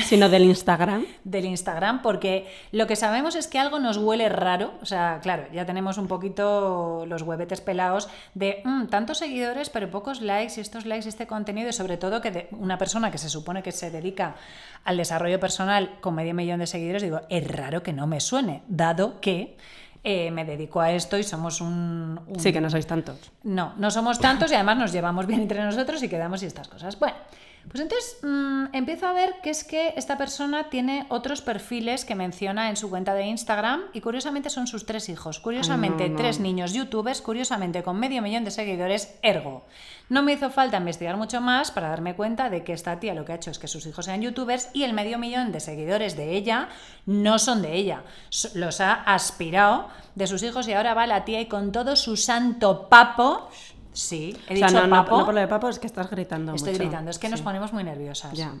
sino 0.04 0.30
del 0.30 0.44
Instagram. 0.44 1.04
del 1.24 1.44
Instagram, 1.44 2.00
porque 2.00 2.46
lo 2.72 2.86
que 2.86 2.96
sabemos 2.96 3.34
es 3.34 3.48
que 3.48 3.58
algo 3.58 3.78
nos 3.78 3.98
huele 3.98 4.30
raro. 4.30 4.72
O 4.80 4.86
sea, 4.86 5.18
claro, 5.22 5.44
ya 5.52 5.66
tenemos 5.66 5.98
un 5.98 6.06
poquito 6.08 7.04
los 7.06 7.20
huevetes 7.20 7.60
pelados 7.60 8.08
de 8.34 8.62
"Mm, 8.64 8.86
tantos 8.86 9.18
seguidores, 9.18 9.68
pero 9.68 9.90
pocos 9.90 10.22
likes, 10.22 10.54
y 10.56 10.60
estos 10.62 10.86
likes, 10.86 11.06
este 11.08 11.26
contenido, 11.26 11.68
y 11.68 11.72
sobre 11.74 11.98
todo 11.98 12.22
que 12.22 12.30
de- 12.30 12.48
una 12.52 12.78
persona 12.78 13.10
que 13.10 13.18
se 13.18 13.28
supone 13.28 13.62
que 13.62 13.72
se 13.72 13.90
dedica 13.90 14.36
al 14.84 14.96
desarrollo 14.96 15.38
personal 15.38 15.96
con 16.00 16.14
medio 16.14 16.32
millón 16.32 16.60
de 16.60 16.66
seguidores, 16.66 17.02
digo, 17.02 17.20
es 17.28 17.46
raro 17.46 17.82
que 17.82 17.92
no 17.92 18.06
me 18.06 18.20
suene, 18.20 18.62
dado 18.68 19.20
que. 19.20 19.56
Eh, 20.02 20.30
me 20.30 20.44
dedico 20.44 20.80
a 20.80 20.92
esto 20.92 21.18
y 21.18 21.22
somos 21.22 21.60
un, 21.60 22.20
un- 22.26 22.40
Sí, 22.40 22.52
que 22.52 22.60
no 22.60 22.70
sois 22.70 22.86
tantos. 22.86 23.30
no, 23.44 23.74
no 23.76 23.90
somos 23.90 24.18
tantos 24.18 24.50
y 24.50 24.54
además 24.54 24.78
nos 24.78 24.92
llevamos 24.92 25.26
bien 25.26 25.40
entre 25.42 25.62
nosotros 25.62 26.02
y 26.02 26.08
quedamos 26.08 26.42
y 26.42 26.46
estas 26.46 26.68
cosas. 26.68 26.98
Bueno, 26.98 27.16
pues 27.68 27.82
entonces 27.82 28.16
mm, 28.22 28.74
empiezo 28.74 29.06
a 29.06 29.12
ver 29.12 29.34
que 29.42 29.50
es 29.50 29.64
que 29.64 29.94
esta 29.96 30.16
persona 30.18 30.70
tiene 30.70 31.06
otros 31.08 31.42
perfiles 31.42 32.04
que 32.04 32.14
menciona 32.14 32.68
en 32.68 32.76
su 32.76 32.90
cuenta 32.90 33.14
de 33.14 33.26
Instagram 33.26 33.82
y 33.92 34.00
curiosamente 34.00 34.50
son 34.50 34.66
sus 34.66 34.86
tres 34.86 35.08
hijos. 35.08 35.38
Curiosamente, 35.40 36.04
Ay, 36.04 36.10
no, 36.10 36.16
no. 36.16 36.22
tres 36.22 36.40
niños 36.40 36.72
youtubers, 36.72 37.20
curiosamente 37.20 37.82
con 37.82 37.98
medio 37.98 38.22
millón 38.22 38.44
de 38.44 38.50
seguidores, 38.50 39.14
ergo. 39.22 39.64
No 40.08 40.24
me 40.24 40.32
hizo 40.32 40.50
falta 40.50 40.78
investigar 40.78 41.16
mucho 41.16 41.40
más 41.40 41.70
para 41.70 41.88
darme 41.88 42.16
cuenta 42.16 42.50
de 42.50 42.64
que 42.64 42.72
esta 42.72 42.98
tía 42.98 43.14
lo 43.14 43.24
que 43.24 43.32
ha 43.32 43.36
hecho 43.36 43.52
es 43.52 43.60
que 43.60 43.68
sus 43.68 43.86
hijos 43.86 44.06
sean 44.06 44.20
youtubers 44.22 44.68
y 44.72 44.82
el 44.82 44.92
medio 44.92 45.18
millón 45.18 45.52
de 45.52 45.60
seguidores 45.60 46.16
de 46.16 46.36
ella 46.36 46.68
no 47.06 47.38
son 47.38 47.62
de 47.62 47.74
ella. 47.74 48.02
Los 48.54 48.80
ha 48.80 48.92
aspirado 48.92 49.88
de 50.16 50.26
sus 50.26 50.42
hijos 50.42 50.66
y 50.66 50.72
ahora 50.72 50.94
va 50.94 51.06
la 51.06 51.24
tía 51.24 51.40
y 51.40 51.46
con 51.46 51.70
todo 51.70 51.94
su 51.94 52.16
santo 52.16 52.88
papo. 52.88 53.48
Sí, 53.92 54.36
he 54.48 54.54
O 54.54 54.56
sea, 54.56 54.68
dicho 54.68 54.80
no, 54.80 54.86
no- 54.86 55.04
papo. 55.04 55.18
no 55.18 55.24
por 55.24 55.34
lo 55.34 55.40
de 55.40 55.48
papo, 55.48 55.68
es 55.68 55.78
que 55.78 55.86
estás 55.86 56.10
gritando 56.10 56.54
Estoy 56.54 56.72
mucho. 56.72 56.84
gritando, 56.84 57.10
es 57.10 57.18
que 57.18 57.28
nos 57.28 57.42
ponemos 57.42 57.72
muy 57.72 57.84
nerviosas. 57.84 58.32
Ya. 58.34 58.54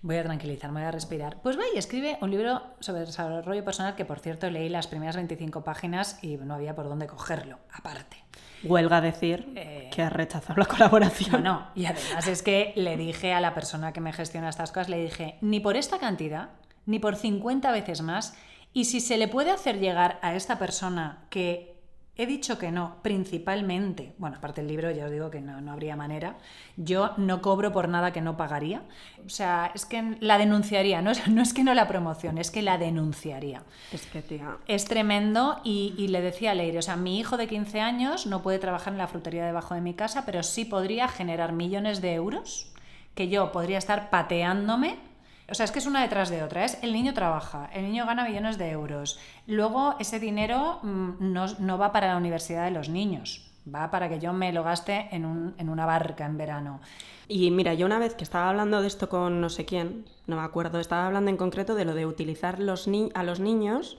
Voy 0.00 0.16
a 0.16 0.22
tranquilizar, 0.22 0.70
me 0.70 0.80
voy 0.80 0.88
a 0.88 0.92
respirar. 0.92 1.38
Pues 1.42 1.58
va 1.58 1.62
y 1.74 1.78
escribe 1.78 2.18
un 2.20 2.30
libro 2.30 2.62
sobre 2.78 3.00
desarrollo 3.00 3.64
personal 3.64 3.96
que, 3.96 4.04
por 4.04 4.20
cierto, 4.20 4.48
leí 4.48 4.68
las 4.68 4.86
primeras 4.86 5.16
25 5.16 5.64
páginas 5.64 6.22
y 6.22 6.36
no 6.36 6.54
había 6.54 6.74
por 6.76 6.88
dónde 6.88 7.08
cogerlo, 7.08 7.58
aparte. 7.72 8.16
Huelga 8.62 9.00
decir 9.00 9.52
Eh, 9.56 9.90
que 9.92 10.02
has 10.02 10.12
rechazado 10.12 10.58
la 10.58 10.66
colaboración. 10.66 11.42
No, 11.42 11.52
no. 11.60 11.66
Y 11.74 11.86
además 11.86 12.26
es 12.28 12.42
que 12.42 12.72
le 12.76 12.96
dije 12.96 13.32
a 13.32 13.40
la 13.40 13.54
persona 13.54 13.92
que 13.92 14.00
me 14.00 14.12
gestiona 14.12 14.48
estas 14.48 14.70
cosas, 14.70 14.88
le 14.88 14.98
dije, 15.02 15.36
ni 15.40 15.58
por 15.60 15.76
esta 15.76 15.98
cantidad, 15.98 16.50
ni 16.86 16.98
por 17.00 17.16
50 17.16 17.70
veces 17.72 18.00
más, 18.02 18.34
y 18.72 18.84
si 18.84 19.00
se 19.00 19.16
le 19.16 19.26
puede 19.28 19.50
hacer 19.50 19.78
llegar 19.80 20.18
a 20.22 20.34
esta 20.34 20.58
persona 20.58 21.24
que 21.30 21.76
he 22.18 22.26
dicho 22.26 22.58
que 22.58 22.72
no, 22.72 22.96
principalmente, 23.00 24.12
bueno, 24.18 24.36
aparte 24.36 24.60
del 24.60 24.68
libro 24.68 24.90
ya 24.90 25.06
os 25.06 25.10
digo 25.10 25.30
que 25.30 25.40
no, 25.40 25.60
no 25.60 25.72
habría 25.72 25.94
manera, 25.94 26.36
yo 26.76 27.12
no 27.16 27.40
cobro 27.40 27.72
por 27.72 27.88
nada 27.88 28.12
que 28.12 28.20
no 28.20 28.36
pagaría, 28.36 28.82
o 29.24 29.28
sea, 29.28 29.70
es 29.72 29.86
que 29.86 30.16
la 30.20 30.36
denunciaría, 30.36 31.00
no 31.00 31.12
es, 31.12 31.26
no 31.28 31.40
es 31.40 31.54
que 31.54 31.62
no 31.62 31.74
la 31.74 31.86
promocione, 31.86 32.40
es 32.40 32.50
que 32.50 32.60
la 32.60 32.76
denunciaría. 32.76 33.62
Es 33.92 34.04
que, 34.06 34.20
tía. 34.20 34.58
Es 34.66 34.84
tremendo 34.84 35.60
y, 35.62 35.94
y 35.96 36.08
le 36.08 36.20
decía 36.20 36.50
a 36.50 36.54
Leire, 36.54 36.80
o 36.80 36.82
sea, 36.82 36.96
mi 36.96 37.20
hijo 37.20 37.36
de 37.36 37.46
15 37.46 37.80
años 37.80 38.26
no 38.26 38.42
puede 38.42 38.58
trabajar 38.58 38.92
en 38.92 38.98
la 38.98 39.06
frutería 39.06 39.46
debajo 39.46 39.74
de 39.74 39.80
mi 39.80 39.94
casa, 39.94 40.26
pero 40.26 40.42
sí 40.42 40.64
podría 40.64 41.06
generar 41.06 41.52
millones 41.52 42.00
de 42.02 42.14
euros 42.14 42.72
que 43.14 43.28
yo 43.28 43.52
podría 43.52 43.78
estar 43.78 44.10
pateándome. 44.10 45.07
O 45.50 45.54
sea, 45.54 45.64
es 45.64 45.72
que 45.72 45.78
es 45.78 45.86
una 45.86 46.02
detrás 46.02 46.28
de 46.28 46.42
otra. 46.42 46.64
Es 46.64 46.78
el 46.82 46.92
niño 46.92 47.14
trabaja, 47.14 47.70
el 47.72 47.84
niño 47.84 48.04
gana 48.06 48.24
millones 48.28 48.58
de 48.58 48.70
euros. 48.70 49.18
Luego 49.46 49.94
ese 49.98 50.20
dinero 50.20 50.80
mm, 50.82 51.10
no, 51.20 51.46
no 51.58 51.78
va 51.78 51.90
para 51.92 52.08
la 52.08 52.16
universidad 52.16 52.64
de 52.64 52.70
los 52.70 52.88
niños, 52.90 53.50
va 53.72 53.90
para 53.90 54.08
que 54.10 54.20
yo 54.20 54.32
me 54.34 54.52
lo 54.52 54.62
gaste 54.62 55.08
en, 55.10 55.24
un- 55.24 55.54
en 55.58 55.68
una 55.70 55.86
barca 55.86 56.26
en 56.26 56.36
verano. 56.36 56.80
Y 57.28 57.50
mira, 57.50 57.72
yo 57.74 57.86
una 57.86 57.98
vez 57.98 58.14
que 58.14 58.24
estaba 58.24 58.48
hablando 58.50 58.80
de 58.82 58.88
esto 58.88 59.08
con 59.08 59.40
no 59.40 59.48
sé 59.48 59.64
quién, 59.64 60.04
no 60.26 60.36
me 60.36 60.42
acuerdo, 60.42 60.80
estaba 60.80 61.06
hablando 61.06 61.30
en 61.30 61.36
concreto 61.38 61.74
de 61.74 61.84
lo 61.86 61.94
de 61.94 62.04
utilizar 62.06 62.58
los 62.60 62.86
ni- 62.88 63.10
a 63.14 63.22
los 63.22 63.40
niños 63.40 63.98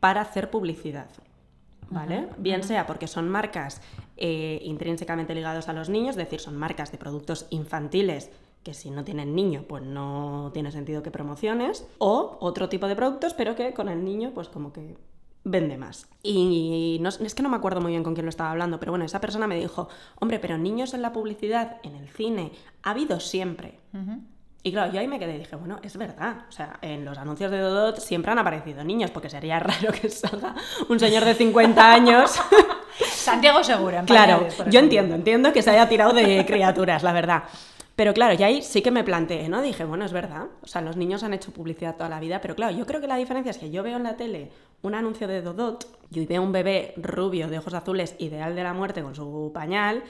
para 0.00 0.20
hacer 0.20 0.50
publicidad. 0.50 1.06
¿Vale? 1.92 2.28
Bien 2.38 2.62
sea 2.62 2.86
porque 2.86 3.08
son 3.08 3.28
marcas 3.28 3.80
eh, 4.16 4.60
intrínsecamente 4.64 5.34
ligados 5.34 5.68
a 5.68 5.72
los 5.72 5.88
niños, 5.88 6.10
es 6.10 6.16
decir, 6.16 6.38
son 6.40 6.56
marcas 6.56 6.92
de 6.92 6.98
productos 6.98 7.46
infantiles 7.50 8.30
que 8.62 8.74
si 8.74 8.90
no 8.90 9.04
tienen 9.04 9.34
niño, 9.34 9.64
pues 9.68 9.82
no 9.82 10.50
tiene 10.52 10.70
sentido 10.70 11.02
que 11.02 11.10
promociones, 11.10 11.86
o 11.98 12.36
otro 12.40 12.68
tipo 12.68 12.88
de 12.88 12.96
productos, 12.96 13.34
pero 13.34 13.54
que 13.54 13.72
con 13.72 13.88
el 13.88 14.04
niño, 14.04 14.32
pues 14.34 14.48
como 14.48 14.72
que 14.72 14.96
vende 15.44 15.78
más. 15.78 16.06
Y 16.22 16.98
no, 17.00 17.08
es 17.08 17.34
que 17.34 17.42
no 17.42 17.48
me 17.48 17.56
acuerdo 17.56 17.80
muy 17.80 17.92
bien 17.92 18.02
con 18.02 18.14
quién 18.14 18.26
lo 18.26 18.30
estaba 18.30 18.50
hablando, 18.50 18.78
pero 18.78 18.92
bueno, 18.92 19.04
esa 19.04 19.20
persona 19.20 19.46
me 19.46 19.58
dijo, 19.58 19.88
hombre, 20.20 20.38
pero 20.38 20.58
niños 20.58 20.92
en 20.94 21.02
la 21.02 21.12
publicidad, 21.12 21.78
en 21.82 21.96
el 21.96 22.08
cine, 22.08 22.52
ha 22.82 22.90
habido 22.90 23.20
siempre. 23.20 23.78
Y 24.62 24.72
claro, 24.72 24.92
yo 24.92 25.00
ahí 25.00 25.08
me 25.08 25.18
quedé 25.18 25.36
y 25.36 25.38
dije, 25.38 25.56
bueno, 25.56 25.78
es 25.82 25.96
verdad. 25.96 26.44
O 26.48 26.52
sea, 26.52 26.78
en 26.82 27.06
los 27.06 27.16
anuncios 27.16 27.50
de 27.50 27.58
Dodot 27.58 27.98
siempre 27.98 28.30
han 28.30 28.38
aparecido 28.38 28.84
niños, 28.84 29.10
porque 29.10 29.30
sería 29.30 29.58
raro 29.60 29.92
que 29.92 30.10
salga 30.10 30.54
un 30.88 31.00
señor 31.00 31.24
de 31.24 31.34
50 31.34 31.92
años. 31.92 32.38
Santiago 33.06 33.64
Segura, 33.64 34.00
en 34.00 34.06
claro, 34.06 34.46
yo 34.68 34.80
entiendo, 34.80 35.14
entiendo 35.14 35.52
que 35.52 35.62
se 35.62 35.70
haya 35.70 35.88
tirado 35.88 36.12
de 36.12 36.44
criaturas, 36.44 37.02
la 37.02 37.12
verdad. 37.12 37.44
Pero 38.00 38.14
claro, 38.14 38.32
y 38.32 38.42
ahí 38.42 38.62
sí 38.62 38.80
que 38.80 38.90
me 38.90 39.04
planteé, 39.04 39.50
¿no? 39.50 39.60
Dije, 39.60 39.84
bueno, 39.84 40.06
es 40.06 40.12
verdad. 40.14 40.46
O 40.62 40.66
sea, 40.66 40.80
los 40.80 40.96
niños 40.96 41.22
han 41.22 41.34
hecho 41.34 41.52
publicidad 41.52 41.96
toda 41.96 42.08
la 42.08 42.18
vida, 42.18 42.40
pero 42.40 42.54
claro, 42.54 42.74
yo 42.74 42.86
creo 42.86 42.98
que 42.98 43.06
la 43.06 43.16
diferencia 43.16 43.50
es 43.50 43.58
que 43.58 43.70
yo 43.70 43.82
veo 43.82 43.98
en 43.98 44.04
la 44.04 44.16
tele 44.16 44.50
un 44.80 44.94
anuncio 44.94 45.28
de 45.28 45.42
Dodot, 45.42 45.86
yo 46.08 46.26
veo 46.26 46.40
un 46.40 46.50
bebé 46.50 46.94
rubio 46.96 47.48
de 47.48 47.58
ojos 47.58 47.74
azules, 47.74 48.16
ideal 48.18 48.56
de 48.56 48.62
la 48.62 48.72
muerte 48.72 49.02
con 49.02 49.14
su 49.14 49.50
pañal, 49.52 50.02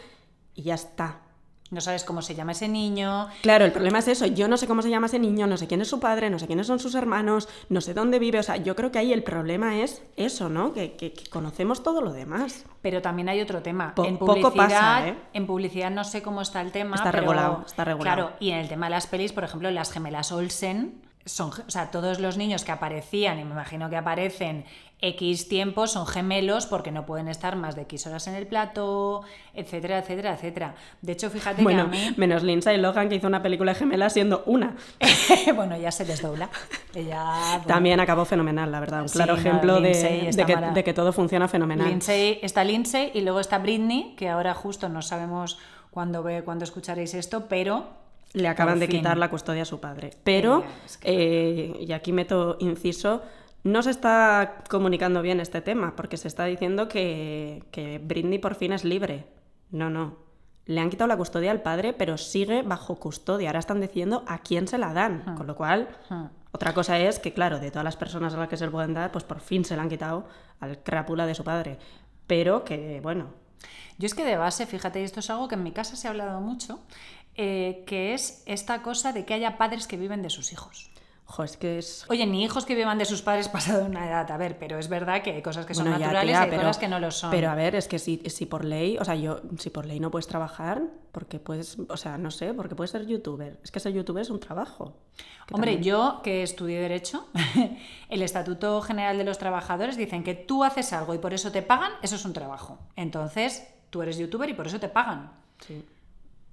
y 0.54 0.62
ya 0.62 0.74
está. 0.74 1.22
No 1.70 1.80
sabes 1.80 2.02
cómo 2.04 2.20
se 2.20 2.34
llama 2.34 2.52
ese 2.52 2.66
niño. 2.68 3.28
Claro, 3.42 3.64
el 3.64 3.70
problema 3.70 4.00
es 4.00 4.08
eso. 4.08 4.26
Yo 4.26 4.48
no 4.48 4.56
sé 4.56 4.66
cómo 4.66 4.82
se 4.82 4.90
llama 4.90 5.06
ese 5.06 5.20
niño, 5.20 5.46
no 5.46 5.56
sé 5.56 5.68
quién 5.68 5.80
es 5.80 5.88
su 5.88 6.00
padre, 6.00 6.28
no 6.28 6.38
sé 6.40 6.48
quiénes 6.48 6.66
son 6.66 6.80
sus 6.80 6.96
hermanos, 6.96 7.48
no 7.68 7.80
sé 7.80 7.94
dónde 7.94 8.18
vive. 8.18 8.40
O 8.40 8.42
sea, 8.42 8.56
yo 8.56 8.74
creo 8.74 8.90
que 8.90 8.98
ahí 8.98 9.12
el 9.12 9.22
problema 9.22 9.78
es 9.78 10.02
eso, 10.16 10.48
¿no? 10.48 10.72
Que, 10.72 10.96
que- 10.96 11.12
que 11.12 11.30
conocemos 11.30 11.82
todo 11.84 12.00
lo 12.02 12.12
demás. 12.12 12.64
Pero 12.82 13.00
también 13.02 13.28
hay 13.28 13.40
otro 13.40 13.62
tema. 13.62 13.94
Po- 13.94 14.04
en 14.04 14.18
poco 14.18 14.32
publicidad, 14.34 14.56
pasa, 14.66 15.08
¿eh? 15.08 15.14
en 15.32 15.46
publicidad 15.46 15.90
no 15.92 16.02
sé 16.02 16.22
cómo 16.22 16.42
está 16.42 16.60
el 16.60 16.72
tema. 16.72 16.96
Está 16.96 17.12
pero, 17.12 17.22
regulado, 17.22 17.62
está 17.64 17.84
regulado. 17.84 18.16
Claro, 18.16 18.36
y 18.40 18.50
en 18.50 18.58
el 18.58 18.68
tema 18.68 18.86
de 18.86 18.90
las 18.90 19.06
pelis, 19.06 19.32
por 19.32 19.44
ejemplo, 19.44 19.70
las 19.70 19.92
gemelas 19.92 20.32
Olsen 20.32 21.00
son, 21.24 21.50
o 21.50 21.70
sea, 21.70 21.90
todos 21.92 22.18
los 22.18 22.36
niños 22.36 22.64
que 22.64 22.72
aparecían 22.72 23.38
y 23.38 23.44
me 23.44 23.52
imagino 23.52 23.88
que 23.90 23.96
aparecen 23.96 24.64
X 25.02 25.48
tiempo 25.48 25.86
son 25.86 26.06
gemelos 26.06 26.66
porque 26.66 26.90
no 26.92 27.06
pueden 27.06 27.28
estar 27.28 27.56
más 27.56 27.74
de 27.74 27.82
X 27.82 28.06
horas 28.06 28.26
en 28.26 28.34
el 28.34 28.46
plato, 28.46 29.22
etcétera, 29.54 29.98
etcétera, 29.98 30.34
etcétera. 30.34 30.74
De 31.00 31.12
hecho, 31.12 31.30
fíjate 31.30 31.62
Bueno, 31.62 31.90
que 31.90 31.96
a 31.98 32.00
mí 32.10 32.14
menos 32.18 32.42
Lindsay 32.42 32.76
Lohan 32.78 33.08
que 33.08 33.14
hizo 33.14 33.26
una 33.26 33.42
película 33.42 33.72
de 33.72 33.78
gemelas 33.78 34.12
siendo 34.12 34.42
una. 34.46 34.76
bueno, 35.56 35.76
ya 35.78 35.90
se 35.90 36.04
desdobla. 36.04 36.50
Ella, 36.94 37.24
bueno, 37.52 37.64
También 37.66 38.00
acabó 38.00 38.24
fenomenal, 38.24 38.70
la 38.70 38.80
verdad. 38.80 39.02
Un 39.02 39.08
claro 39.08 39.36
ejemplo 39.36 39.80
de, 39.80 40.30
que, 40.46 40.54
mara- 40.54 40.70
de 40.72 40.84
que 40.84 40.92
todo 40.92 41.12
funciona 41.12 41.48
fenomenal. 41.48 41.88
Lindsay, 41.88 42.38
está 42.42 42.62
Lindsay 42.64 43.10
y 43.14 43.22
luego 43.22 43.40
está 43.40 43.58
Britney, 43.58 44.14
que 44.16 44.28
ahora 44.28 44.52
justo 44.54 44.88
no 44.88 45.00
sabemos 45.02 45.58
cuándo, 45.90 46.22
ve, 46.22 46.42
cuándo 46.42 46.64
escucharéis 46.64 47.14
esto, 47.14 47.46
pero 47.48 47.88
Le 48.32 48.46
acaban 48.48 48.74
Por 48.74 48.80
de 48.80 48.86
fin. 48.86 48.96
quitar 48.98 49.16
la 49.18 49.28
custodia 49.30 49.62
a 49.62 49.64
su 49.64 49.80
padre. 49.80 50.10
Pero, 50.22 50.62
eh, 51.02 51.74
y 51.80 51.92
aquí 51.92 52.12
meto 52.12 52.56
inciso, 52.60 53.22
no 53.64 53.82
se 53.82 53.90
está 53.90 54.62
comunicando 54.68 55.22
bien 55.22 55.40
este 55.40 55.60
tema, 55.60 55.94
porque 55.96 56.16
se 56.16 56.28
está 56.28 56.44
diciendo 56.44 56.88
que, 56.88 57.64
que 57.70 57.98
Britney 57.98 58.38
por 58.38 58.54
fin 58.54 58.72
es 58.72 58.84
libre. 58.84 59.26
No, 59.70 59.90
no. 59.90 60.16
Le 60.66 60.80
han 60.80 60.90
quitado 60.90 61.08
la 61.08 61.16
custodia 61.16 61.50
al 61.50 61.62
padre, 61.62 61.92
pero 61.92 62.16
sigue 62.16 62.62
bajo 62.62 62.96
custodia. 62.96 63.48
Ahora 63.48 63.58
están 63.58 63.80
diciendo 63.80 64.24
a 64.26 64.38
quién 64.38 64.68
se 64.68 64.78
la 64.78 64.92
dan. 64.92 65.34
Con 65.36 65.46
lo 65.46 65.56
cual, 65.56 65.88
Hmm. 66.08 66.26
otra 66.52 66.72
cosa 66.74 66.98
es 66.98 67.18
que, 67.18 67.32
claro, 67.32 67.58
de 67.58 67.70
todas 67.70 67.84
las 67.84 67.96
personas 67.96 68.34
a 68.34 68.36
las 68.38 68.48
que 68.48 68.56
se 68.56 68.64
le 68.66 68.70
pueden 68.70 68.94
dar, 68.94 69.10
pues 69.12 69.24
por 69.24 69.40
fin 69.40 69.64
se 69.64 69.76
la 69.76 69.82
han 69.82 69.88
quitado 69.88 70.26
al 70.60 70.82
crápula 70.82 71.26
de 71.26 71.34
su 71.34 71.44
padre. 71.44 71.78
Pero 72.26 72.64
que, 72.64 73.00
bueno, 73.02 73.26
Yo 73.98 74.06
es 74.06 74.14
que 74.14 74.24
de 74.24 74.36
base, 74.36 74.64
fíjate, 74.64 75.00
y 75.02 75.04
esto 75.04 75.20
es 75.20 75.28
algo 75.28 75.46
que 75.46 75.56
en 75.56 75.62
mi 75.62 75.72
casa 75.72 75.94
se 75.94 76.06
ha 76.08 76.10
hablado 76.10 76.40
mucho, 76.40 76.80
eh, 77.34 77.84
que 77.86 78.14
es 78.14 78.42
esta 78.46 78.80
cosa 78.80 79.12
de 79.12 79.26
que 79.26 79.34
haya 79.34 79.58
padres 79.58 79.86
que 79.86 79.98
viven 79.98 80.22
de 80.22 80.30
sus 80.30 80.52
hijos. 80.54 80.89
Jo, 81.30 81.44
es 81.44 81.56
que 81.56 81.78
es 81.78 82.04
Oye, 82.10 82.26
ni 82.26 82.44
hijos 82.44 82.66
que 82.66 82.74
vivan 82.74 82.98
de 82.98 83.04
sus 83.04 83.22
padres 83.22 83.48
pasado 83.56 83.84
una 83.86 84.06
edad, 84.06 84.30
a 84.30 84.36
ver, 84.36 84.58
pero 84.58 84.78
es 84.78 84.88
verdad 84.88 85.22
que 85.22 85.32
hay 85.32 85.42
cosas 85.42 85.64
que 85.64 85.74
son 85.74 85.84
Bueno, 85.84 85.98
naturales 85.98 86.36
tía, 86.36 86.46
y 86.46 86.50
hay 86.50 86.56
cosas 86.56 86.78
que 86.78 86.88
no 86.88 86.98
lo 86.98 87.10
son. 87.10 87.30
Pero 87.30 87.50
a 87.50 87.54
ver, 87.54 87.74
es 87.74 87.88
que 87.88 87.98
si, 87.98 88.18
si 88.26 88.46
por 88.46 88.64
ley, 88.64 88.98
o 88.98 89.04
sea, 89.04 89.14
yo, 89.14 89.40
si 89.58 89.70
por 89.70 89.86
ley 89.86 90.00
no 90.00 90.10
puedes 90.10 90.26
trabajar, 90.26 90.82
porque 91.12 91.38
puedes, 91.38 91.78
o 91.88 91.96
sea, 91.96 92.18
no 92.18 92.30
sé, 92.30 92.52
porque 92.54 92.74
puedes 92.74 92.90
ser 92.90 93.06
youtuber. 93.06 93.58
Es 93.62 93.70
que 93.70 93.80
ser 93.80 93.92
youtuber 93.92 94.22
es 94.22 94.30
un 94.30 94.40
trabajo. 94.40 94.96
Hombre, 95.52 95.72
también- 95.72 95.82
yo 95.82 96.20
que 96.22 96.42
estudié 96.42 96.80
Derecho, 96.80 97.26
el 98.08 98.22
Estatuto 98.22 98.80
General 98.82 99.16
de 99.18 99.24
los 99.24 99.38
Trabajadores 99.38 99.96
dicen 99.96 100.22
que 100.22 100.34
tú 100.34 100.64
haces 100.64 100.92
algo 100.92 101.14
y 101.14 101.18
por 101.18 101.34
eso 101.34 101.50
te 101.52 101.62
pagan, 101.62 101.92
eso 102.02 102.16
es 102.16 102.24
un 102.24 102.32
trabajo. 102.32 102.78
Entonces, 102.96 103.66
tú 103.90 104.02
eres 104.02 104.18
youtuber 104.18 104.48
y 104.48 104.54
por 104.54 104.66
eso 104.66 104.78
te 104.78 104.88
pagan. 104.88 105.32
Sí. 105.66 105.84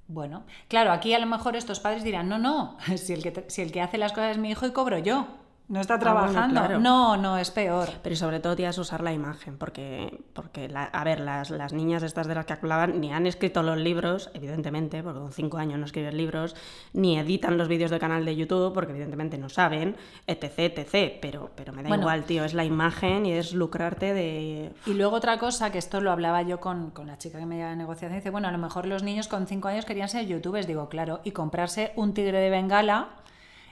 Bueno, 0.07 0.43
claro, 0.69 0.91
aquí 0.91 1.13
a 1.13 1.19
lo 1.19 1.25
mejor 1.25 1.55
estos 1.55 1.79
padres 1.81 2.03
dirán, 2.03 2.29
no, 2.29 2.37
no, 2.37 2.77
si 2.97 3.13
el 3.13 3.23
que, 3.23 3.45
si 3.47 3.61
el 3.61 3.71
que 3.71 3.81
hace 3.81 3.97
las 3.97 4.13
cosas 4.13 4.31
es 4.31 4.37
mi 4.37 4.49
hijo 4.51 4.65
y 4.65 4.71
cobro 4.71 4.97
yo. 4.97 5.27
No 5.69 5.81
está 5.81 5.95
Ah, 5.95 5.97
bueno, 5.97 6.13
trabajando. 6.31 6.61
claro. 6.61 6.79
No, 6.79 7.17
no, 7.17 7.37
es 7.37 7.51
peor. 7.51 7.89
Pero 8.01 8.15
sobre 8.15 8.39
todo 8.39 8.55
tienes 8.55 8.75
que 8.75 8.81
usar 8.81 9.01
la 9.01 9.11
imagen, 9.11 9.57
porque, 9.57 10.23
porque 10.31 10.69
la- 10.69 10.85
a 10.85 11.03
ver, 11.03 11.19
las, 11.19 11.49
las 11.49 11.73
niñas 11.73 12.03
estas 12.03 12.25
de 12.27 12.35
las 12.35 12.45
que 12.45 12.53
hablaban 12.53 13.01
ni 13.01 13.11
han 13.11 13.27
escrito 13.27 13.61
los 13.63 13.77
libros, 13.77 14.29
evidentemente, 14.33 15.03
porque 15.03 15.19
con 15.19 15.33
cinco 15.33 15.57
años 15.57 15.77
no 15.77 15.85
escriben 15.85 16.15
libros, 16.15 16.55
ni 16.93 17.19
editan 17.19 17.57
los 17.57 17.67
vídeos 17.67 17.91
del 17.91 17.99
canal 17.99 18.23
de 18.23 18.33
YouTube, 18.37 18.73
porque 18.73 18.91
evidentemente 18.93 19.37
no 19.37 19.49
saben, 19.49 19.97
etc, 20.25 20.57
etc. 20.77 21.17
Pero, 21.21 21.51
pero 21.55 21.73
me 21.73 21.83
da 21.83 21.89
Bueno. 21.89 22.03
igual, 22.03 22.23
tío, 22.23 22.45
es 22.45 22.53
la 22.53 22.63
imagen 22.63 23.25
y 23.25 23.33
es 23.33 23.51
lucrarte 23.53 24.13
de... 24.13 24.71
Y 24.85 24.93
luego 24.93 25.17
otra 25.17 25.37
cosa, 25.37 25.69
que 25.69 25.79
esto 25.79 25.99
lo 25.99 26.11
hablaba 26.13 26.43
yo 26.43 26.61
con, 26.61 26.91
con 26.91 27.07
la 27.07 27.17
chica 27.17 27.39
que 27.39 27.45
me 27.45 27.57
lleva 27.57 27.71
de 27.71 27.75
negociación, 27.75 28.17
dice, 28.17 28.29
bueno, 28.29 28.47
a 28.47 28.51
lo 28.51 28.57
mejor 28.57 28.85
los 28.85 29.03
niños 29.03 29.27
con 29.27 29.47
5 29.47 29.67
años 29.67 29.83
querían 29.83 30.07
ser 30.07 30.25
youtubers, 30.27 30.65
digo, 30.65 30.87
claro, 30.87 31.19
y 31.25 31.31
comprarse 31.31 31.91
un 31.97 32.13
tigre 32.13 32.39
de 32.39 32.49
bengala 32.49 33.09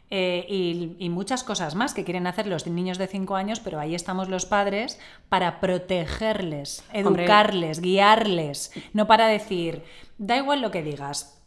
eh, 0.09 0.45
y, 0.47 0.95
y 0.99 1.09
muchas 1.09 1.43
cosas 1.43 1.75
más 1.75 1.93
que 1.93 2.03
quieren 2.03 2.27
hacer 2.27 2.47
los 2.47 2.67
niños 2.67 2.97
de 2.97 3.07
5 3.07 3.35
años, 3.35 3.59
pero 3.59 3.79
ahí 3.79 3.95
estamos 3.95 4.29
los 4.29 4.45
padres 4.45 4.99
para 5.29 5.59
protegerles, 5.59 6.83
Hombre. 6.93 7.23
educarles, 7.23 7.81
guiarles, 7.81 8.71
no 8.93 9.07
para 9.07 9.27
decir, 9.27 9.83
da 10.17 10.37
igual 10.37 10.61
lo 10.61 10.71
que 10.71 10.83
digas, 10.83 11.41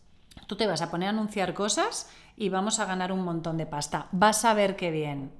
tú 0.46 0.56
te 0.56 0.66
vas 0.66 0.82
a 0.82 0.90
poner 0.90 1.08
a 1.08 1.10
anunciar 1.10 1.54
cosas 1.54 2.10
y 2.36 2.48
vamos 2.48 2.80
a 2.80 2.84
ganar 2.84 3.12
un 3.12 3.22
montón 3.22 3.56
de 3.56 3.66
pasta, 3.66 4.08
vas 4.12 4.44
a 4.44 4.54
ver 4.54 4.76
qué 4.76 4.90
bien. 4.90 5.30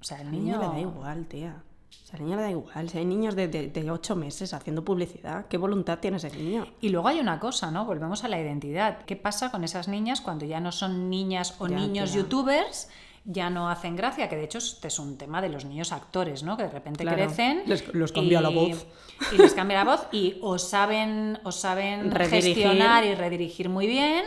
O 0.00 0.04
sea, 0.04 0.20
el 0.20 0.30
niño 0.30 0.58
niño... 0.58 0.60
le 0.60 0.66
da 0.68 0.80
igual, 0.80 1.26
tía. 1.26 1.62
O 1.90 2.06
sea, 2.06 2.18
al 2.18 2.24
niño 2.24 2.36
le 2.36 2.42
da 2.42 2.50
igual. 2.50 2.88
Si 2.88 2.98
hay 2.98 3.04
niños 3.04 3.34
de, 3.36 3.48
de, 3.48 3.68
de 3.68 3.90
ocho 3.90 4.16
meses 4.16 4.52
haciendo 4.54 4.84
publicidad, 4.84 5.46
¿qué 5.46 5.56
voluntad 5.58 5.98
tiene 5.98 6.16
ese 6.18 6.30
niño? 6.30 6.66
Y 6.80 6.88
luego 6.90 7.08
hay 7.08 7.20
una 7.20 7.38
cosa, 7.38 7.70
¿no? 7.70 7.84
Volvemos 7.84 8.24
a 8.24 8.28
la 8.28 8.40
identidad. 8.40 9.04
¿Qué 9.06 9.16
pasa 9.16 9.50
con 9.50 9.64
esas 9.64 9.88
niñas 9.88 10.20
cuando 10.20 10.44
ya 10.44 10.60
no 10.60 10.72
son 10.72 11.10
niñas 11.10 11.54
o 11.58 11.66
Ya, 11.68 11.76
niños 11.76 12.10
tía. 12.12 12.22
youtubers? 12.22 12.88
Ya 13.26 13.50
no 13.50 13.68
hacen 13.68 13.96
gracia, 13.96 14.28
que 14.30 14.36
de 14.36 14.44
hecho 14.44 14.58
este 14.58 14.88
es 14.88 14.98
un 14.98 15.18
tema 15.18 15.42
de 15.42 15.50
los 15.50 15.64
niños 15.66 15.92
actores, 15.92 16.42
¿no? 16.42 16.56
Que 16.56 16.62
de 16.64 16.70
repente 16.70 17.04
Claro. 17.04 17.18
crecen. 17.18 17.62
Les- 17.66 17.94
les 17.94 18.12
cambia 18.12 18.40
y- 18.40 18.42
la 18.42 18.48
voz. 18.48 18.86
Y 19.32 19.36
les 19.36 19.52
cambia 19.52 19.84
la 19.84 19.90
voz 19.96 20.06
y 20.10 20.38
o 20.40 20.58
saben, 20.58 21.38
o 21.44 21.52
saben 21.52 22.10
Redirigir. 22.10 22.54
gestionar 22.54 23.04
y 23.04 23.14
redirigir 23.14 23.68
muy 23.68 23.86
bien. 23.86 24.24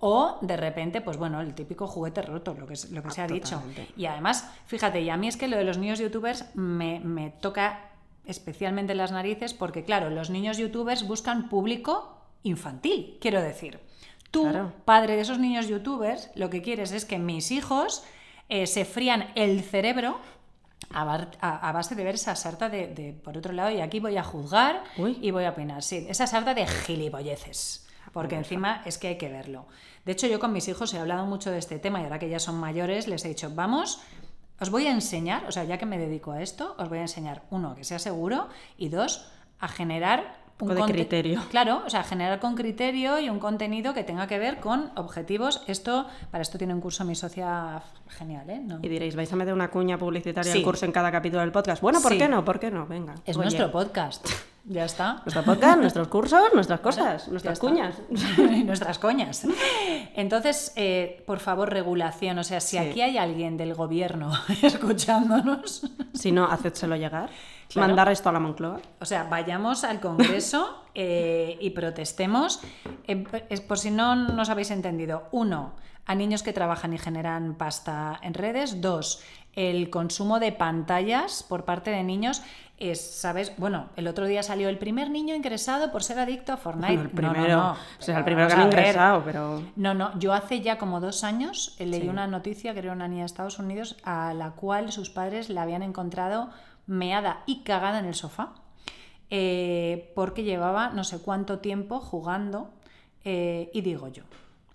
O 0.00 0.38
de 0.42 0.56
repente, 0.56 1.00
pues 1.00 1.16
bueno, 1.16 1.40
el 1.40 1.54
típico 1.54 1.86
juguete 1.86 2.20
roto, 2.22 2.54
lo 2.54 2.66
que, 2.66 2.74
lo 2.90 3.02
que 3.02 3.10
se 3.10 3.22
ha 3.22 3.26
dicho. 3.26 3.56
Totalmente. 3.56 3.88
Y 3.96 4.06
además, 4.06 4.48
fíjate, 4.66 5.00
y 5.00 5.08
a 5.10 5.16
mí 5.16 5.28
es 5.28 5.36
que 5.36 5.48
lo 5.48 5.56
de 5.56 5.64
los 5.64 5.78
niños 5.78 5.98
youtubers 5.98 6.44
me, 6.54 7.00
me 7.00 7.30
toca 7.30 7.90
especialmente 8.26 8.92
en 8.92 8.98
las 8.98 9.12
narices 9.12 9.54
porque, 9.54 9.84
claro, 9.84 10.10
los 10.10 10.30
niños 10.30 10.58
youtubers 10.58 11.06
buscan 11.06 11.48
público 11.48 12.16
infantil, 12.42 13.16
quiero 13.20 13.40
decir. 13.40 13.80
Tú, 14.30 14.42
Claro. 14.42 14.72
padre 14.84 15.14
de 15.16 15.22
esos 15.22 15.38
niños 15.38 15.68
youtubers, 15.68 16.30
lo 16.34 16.50
que 16.50 16.60
quieres 16.60 16.90
es 16.92 17.04
que 17.04 17.18
mis 17.18 17.50
hijos 17.50 18.02
eh, 18.48 18.66
se 18.66 18.84
frían 18.84 19.30
el 19.36 19.62
cerebro 19.62 20.18
a, 20.90 21.04
bar- 21.04 21.30
a- 21.40 21.68
a 21.68 21.72
base 21.72 21.94
de 21.94 22.04
ver 22.04 22.16
esa 22.16 22.34
sarta 22.36 22.68
de, 22.68 22.88
de- 22.88 23.12
por 23.12 23.38
otro 23.38 23.52
lado, 23.52 23.70
y 23.70 23.80
aquí 23.80 24.00
voy 24.00 24.16
a 24.16 24.22
juzgar 24.24 24.82
Uy. 24.98 25.18
y 25.22 25.30
voy 25.30 25.44
a 25.44 25.50
opinar, 25.50 25.82
sí, 25.82 26.04
esa 26.08 26.26
sarta 26.26 26.52
de 26.52 26.66
gilipolleces, 26.66 27.83
porque 28.14 28.36
encima 28.36 28.80
es 28.86 28.96
que 28.96 29.08
hay 29.08 29.18
que 29.18 29.28
verlo. 29.28 29.66
De 30.06 30.12
hecho, 30.12 30.26
yo 30.26 30.40
con 30.40 30.52
mis 30.54 30.66
hijos 30.68 30.94
he 30.94 30.98
hablado 30.98 31.26
mucho 31.26 31.50
de 31.50 31.58
este 31.58 31.78
tema 31.78 32.00
y 32.00 32.04
ahora 32.04 32.18
que 32.18 32.30
ya 32.30 32.38
son 32.38 32.54
mayores 32.58 33.06
les 33.08 33.22
he 33.26 33.28
dicho, 33.28 33.50
vamos, 33.54 34.00
os 34.60 34.70
voy 34.70 34.86
a 34.86 34.92
enseñar, 34.92 35.44
o 35.46 35.52
sea, 35.52 35.64
ya 35.64 35.76
que 35.76 35.84
me 35.84 35.98
dedico 35.98 36.32
a 36.32 36.40
esto, 36.40 36.74
os 36.78 36.88
voy 36.88 36.98
a 36.98 37.02
enseñar, 37.02 37.42
uno, 37.50 37.74
que 37.74 37.84
sea 37.84 37.98
seguro 37.98 38.48
y 38.78 38.88
dos, 38.88 39.26
a 39.60 39.68
generar 39.68 40.42
Un 40.60 40.72
de 40.74 40.82
criterio. 40.82 41.42
Claro, 41.50 41.82
o 41.84 41.90
sea, 41.90 42.04
generar 42.04 42.38
con 42.38 42.54
criterio 42.54 43.18
y 43.18 43.28
un 43.28 43.40
contenido 43.40 43.92
que 43.94 44.04
tenga 44.04 44.28
que 44.28 44.38
ver 44.38 44.60
con 44.60 44.92
objetivos. 44.94 45.62
Esto, 45.66 46.06
para 46.30 46.42
esto 46.42 46.58
tiene 46.58 46.72
un 46.74 46.80
curso 46.80 47.04
mi 47.04 47.16
socia 47.16 47.82
genial, 48.08 48.48
¿eh? 48.50 48.60
No. 48.60 48.78
Y 48.80 48.88
diréis, 48.88 49.16
¿vais 49.16 49.32
a 49.32 49.36
meter 49.36 49.52
una 49.52 49.70
cuña 49.70 49.98
publicitaria 49.98 50.52
Sí. 50.52 50.58
al 50.58 50.64
curso 50.64 50.84
en 50.86 50.92
cada 50.92 51.10
capítulo 51.10 51.40
del 51.40 51.50
podcast? 51.50 51.82
Bueno, 51.82 52.00
¿por 52.00 52.12
Sí. 52.12 52.18
qué 52.18 52.28
no? 52.28 52.44
¿Por 52.44 52.60
qué 52.60 52.70
no? 52.70 52.86
Venga. 52.86 53.14
Es 53.26 53.36
Oye, 53.36 53.46
nuestro 53.46 53.72
podcast. 53.72 54.24
Ya 54.66 54.86
está. 54.86 55.20
Nuestro 55.26 55.42
podcast, 55.42 55.78
nuestros 55.78 56.08
cursos, 56.08 56.40
nuestras 56.54 56.80
cosas, 56.80 57.28
nuestras 57.28 57.58
cuñas. 57.58 57.96
Nuestras 58.64 58.98
coñas. 58.98 59.46
Entonces, 60.14 60.72
eh, 60.76 61.22
por 61.26 61.38
favor, 61.40 61.68
regulación. 61.70 62.38
O 62.38 62.44
sea, 62.44 62.60
si 62.60 62.78
Sí. 62.78 62.78
aquí 62.78 63.02
hay 63.02 63.18
alguien 63.18 63.58
del 63.58 63.74
gobierno 63.74 64.32
escuchándonos, 64.62 65.90
Si 66.14 66.32
no, 66.32 66.46
hacédselo 66.46 66.96
llegar. 66.96 67.28
Claro. 67.68 67.88
Mandar 67.88 68.08
esto 68.10 68.30
a 68.30 68.32
la 68.32 68.40
Moncloa. 68.40 68.80
o 69.00 69.04
sea, 69.04 69.24
vayamos 69.24 69.84
al 69.84 70.00
Congreso 70.00 70.82
eh, 70.94 71.58
y 71.60 71.70
protestemos. 71.70 72.60
Eh, 73.06 73.24
es 73.50 73.60
por 73.60 73.78
si 73.78 73.90
no 73.90 74.14
nos 74.16 74.48
habéis 74.48 74.70
entendido. 74.70 75.24
Uno, 75.30 75.74
a 76.06 76.14
niños 76.14 76.42
que 76.42 76.54
trabajan 76.54 76.94
y 76.94 76.98
generan 76.98 77.54
pasta 77.56 78.18
en 78.22 78.32
redes. 78.32 78.80
Dos, 78.80 79.22
el 79.54 79.90
consumo 79.90 80.40
de 80.40 80.52
pantallas 80.52 81.42
por 81.42 81.64
parte 81.64 81.90
de 81.90 82.02
niños. 82.02 82.42
Es, 82.76 83.00
¿sabes? 83.00 83.52
Bueno, 83.56 83.86
el 83.96 84.08
otro 84.08 84.26
día 84.26 84.42
salió 84.42 84.68
el 84.68 84.78
primer 84.78 85.08
niño 85.08 85.34
ingresado 85.34 85.92
por 85.92 86.02
ser 86.02 86.18
adicto 86.18 86.52
a 86.52 86.56
Fortnite. 86.56 86.96
Bueno, 86.96 87.08
el 87.08 87.14
No, 87.14 87.22
no, 87.28 87.32
primero, 87.32 87.56
no. 87.56 87.72
o 87.72 87.76
sea, 88.02 88.18
el 88.18 88.24
primero 88.24 88.48
que 88.48 88.54
han 88.54 88.62
ingresado, 88.62 89.22
pero... 89.24 89.62
No, 89.76 89.94
no, 89.94 90.18
yo 90.18 90.32
hace 90.32 90.60
ya 90.60 90.76
como 90.76 91.00
dos 91.00 91.22
años 91.22 91.76
eh, 91.78 91.86
leí 91.86 92.00
Sí. 92.02 92.08
una 92.08 92.26
noticia 92.26 92.72
que 92.72 92.80
era 92.80 92.92
una 92.92 93.06
niña 93.06 93.22
de 93.22 93.26
Estados 93.26 93.58
Unidos 93.60 93.96
a 94.02 94.34
la 94.34 94.50
cual 94.50 94.90
sus 94.90 95.08
padres 95.08 95.50
la 95.50 95.62
habían 95.62 95.82
encontrado 95.84 96.50
meada 96.86 97.42
y 97.46 97.62
cagada 97.62 98.00
en 98.00 98.06
el 98.06 98.14
sofá 98.14 98.54
eh, 99.30 100.12
porque 100.14 100.42
llevaba 100.42 100.90
no 100.90 101.04
sé 101.04 101.18
cuánto 101.18 101.58
tiempo 101.60 102.00
jugando 102.00 102.70
eh, 103.24 103.70
y 103.72 103.80
digo 103.80 104.08
yo, 104.08 104.24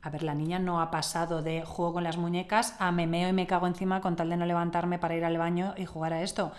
a 0.01 0.09
ver, 0.09 0.23
la 0.23 0.33
niña 0.33 0.57
no 0.57 0.81
ha 0.81 0.89
pasado 0.89 1.41
de 1.43 1.63
juego 1.63 1.93
con 1.93 2.03
las 2.03 2.17
muñecas 2.17 2.75
a 2.79 2.91
me 2.91 3.05
meo 3.07 3.29
y 3.29 3.33
me 3.33 3.45
cago 3.45 3.67
encima 3.67 4.01
con 4.01 4.15
tal 4.15 4.29
de 4.29 4.37
no 4.37 4.45
levantarme 4.45 4.97
para 4.97 5.15
ir 5.15 5.23
al 5.25 5.37
baño 5.37 5.73
y 5.77 5.85
jugar 5.85 6.13
a 6.13 6.21
esto. 6.23 6.51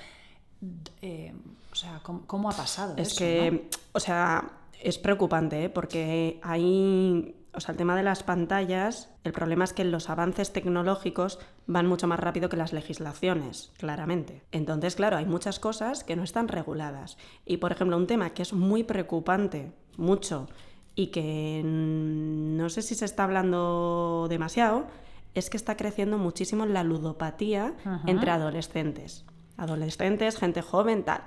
Eh, 1.01 1.33
o 1.73 1.75
sea, 1.75 2.01
¿cómo, 2.03 2.23
cómo 2.27 2.51
ha 2.51 2.57
pasado 2.57 2.95
Es 2.97 3.13
eso, 3.13 3.19
que, 3.19 3.51
no? 3.51 3.79
o 3.93 4.01
sea, 4.01 4.51
es 4.81 4.99
preocupante, 4.99 5.65
¿eh? 5.65 5.69
porque 5.71 6.41
hay, 6.43 7.35
o 7.55 7.61
sea, 7.61 7.73
el 7.73 7.79
tema 7.79 7.97
de 7.97 8.03
las 8.03 8.23
pantallas, 8.23 9.11
el 9.25 9.33
problema 9.33 9.65
es 9.65 9.73
que 9.73 9.85
los 9.85 10.11
avances 10.11 10.53
tecnológicos 10.53 11.39
van 11.67 11.87
mucho 11.87 12.07
más 12.07 12.21
rápido 12.21 12.49
que 12.49 12.57
las 12.57 12.73
legislaciones, 12.73 13.73
claramente. 13.79 14.43
Entonces, 14.53 14.97
claro, 14.97 15.17
hay 15.17 15.27
muchas 15.27 15.61
cosas 15.61 16.05
que 16.05 16.17
no 16.17 16.23
están 16.23 16.49
reguladas. 16.49 17.17
Y, 17.47 17.59
por 17.59 17.73
ejemplo, 17.73 17.97
un 17.97 18.07
tema 18.07 18.31
que 18.31 18.43
es 18.43 18.53
muy 18.53 18.85
preocupante, 18.85 19.73
mucho, 19.97 20.49
y 20.95 21.09
que 21.09 21.63
no 21.65 22.69
sé 22.69 22.83
si 22.83 22.95
se 22.95 23.05
está 23.05 23.25
hablando 23.25 24.27
demasiado, 24.29 24.87
es 25.35 25.49
que 25.49 25.57
está 25.57 25.77
creciendo 25.77 26.19
muchísimo 26.19 26.67
la 26.67 26.83
ludopatía 26.83 27.75
entre 28.07 28.31
adolescentes. 28.33 29.25
Adolescentes, 29.61 30.37
gente 30.37 30.63
joven, 30.63 31.05
tal. 31.05 31.23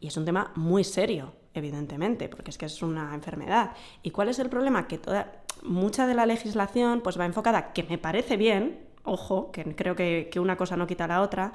Y 0.00 0.08
es 0.08 0.16
un 0.16 0.24
tema 0.24 0.52
muy 0.54 0.84
serio, 0.84 1.32
evidentemente, 1.54 2.28
porque 2.28 2.50
es 2.50 2.58
que 2.58 2.66
es 2.66 2.82
una 2.82 3.14
enfermedad. 3.14 3.72
¿Y 4.02 4.10
cuál 4.10 4.28
es 4.28 4.38
el 4.38 4.48
problema? 4.48 4.86
Que 4.86 4.98
toda, 4.98 5.32
mucha 5.62 6.06
de 6.06 6.14
la 6.14 6.26
legislación 6.26 7.00
pues 7.00 7.18
va 7.18 7.24
enfocada, 7.24 7.72
que 7.72 7.82
me 7.84 7.98
parece 7.98 8.36
bien, 8.36 8.80
ojo, 9.04 9.50
que 9.50 9.64
creo 9.74 9.96
que, 9.96 10.28
que 10.30 10.40
una 10.40 10.56
cosa 10.56 10.76
no 10.76 10.86
quita 10.86 11.06
la 11.06 11.22
otra, 11.22 11.52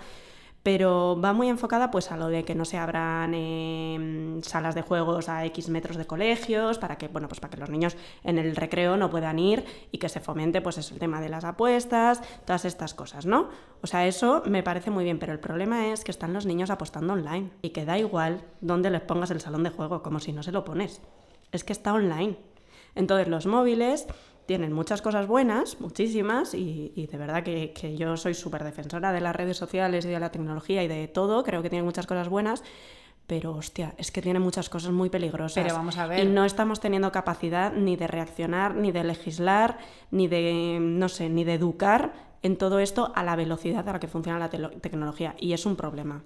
pero 0.63 1.19
va 1.21 1.34
muy 1.34 1.49
enfocada 1.49 1.91
pues 1.91 2.12
a 2.12 2.17
lo 2.17 2.28
de 2.28 2.43
que 2.43 2.56
no 2.56 2.65
se 2.65 2.78
abran 2.78 3.34
em, 3.34 4.41
salas 4.41 4.76
de 4.76 4.82
juegos 4.82 5.30
a 5.30 5.45
X 5.45 5.69
metros 5.69 5.97
de 5.97 6.06
colegios 6.06 6.80
para 6.80 6.97
que 6.97 7.10
bueno 7.10 7.28
pues 7.28 7.39
para 7.39 7.52
que 7.52 7.60
los 7.60 7.69
niños 7.69 7.95
en 8.23 8.39
el 8.39 8.56
recreo 8.56 8.97
no 8.97 9.10
puedan 9.10 9.39
ir 9.39 9.65
y 9.91 9.97
que 9.97 10.10
se 10.10 10.19
fomente 10.19 10.62
pues 10.62 10.78
el 10.91 10.99
tema 10.99 11.21
de 11.21 11.30
las 11.30 11.43
apuestas 11.43 12.21
todas 12.45 12.65
estas 12.65 12.93
cosas 12.93 13.26
no 13.26 13.49
o 13.82 13.88
sea 13.88 14.08
eso 14.08 14.41
me 14.45 14.63
parece 14.63 14.89
muy 14.89 15.04
bien 15.04 15.19
pero 15.19 15.34
el 15.34 15.39
problema 15.39 15.88
es 15.91 16.04
que 16.04 16.12
están 16.12 16.34
los 16.34 16.45
niños 16.45 16.69
apostando 16.69 17.13
online 17.13 17.52
y 17.62 17.69
que 17.69 17.86
da 17.86 17.97
igual 17.97 18.41
dónde 18.62 18.89
les 18.89 19.02
pongas 19.02 19.32
el 19.32 19.41
salón 19.41 19.63
de 19.63 19.69
juego 19.69 20.02
como 20.02 20.19
si 20.19 20.34
no 20.34 20.43
se 20.43 20.52
lo 20.52 20.63
pones. 20.63 21.02
Es 21.52 21.63
que 21.63 21.73
está 21.73 21.93
online. 21.93 22.38
Entonces 22.95 23.28
los 23.28 23.45
móviles 23.45 24.08
tienen 24.45 24.73
muchas 24.73 25.01
cosas 25.01 25.27
buenas, 25.27 25.79
muchísimas, 25.79 26.53
y, 26.53 27.08
de 27.12 27.17
verdad 27.17 27.43
que, 27.43 27.95
yo 27.97 28.17
soy 28.17 28.34
súper 28.34 28.63
defensora 28.63 29.12
de 29.12 29.21
las 29.21 29.36
redes 29.36 29.58
sociales 29.58 30.06
y 30.06 30.10
de 30.10 30.19
la 30.19 30.32
tecnología 30.32 30.84
y 30.84 30.88
de 30.88 31.08
todo, 31.08 31.43
creo 31.43 31.62
que 31.62 31.69
tienen 31.69 31.86
muchas 31.86 32.08
cosas 32.08 32.29
buenas, 32.29 32.63
pero 33.27 33.56
hostia, 33.56 33.95
es 33.97 34.12
que 34.12 34.21
tiene 34.21 34.39
muchas 34.39 34.69
cosas 34.69 34.91
muy 34.91 35.10
peligrosas. 35.10 35.63
Pero 35.63 35.75
vamos 35.75 35.97
a 35.97 36.08
ver. 36.08 36.19
Y 36.19 36.27
no 36.27 36.43
estamos 36.43 36.82
teniendo 36.82 37.12
capacidad 37.12 37.71
ni 37.71 37.95
de 37.95 38.08
reaccionar, 38.08 38.75
ni 38.75 38.91
de 38.91 39.03
legislar, 39.03 39.77
ni 40.12 40.27
de, 40.27 40.77
no 40.82 41.08
sé, 41.08 41.29
ni 41.29 41.45
de 41.45 41.53
educar 41.53 42.13
en 42.41 42.58
todo 42.58 42.79
esto 42.79 43.13
a 43.15 43.23
la 43.23 43.38
velocidad 43.38 43.88
a 43.88 43.93
la 43.93 43.99
que 43.99 44.08
funciona 44.08 44.39
la 44.39 44.49
tecnología, 44.49 45.36
y 45.39 45.53
es 45.53 45.65
un 45.65 45.77
problema. 45.77 46.23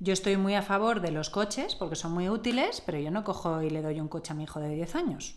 Yo 0.00 0.12
estoy 0.12 0.36
muy 0.36 0.54
a 0.56 0.62
favor 0.62 1.00
de 1.00 1.12
los 1.12 1.30
coches 1.30 1.76
porque 1.76 1.94
son 1.94 2.12
muy 2.12 2.28
útiles, 2.28 2.82
pero 2.84 2.98
yo 2.98 3.12
no 3.12 3.22
cojo 3.22 3.62
y 3.62 3.70
le 3.70 3.80
doy 3.80 4.00
un 4.00 4.08
coche 4.08 4.32
a 4.32 4.36
mi 4.36 4.42
hijo 4.42 4.58
de 4.58 4.68
10 4.70 4.96
años. 4.96 5.36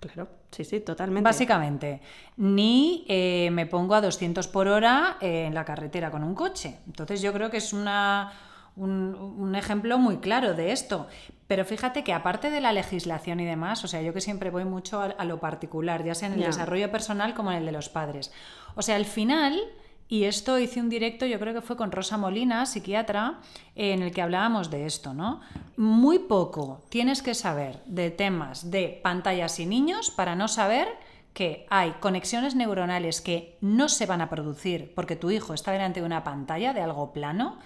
Claro, 0.00 0.28
sí, 0.50 0.64
sí, 0.64 0.80
totalmente. 0.80 1.24
Básicamente, 1.24 2.00
ni 2.36 3.04
eh, 3.08 3.48
me 3.52 3.66
pongo 3.66 3.94
a 3.94 4.00
200 4.00 4.46
por 4.48 4.68
hora 4.68 5.16
en 5.20 5.54
la 5.54 5.64
carretera 5.64 6.10
con 6.10 6.22
un 6.22 6.34
coche. 6.34 6.78
Entonces 6.86 7.22
yo 7.22 7.32
creo 7.32 7.50
que 7.50 7.56
es 7.56 7.72
una, 7.72 8.32
un, 8.76 9.54
ejemplo 9.56 9.98
muy 9.98 10.18
claro 10.18 10.54
de 10.54 10.72
esto. 10.72 11.06
Pero 11.46 11.64
fíjate 11.64 12.04
que 12.04 12.12
aparte 12.12 12.50
de 12.50 12.60
la 12.60 12.72
legislación 12.72 13.40
y 13.40 13.46
demás, 13.46 13.84
o 13.84 13.88
sea, 13.88 14.02
yo 14.02 14.12
que 14.12 14.20
siempre 14.20 14.50
voy 14.50 14.64
mucho 14.64 15.00
a, 15.00 15.24
lo 15.24 15.38
particular, 15.40 16.04
ya 16.04 16.14
sea 16.14 16.28
en 16.28 16.34
el 16.34 16.40
desarrollo 16.40 16.90
personal 16.90 17.34
como 17.34 17.52
en 17.52 17.58
el 17.58 17.66
de 17.66 17.72
los 17.72 17.88
padres. 17.88 18.32
O 18.74 18.82
sea, 18.82 18.96
al 18.96 19.04
final 19.06 19.58
y 20.08 20.24
esto 20.24 20.58
hice 20.58 20.80
un 20.80 20.88
directo, 20.88 21.26
yo 21.26 21.38
creo 21.40 21.52
que 21.52 21.60
fue 21.60 21.76
con 21.76 21.90
Rosa 21.90 22.16
Molina, 22.16 22.64
psiquiatra, 22.66 23.40
en 23.74 24.02
el 24.02 24.12
que 24.12 24.22
hablábamos 24.22 24.70
de 24.70 24.86
esto, 24.86 25.14
¿no? 25.14 25.40
Muy 25.76 26.20
poco 26.20 26.84
tienes 26.88 27.22
que 27.22 27.34
saber 27.34 27.82
de 27.86 28.10
temas 28.10 28.70
de 28.70 29.00
pantallas 29.02 29.58
y 29.58 29.66
niños 29.66 30.10
para 30.10 30.36
no 30.36 30.46
saber 30.48 30.88
que 31.34 31.66
hay 31.68 31.92
conexiones 32.00 32.54
neuronales 32.54 33.20
que 33.20 33.58
no 33.60 33.88
se 33.88 34.06
van 34.06 34.20
a 34.20 34.30
producir 34.30 34.92
porque 34.94 35.16
tu 35.16 35.30
hijo 35.30 35.54
está 35.54 35.72
delante 35.72 36.00
de 36.00 36.06
una 36.06 36.24
pantalla 36.24 36.72
de 36.72 36.80
algo 36.80 37.12
plano, 37.12 37.58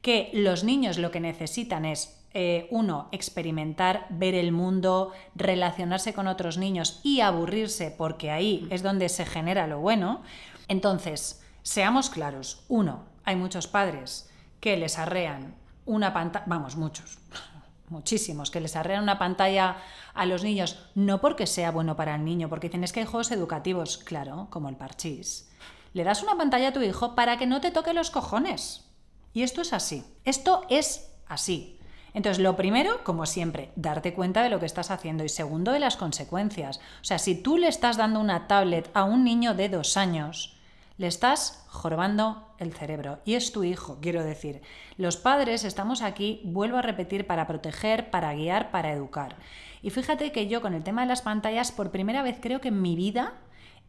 que 0.00 0.30
los 0.32 0.64
niños 0.64 0.98
lo 0.98 1.10
que 1.10 1.20
necesitan 1.20 1.84
es 1.84 2.18
eh, 2.34 2.66
uno, 2.70 3.08
experimentar, 3.12 4.06
ver 4.08 4.34
el 4.34 4.52
mundo, 4.52 5.12
relacionarse 5.34 6.14
con 6.14 6.26
otros 6.26 6.56
niños 6.56 7.00
y 7.04 7.20
aburrirse, 7.20 7.94
porque 7.96 8.30
ahí 8.30 8.66
es 8.70 8.82
donde 8.82 9.10
se 9.10 9.26
genera 9.26 9.66
lo 9.66 9.80
bueno. 9.80 10.22
Entonces, 10.66 11.41
Seamos 11.62 12.10
claros, 12.10 12.64
uno, 12.68 13.04
hay 13.24 13.36
muchos 13.36 13.66
padres 13.66 14.30
que 14.60 14.76
les 14.76 14.98
arrean 14.98 15.54
una 15.84 16.12
pantalla, 16.12 16.44
vamos, 16.48 16.76
muchos, 16.76 17.18
muchísimos, 17.88 18.50
que 18.50 18.60
les 18.60 18.76
arrean 18.76 19.02
una 19.02 19.18
pantalla 19.18 19.76
a 20.14 20.26
los 20.26 20.42
niños, 20.42 20.90
no 20.94 21.20
porque 21.20 21.46
sea 21.46 21.70
bueno 21.70 21.96
para 21.96 22.14
el 22.14 22.24
niño, 22.24 22.48
porque 22.48 22.68
dicen 22.68 22.84
es 22.84 22.92
que 22.92 23.00
hay 23.00 23.06
juegos 23.06 23.30
educativos, 23.30 23.98
claro, 23.98 24.48
como 24.50 24.68
el 24.68 24.76
parchís. 24.76 25.50
Le 25.92 26.04
das 26.04 26.22
una 26.22 26.36
pantalla 26.36 26.68
a 26.68 26.72
tu 26.72 26.80
hijo 26.80 27.14
para 27.14 27.36
que 27.36 27.46
no 27.46 27.60
te 27.60 27.70
toque 27.70 27.92
los 27.92 28.10
cojones. 28.10 28.88
Y 29.32 29.42
esto 29.42 29.60
es 29.60 29.72
así. 29.72 30.04
Esto 30.24 30.62
es 30.68 31.12
así. 31.26 31.78
Entonces, 32.14 32.42
lo 32.42 32.56
primero, 32.56 33.02
como 33.04 33.24
siempre, 33.24 33.72
darte 33.76 34.14
cuenta 34.14 34.42
de 34.42 34.50
lo 34.50 34.60
que 34.60 34.66
estás 34.66 34.90
haciendo 34.90 35.24
y 35.24 35.28
segundo, 35.28 35.72
de 35.72 35.80
las 35.80 35.96
consecuencias. 35.96 36.78
O 37.00 37.04
sea, 37.04 37.18
si 37.18 37.34
tú 37.34 37.56
le 37.56 37.68
estás 37.68 37.96
dando 37.96 38.20
una 38.20 38.46
tablet 38.48 38.90
a 38.94 39.04
un 39.04 39.24
niño 39.24 39.54
de 39.54 39.68
dos 39.68 39.96
años, 39.96 40.58
le 40.98 41.06
estás 41.06 41.64
jorobando 41.68 42.48
el 42.58 42.72
cerebro. 42.72 43.20
Y 43.24 43.34
es 43.34 43.52
tu 43.52 43.64
hijo, 43.64 43.98
quiero 44.00 44.22
decir. 44.24 44.62
Los 44.96 45.16
padres 45.16 45.64
estamos 45.64 46.02
aquí, 46.02 46.40
vuelvo 46.44 46.78
a 46.78 46.82
repetir, 46.82 47.26
para 47.26 47.46
proteger, 47.46 48.10
para 48.10 48.34
guiar, 48.34 48.70
para 48.70 48.92
educar. 48.92 49.36
Y 49.82 49.90
fíjate 49.90 50.32
que 50.32 50.48
yo 50.48 50.60
con 50.60 50.74
el 50.74 50.84
tema 50.84 51.02
de 51.02 51.08
las 51.08 51.22
pantallas, 51.22 51.72
por 51.72 51.90
primera 51.90 52.22
vez 52.22 52.38
creo 52.40 52.60
que 52.60 52.68
en 52.68 52.82
mi 52.82 52.94
vida 52.94 53.34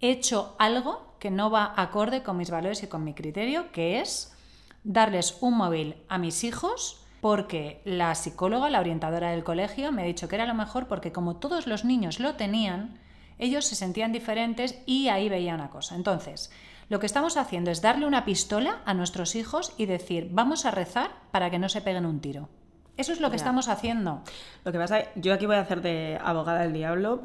he 0.02 0.12
hecho 0.12 0.56
algo 0.60 1.16
que 1.20 1.32
no 1.32 1.50
va 1.50 1.74
acorde 1.78 2.24
con 2.24 2.38
mis 2.38 2.50
valores 2.50 2.84
y 2.84 2.88
con 2.88 3.04
mi 3.04 3.14
criterio, 3.14 3.72
que 3.72 4.00
es 4.00 4.36
darles 4.84 5.38
un 5.42 5.56
móvil 5.58 5.96
a 6.10 6.18
mis 6.18 6.44
hijos 6.44 7.00
porque 7.22 7.82
la 7.86 8.14
psicóloga, 8.16 8.70
la 8.70 8.82
orientadora 8.82 9.32
del 9.32 9.46
colegio, 9.46 9.94
me 9.94 10.02
ha 10.02 10.06
dicho 10.06 10.28
que 10.28 10.36
era 10.36 10.46
lo 10.46 10.54
mejor 10.54 10.88
porque 10.88 11.14
como 11.14 11.38
todos 11.38 11.68
los 11.68 11.86
niños 11.86 12.20
lo 12.20 12.36
tenían, 12.36 13.00
ellos 13.40 13.66
se 13.66 13.76
sentían 13.76 14.12
diferentes 14.12 14.78
y 14.86 15.08
ahí 15.08 15.30
veía 15.30 15.56
una 15.56 15.70
cosa. 15.70 15.96
Entonces, 15.96 16.52
lo 16.94 17.00
que 17.00 17.08
estamos 17.08 17.38
haciendo 17.38 17.72
es 17.72 17.82
darle 17.82 18.06
una 18.06 18.24
pistola 18.24 18.84
a 18.86 18.94
nuestros 18.94 19.36
hijos 19.36 19.74
y 19.80 19.88
decir, 19.88 20.30
vamos 20.32 20.68
a 20.68 20.70
rezar 20.70 21.10
para 21.32 21.50
que 21.50 21.58
no 21.58 21.68
se 21.68 21.82
peguen 21.82 22.06
un 22.06 22.20
tiro. 22.20 22.50
Eso 22.98 23.14
es 23.14 23.20
lo 23.20 23.32
que 23.32 23.36
estamos 23.36 23.68
haciendo. 23.68 24.22
Lo 24.64 24.72
que 24.72 24.78
pasa, 24.78 25.06
yo 25.16 25.34
aquí 25.34 25.48
voy 25.48 25.56
a 25.56 25.62
hacer 25.62 25.82
de 25.82 26.20
abogada 26.24 26.62
del 26.62 26.72
diablo, 26.72 27.24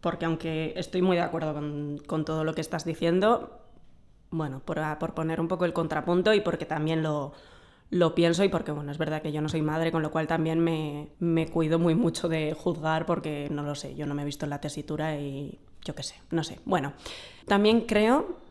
porque 0.00 0.24
aunque 0.24 0.72
estoy 0.76 1.02
muy 1.02 1.16
de 1.16 1.22
acuerdo 1.22 1.52
con, 1.52 2.24
todo 2.24 2.44
lo 2.44 2.54
que 2.54 2.60
estás 2.60 2.84
diciendo, 2.84 3.58
bueno, 4.30 4.60
por, 4.64 4.78
por, 5.00 5.14
poner 5.14 5.40
un 5.40 5.48
poco 5.48 5.64
el 5.64 5.72
contrapunto 5.72 6.32
y 6.32 6.40
porque 6.40 6.64
también 6.64 7.02
lo, 7.02 7.32
lo, 7.90 8.14
pienso 8.14 8.44
y 8.44 8.48
porque, 8.48 8.70
bueno, 8.70 8.92
es 8.92 8.98
verdad 8.98 9.20
que 9.20 9.32
yo 9.32 9.42
no 9.42 9.48
soy 9.48 9.62
madre, 9.62 9.90
con 9.90 10.02
lo 10.02 10.12
cual 10.12 10.28
también 10.28 10.60
me, 10.60 11.08
me 11.18 11.48
cuido 11.48 11.80
muy 11.80 11.96
mucho 11.96 12.28
de 12.28 12.54
juzgar 12.54 13.04
porque 13.04 13.48
no 13.50 13.64
lo 13.64 13.74
sé, 13.74 13.96
yo 13.96 14.06
no 14.06 14.14
me 14.14 14.22
he 14.22 14.26
visto 14.26 14.46
en 14.46 14.50
la 14.50 14.60
tesitura 14.60 15.16
y 15.18 15.58
yo 15.84 15.96
qué 15.96 16.04
sé, 16.04 16.14
no 16.30 16.44
sé. 16.44 16.60
Bueno, 16.64 16.92
también 17.48 17.80
creo 17.80 18.46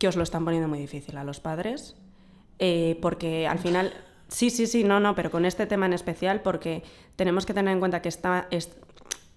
que 0.00 0.08
os 0.08 0.16
lo 0.16 0.22
están 0.22 0.44
poniendo 0.44 0.66
muy 0.66 0.78
difícil 0.78 1.18
a 1.18 1.24
los 1.24 1.40
padres, 1.40 1.94
eh, 2.58 2.98
porque 3.02 3.46
al 3.46 3.58
final, 3.58 3.92
sí, 4.28 4.48
sí, 4.48 4.66
sí, 4.66 4.82
no, 4.82 4.98
no, 4.98 5.14
pero 5.14 5.30
con 5.30 5.44
este 5.44 5.66
tema 5.66 5.84
en 5.84 5.92
especial, 5.92 6.40
porque 6.40 6.82
tenemos 7.16 7.44
que 7.44 7.52
tener 7.52 7.74
en 7.74 7.80
cuenta 7.80 8.00
que 8.00 8.08
está, 8.08 8.48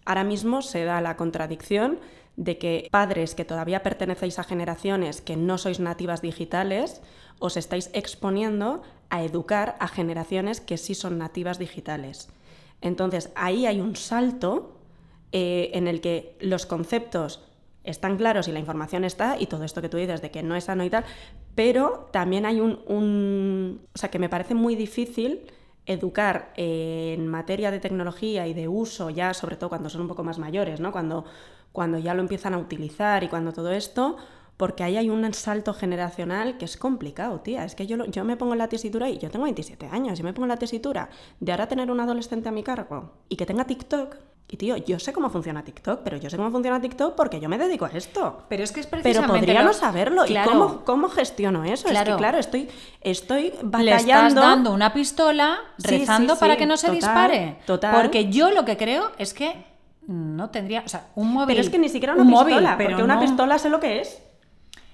ahora 0.06 0.24
mismo 0.24 0.62
se 0.62 0.86
da 0.86 1.02
la 1.02 1.18
contradicción 1.18 2.00
de 2.38 2.58
que 2.58 2.88
padres 2.90 3.36
que 3.36 3.44
todavía 3.44 3.84
pertenecéis 3.84 4.40
a 4.40 4.44
generaciones 4.44 5.22
que 5.22 5.36
no 5.36 5.58
sois 5.58 5.82
nativas 5.82 6.22
digitales, 6.22 7.02
os 7.40 7.58
estáis 7.58 7.92
exponiendo 7.94 8.84
a 9.10 9.22
educar 9.22 9.76
a 9.82 9.90
generaciones 9.90 10.62
que 10.62 10.78
sí 10.78 10.96
son 10.96 11.18
nativas 11.18 11.60
digitales. 11.60 12.30
Entonces, 12.80 13.32
ahí 13.36 13.66
hay 13.66 13.82
un 13.82 13.98
salto 13.98 14.80
eh, 15.34 15.72
en 15.74 15.90
el 15.90 16.00
que 16.00 16.38
los 16.40 16.66
conceptos 16.66 17.44
están 17.84 18.18
claros 18.18 18.48
y 18.48 18.52
la 18.52 18.60
información 18.60 19.04
está 19.04 19.38
y 19.40 19.48
todo 19.48 19.64
esto 19.64 19.82
que 19.82 19.90
tú 19.90 19.98
dices 19.98 20.22
de 20.22 20.32
que 20.32 20.44
no 20.44 20.56
es 20.56 20.66
sano 20.66 20.84
y 20.84 20.90
tal, 20.90 21.04
pero 21.56 22.10
también 22.12 22.46
hay 22.46 22.60
un, 22.60 23.82
o 23.94 23.98
sea, 23.98 24.10
que 24.10 24.20
me 24.20 24.30
parece 24.30 24.56
muy 24.56 24.76
difícil 24.76 25.52
educar 25.86 26.54
en 26.56 27.28
materia 27.28 27.70
de 27.70 27.80
tecnología 27.80 28.48
y 28.48 28.54
de 28.54 28.68
uso, 28.68 29.10
ya 29.10 29.34
sobre 29.34 29.58
todo 29.58 29.70
cuando 29.70 29.90
son 29.90 30.02
un 30.02 30.08
poco 30.08 30.24
más 30.24 30.40
mayores, 30.40 30.80
¿no? 30.80 30.92
Cuando, 30.92 31.26
cuando 31.72 31.98
ya 31.98 32.14
lo 32.14 32.22
empiezan 32.22 32.54
a 32.54 32.58
utilizar 32.58 33.24
y 33.24 33.28
cuando 33.28 33.52
todo 33.52 33.72
esto, 33.72 34.16
porque 34.56 34.84
ahí 34.84 34.96
hay 34.96 35.10
un 35.10 35.34
salto 35.34 35.74
generacional 35.74 36.58
que 36.58 36.66
es 36.66 36.78
complicado, 36.78 37.42
tía. 37.42 37.66
Es 37.66 37.76
que 37.76 37.86
yo, 37.86 38.06
yo 38.06 38.24
me 38.24 38.38
pongo 38.38 38.54
en 38.54 38.60
la 38.60 38.70
tesitura 38.70 39.10
y 39.10 39.18
yo 39.18 39.30
tengo 39.30 39.44
27 39.44 39.88
años 39.88 40.20
y 40.20 40.24
me 40.24 40.32
pongo 40.32 40.46
en 40.46 40.50
la 40.50 40.58
tesitura 40.58 41.10
de 41.40 41.52
ahora 41.52 41.68
tener 41.68 41.92
un 41.92 42.00
adolescente 42.00 42.48
a 42.48 42.52
mi 42.52 42.64
cargo 42.64 43.12
y 43.28 43.36
que 43.36 43.46
tenga 43.46 43.66
TikTok, 43.66 44.16
y 44.54 44.58
tío, 44.58 44.78
yo 44.78 45.00
sé 45.00 45.14
cómo 45.14 45.32
funciona 45.32 45.64
TikTok, 45.64 46.02
pero 46.04 46.18
yo 46.18 46.30
sé 46.30 46.38
cómo 46.38 46.52
funciona 46.52 46.80
TikTok 46.80 47.16
porque 47.16 47.40
yo 47.40 47.50
me 47.50 47.58
dedico 47.58 47.86
a 47.86 47.90
esto. 47.90 48.44
Pero 48.50 48.64
es 48.64 48.72
que 48.72 48.82
es 48.82 48.86
precisamente. 48.86 49.28
Pero 49.28 49.40
podría 49.40 49.64
no 49.64 49.74
saberlo. 49.74 50.28
¿Y 50.28 50.36
cómo, 50.46 50.86
cómo, 50.86 51.10
gestiono 51.10 51.64
eso? 51.64 51.90
Claro. 51.90 52.12
Es 52.12 52.16
que, 52.16 52.20
claro, 52.20 52.38
estoy, 52.38 52.70
estoy 53.02 53.52
batallando. 53.64 53.84
Le 53.84 53.96
estás 53.96 54.36
dando 54.36 54.72
una 54.72 54.94
pistola 54.94 55.58
rezando 55.80 56.38
para 56.38 56.56
que 56.56 56.68
no 56.68 56.78
se 56.78 56.92
dispare. 56.92 57.62
Total. 57.66 58.00
Porque 58.00 58.30
yo 58.30 58.52
lo 58.52 58.64
que 58.64 58.78
creo 58.78 59.10
es 59.18 59.34
que 59.34 59.66
no 60.06 60.52
tendría, 60.52 60.84
o 60.86 60.88
sea, 60.88 61.08
un 61.16 61.34
móvil. 61.34 61.48
Pero 61.48 61.62
es 61.62 61.72
que 61.72 61.80
ni 61.80 61.90
siquiera 61.90 62.14
una 62.14 62.22
un 62.22 62.30
pistola, 62.30 62.54
móvil, 62.54 62.70
pero 62.78 62.90
porque 62.92 63.04
una 63.04 63.20
pistola 63.20 63.58
sé 63.58 63.70
lo 63.70 63.80
que 63.80 64.02
es. 64.02 64.22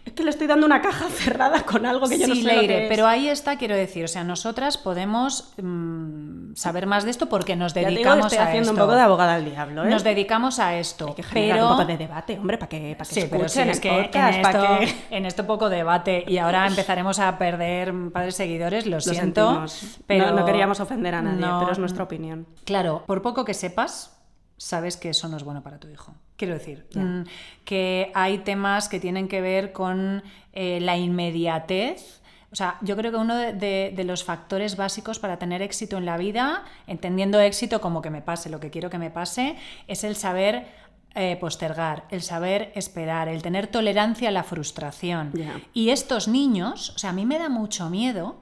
Es 0.05 0.13
que 0.13 0.23
le 0.23 0.29
estoy 0.31 0.47
dando 0.47 0.65
una 0.65 0.81
caja 0.81 1.05
cerrada 1.09 1.63
con 1.63 1.85
algo 1.85 2.07
que 2.07 2.17
yo 2.17 2.27
no 2.27 2.33
sé 2.35 2.41
lo 2.41 2.47
Leire, 2.53 2.67
que 2.67 2.83
es. 2.85 2.89
pero 2.89 3.05
ahí 3.05 3.27
está, 3.27 3.57
quiero 3.57 3.75
decir, 3.75 4.05
o 4.05 4.07
sea, 4.07 4.23
nosotras 4.23 4.77
podemos 4.77 5.53
mm, 5.61 6.55
saber 6.55 6.87
más 6.87 7.03
de 7.03 7.11
esto 7.11 7.27
porque 7.29 7.55
nos 7.55 7.73
Ya 7.73 7.81
te 7.81 7.89
digo, 7.89 7.91
dedicamos 8.01 8.25
estoy 8.27 8.37
a 8.39 8.47
haciendo 8.47 8.71
esto. 8.71 8.81
un 8.81 8.87
poco 8.87 8.95
de 8.97 9.01
abogada 9.03 9.35
al 9.35 9.45
diablo, 9.45 9.83
¿eh? 9.85 9.89
Nos 9.89 10.03
dedicamos 10.03 10.59
a 10.59 10.75
esto, 10.77 11.09
Hay 11.09 11.13
que 11.15 11.23
generar 11.23 11.57
pero 11.57 11.67
un 11.69 11.73
poco 11.77 11.85
de 11.87 11.97
debate, 11.97 12.37
hombre, 12.39 12.57
para 12.57 12.69
que, 12.69 12.95
para 12.97 13.07
que 13.09 13.15
Sí, 13.21 13.27
pero 13.29 13.47
sí, 13.49 13.59
escuchen 13.59 13.69
es 13.69 13.79
que 13.79 13.89
podcast, 14.03 14.35
en, 14.37 14.41
para 14.41 14.79
esto, 14.79 14.95
que... 15.09 15.15
en 15.17 15.25
esto 15.25 15.45
poco 15.45 15.69
debate 15.69 16.23
y 16.27 16.37
ahora 16.37 16.65
empezaremos 16.65 17.19
a 17.19 17.37
perder 17.37 17.93
padres 18.11 18.35
seguidores, 18.35 18.85
lo, 18.87 18.95
Lo 18.97 19.01
siento. 19.01 19.45
sentimos. 19.45 19.97
Pero 20.07 20.27
no, 20.31 20.39
no 20.39 20.45
queríamos 20.45 20.79
ofender 20.79 21.13
a 21.15 21.21
nadie, 21.21 21.39
no- 21.45 21.59
pero 21.59 21.71
es 21.71 21.77
nuestra 21.79 22.03
opinión. 22.05 22.47
Claro, 22.65 23.03
por 23.05 23.21
poco 23.21 23.45
que 23.45 23.53
sepas, 23.53 24.17
sabes 24.57 24.97
que 24.97 25.09
eso 25.09 25.27
no 25.27 25.37
es 25.37 25.43
bueno 25.43 25.61
para 25.61 25.79
tu 25.79 25.87
hijo. 25.89 26.15
Quiero 26.39 26.53
decir, 26.55 26.85
mm, 26.95 27.23
que 27.65 28.11
hay 28.15 28.37
temas 28.39 28.87
que 28.89 28.99
tienen 28.99 29.27
que 29.27 29.41
ver 29.41 29.73
con 29.73 30.23
eh, 30.53 30.79
la 30.81 30.97
inmediatez. 30.97 32.21
O 32.51 32.55
sea, 32.55 32.77
yo 32.81 32.95
creo 32.95 33.11
que 33.11 33.17
uno 33.17 33.35
de, 33.35 33.53
de- 33.53 33.93
de 33.95 34.03
los 34.03 34.23
factores 34.23 34.75
básicos 34.75 35.19
para 35.19 35.37
tener 35.37 35.61
éxito 35.61 35.97
en 35.97 36.05
la 36.05 36.17
vida, 36.17 36.63
entendiendo 36.87 37.39
éxito 37.39 37.79
como 37.81 38.01
que 38.01 38.09
me 38.09 38.21
pase 38.23 38.49
lo 38.49 38.59
que 38.59 38.69
quiero 38.71 38.89
que 38.89 38.97
me 38.97 39.11
pase, 39.11 39.55
es 39.87 40.03
el 40.03 40.15
saber 40.15 40.65
eh, 41.15 41.37
postergar, 41.39 42.05
el 42.09 42.21
saber 42.21 42.71
esperar, 42.75 43.27
el 43.27 43.41
tener 43.41 43.67
tolerancia 43.67 44.29
a 44.29 44.31
la 44.31 44.43
frustración. 44.43 45.31
Y 45.73 45.89
estos 45.89 46.27
niños, 46.27 46.91
o 46.95 46.99
sea, 46.99 47.09
a 47.11 47.13
mí 47.13 47.25
me 47.25 47.37
da 47.37 47.49
mucho 47.49 47.89
miedo 47.89 48.37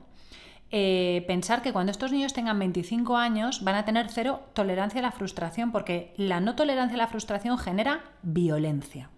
eh, 0.69 1.23
pensar 1.27 1.61
que 1.61 1.71
cuando 1.71 1.91
estos 1.91 2.11
niños 2.11 2.33
tengan 2.33 2.59
25 2.59 3.15
años 3.15 3.63
van 3.63 3.75
a 3.75 3.85
tener 3.85 4.09
cero 4.09 4.41
tolerancia 4.53 4.99
a 4.99 5.03
la 5.03 5.11
frustración, 5.11 5.71
porque 5.71 6.13
la 6.17 6.39
no 6.39 6.55
tolerancia 6.55 6.95
a 6.95 6.97
la 6.97 7.07
frustración 7.07 7.57
genera 7.57 8.03
violencia. 8.21 9.09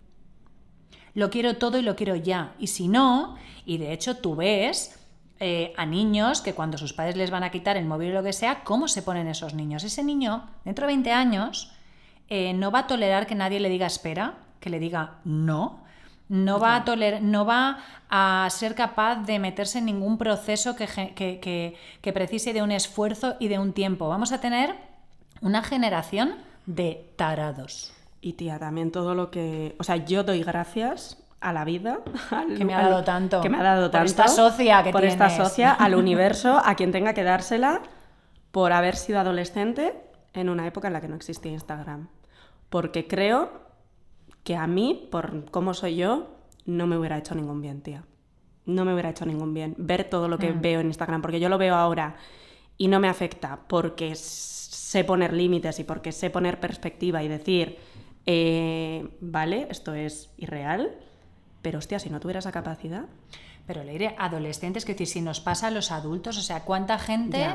Lo 1.14 1.30
quiero 1.30 1.58
todo 1.58 1.80
y 1.80 1.82
lo 1.82 1.96
quiero 1.96 2.16
ya. 2.16 2.54
Y 2.60 2.68
si 2.68 2.88
no, 2.88 3.36
y 3.66 3.78
de 3.78 3.94
hecho 3.94 4.18
tú 4.18 4.36
ves 4.36 5.00
eh, 5.40 5.74
a 5.76 5.86
niños 5.86 6.42
que 6.42 6.54
cuando 6.54 6.78
sus 6.78 6.94
padres 6.94 7.16
les 7.16 7.32
van 7.32 7.44
a 7.44 7.52
quitar 7.52 7.78
el 7.78 7.86
móvil 7.86 8.12
o 8.12 8.16
lo 8.16 8.24
que 8.24 8.34
sea, 8.34 8.64
¿cómo 8.64 8.88
se 8.88 9.02
ponen 9.02 9.28
esos 9.28 9.54
niños? 9.54 9.84
Ese 9.84 10.04
niño, 10.04 10.48
dentro 10.66 10.86
de 10.86 10.94
20 10.94 11.12
años, 11.12 11.72
eh, 12.28 12.54
no 12.54 12.72
va 12.72 12.80
a 12.80 12.88
tolerar 12.88 13.26
que 13.26 13.36
nadie 13.36 13.60
le 13.60 13.70
diga 13.70 13.88
espera, 13.88 14.36
que 14.60 14.70
le 14.70 14.80
diga 14.80 15.20
no. 15.24 15.84
No 16.30 16.60
va, 16.60 16.76
a 16.78 16.86
toler- 16.86 17.22
no 17.22 17.44
va 17.46 17.80
a 18.10 18.48
ser 18.52 18.76
capaz 18.76 19.16
de 19.26 19.40
meterse 19.40 19.80
en 19.80 19.86
ningún 19.86 20.18
proceso 20.18 20.76
que, 20.76 20.88
que- 20.88 21.40
que- 21.40 21.76
que 22.02 22.14
precise 22.14 22.54
de 22.54 22.62
un 22.62 22.72
esfuerzo 22.72 23.36
y 23.40 23.48
de 23.48 23.58
un 23.60 23.74
tiempo. 23.74 24.08
Vamos 24.08 24.32
a 24.32 24.40
tener 24.40 24.76
una 25.42 25.64
generación 25.64 26.36
de 26.68 27.12
tarados. 27.16 27.94
Y 28.22 28.34
tía, 28.34 28.60
también 28.60 28.92
todo 28.92 29.16
lo 29.16 29.32
que... 29.32 29.76
O 29.80 29.84
sea, 29.84 29.96
yo 29.98 30.24
doy 30.24 30.44
gracias 30.44 31.18
a 31.40 31.52
la 31.54 31.64
vida. 31.66 32.00
al- 32.32 32.54
Que 32.56 32.64
me 32.66 32.74
ha 32.76 32.80
al- 32.80 32.90
dado 32.92 33.04
tanto. 33.04 33.42
Que 33.42 33.50
me 33.50 33.58
ha 33.58 33.64
dado 33.64 33.84
Por 33.84 33.92
tanto. 33.92 34.06
esta 34.06 34.28
socia 34.28 34.84
que 34.84 34.92
Por 34.92 35.06
esta 35.06 35.30
socia, 35.30 35.72
al 35.74 35.96
universo, 35.96 36.62
a 36.64 36.76
quien 36.76 36.92
tenga 36.92 37.14
que 37.14 37.24
dársela, 37.24 37.82
por 38.52 38.72
haber 38.72 38.96
sido 38.98 39.20
adolescente 39.20 39.96
en 40.34 40.50
una 40.50 40.68
época 40.68 40.88
en 40.88 40.94
la 40.94 41.02
que 41.02 41.08
no 41.08 41.16
existía 41.16 41.52
Instagram. 41.54 42.08
Porque 42.70 43.08
creo 43.08 43.68
que 44.50 44.56
a 44.56 44.66
mí, 44.66 45.08
por 45.12 45.52
cómo 45.52 45.76
soy 45.76 45.96
yo, 45.96 46.32
no 46.66 46.88
me 46.88 46.98
hubiera 46.98 47.20
hecho 47.20 47.36
ningún 47.36 47.62
bien, 47.62 47.82
tía. 47.82 48.04
No 48.66 48.84
me 48.84 48.94
hubiera 48.94 49.12
hecho 49.12 49.24
ningún 49.28 49.54
bien 49.54 49.76
ver 49.78 50.06
todo 50.06 50.28
lo 50.28 50.40
que 50.40 50.54
veo 50.54 50.80
en 50.80 50.88
Instagram, 50.88 51.22
porque 51.22 51.40
yo 51.40 51.50
lo 51.50 51.60
veo 51.60 51.76
ahora 51.76 52.16
y 52.76 52.88
no 52.88 53.00
me 53.00 53.08
afecta 53.08 53.60
porque 53.68 54.16
sé 54.16 55.04
poner 55.04 55.34
límites 55.34 55.80
y 55.80 55.84
porque 55.84 56.12
sé 56.12 56.32
poner 56.32 56.60
perspectiva 56.60 57.22
y 57.22 57.28
decir, 57.28 57.78
eh, 58.26 59.08
vale, 59.22 59.68
esto 59.70 59.94
es 59.94 60.32
irreal, 60.38 60.98
pero 61.62 61.78
hostia, 61.78 62.00
si 62.00 62.10
no 62.10 62.20
tuviera 62.20 62.40
esa 62.40 62.52
capacidad, 62.52 63.06
Pero 63.70 63.84
Leire, 63.84 64.16
adolescentes, 64.18 64.84
que 64.84 64.94
decir, 64.94 65.06
si 65.06 65.22
nos 65.22 65.42
pasa 65.42 65.68
a 65.68 65.70
los 65.70 65.92
adultos, 65.92 66.40
o 66.40 66.42
sea, 66.42 66.62
¿cuánta 66.62 66.98
gente, 66.98 67.46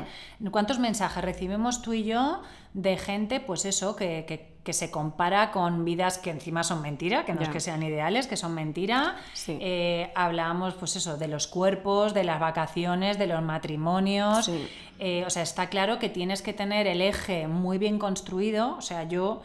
cuántos 0.49 0.79
mensajes 0.79 1.21
recibimos 1.21 1.81
tú 1.81 1.91
y 1.91 2.05
yo 2.05 2.41
de 2.73 2.95
gente, 2.95 3.41
pues 3.41 3.65
eso, 3.65 3.97
que, 3.97 4.23
que- 4.25 4.55
que 4.63 4.71
se 4.71 4.89
compara 4.91 5.51
con 5.51 5.83
vidas 5.83 6.17
que 6.17 6.29
encima 6.31 6.63
son 6.63 6.81
mentira, 6.81 7.25
que 7.25 7.33
no 7.33 7.41
es 7.41 7.49
que 7.49 7.59
sean 7.59 7.83
ideales, 7.83 8.27
que 8.27 8.37
son 8.37 8.53
mentira? 8.55 9.17
Sí. 9.33 9.57
Eh, 9.59 10.09
hablábamos, 10.15 10.73
pues 10.75 10.95
eso, 10.95 11.17
de 11.17 11.27
los 11.27 11.47
cuerpos, 11.47 12.13
de 12.13 12.23
las 12.23 12.39
vacaciones, 12.39 13.19
de 13.19 13.27
los 13.27 13.41
matrimonios. 13.43 14.45
Sí. 14.45 14.67
Eh, 14.99 15.23
o 15.27 15.29
sea, 15.29 15.43
está 15.43 15.67
claro 15.67 15.99
que 15.99 16.07
tienes 16.07 16.41
que 16.41 16.53
tener 16.53 16.87
el 16.87 17.01
eje 17.01 17.47
muy 17.49 17.77
bien 17.77 17.99
construido. 17.99 18.77
O 18.77 18.81
sea, 18.81 19.03
yo 19.03 19.41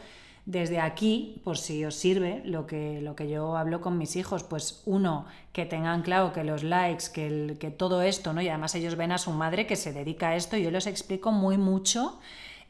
desde 0.46 0.80
aquí, 0.80 1.40
por 1.44 1.58
si 1.58 1.84
os 1.84 1.94
sirve 1.94 2.42
lo 2.44 2.66
que, 2.66 3.00
lo 3.00 3.14
que 3.14 3.28
yo 3.28 3.56
hablo 3.56 3.80
con 3.80 3.98
mis 3.98 4.16
hijos, 4.16 4.42
pues 4.42 4.82
uno, 4.86 5.26
que 5.52 5.66
tengan 5.66 6.02
claro 6.02 6.32
que 6.32 6.44
los 6.44 6.62
likes, 6.62 7.04
que, 7.12 7.26
el- 7.26 7.58
que 7.58 7.70
todo 7.70 8.02
esto, 8.02 8.32
¿no? 8.32 8.40
Y 8.42 8.48
además 8.48 8.74
ellos 8.74 8.96
ven 8.96 9.12
a 9.12 9.18
su 9.18 9.30
madre 9.32 9.66
que 9.66 9.76
se 9.76 9.92
dedica 9.92 10.30
a 10.30 10.36
esto 10.36 10.56
y 10.56 10.62
yo 10.62 10.70
les 10.70 10.86
explico 10.86 11.30
muy 11.32 11.56
mucho. 11.58 12.18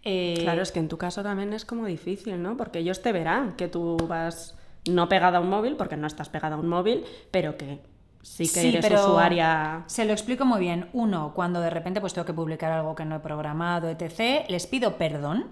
eh, 0.02 0.36
Claro, 0.40 0.62
es 0.62 0.72
que 0.72 0.80
en 0.80 0.88
tu 0.88 0.98
caso 0.98 1.22
también 1.22 1.52
es 1.52 1.64
como 1.64 1.86
difícil, 1.86 2.42
¿no? 2.42 2.56
Porque 2.56 2.78
ellos 2.80 3.02
te 3.02 3.12
verán 3.12 3.54
que 3.56 3.68
tú 3.68 3.96
vas 4.08 4.56
no 4.88 5.08
pegada 5.08 5.38
a 5.38 5.40
un 5.40 5.50
móvil, 5.50 5.76
porque 5.76 5.96
no 5.96 6.06
estás 6.06 6.28
pegada 6.30 6.56
a 6.56 6.58
un 6.58 6.68
móvil, 6.68 7.04
pero 7.30 7.56
que 7.58 7.80
sí 8.22 8.48
que 8.48 8.68
eres 8.70 8.86
pero 8.88 9.00
usuaria. 9.02 9.84
Se 9.86 10.04
lo 10.06 10.12
explico 10.12 10.44
muy 10.44 10.60
bien. 10.60 10.88
Uno, 10.94 11.32
cuando 11.34 11.60
de 11.60 11.70
repente 11.70 12.00
pues 12.00 12.14
tengo 12.14 12.24
que 12.26 12.32
publicar 12.32 12.72
algo 12.72 12.94
que 12.94 13.04
no 13.04 13.16
he 13.16 13.20
programado, 13.20 13.88
etc., 13.90 14.46
les 14.48 14.66
pido 14.66 14.96
perdón. 14.96 15.46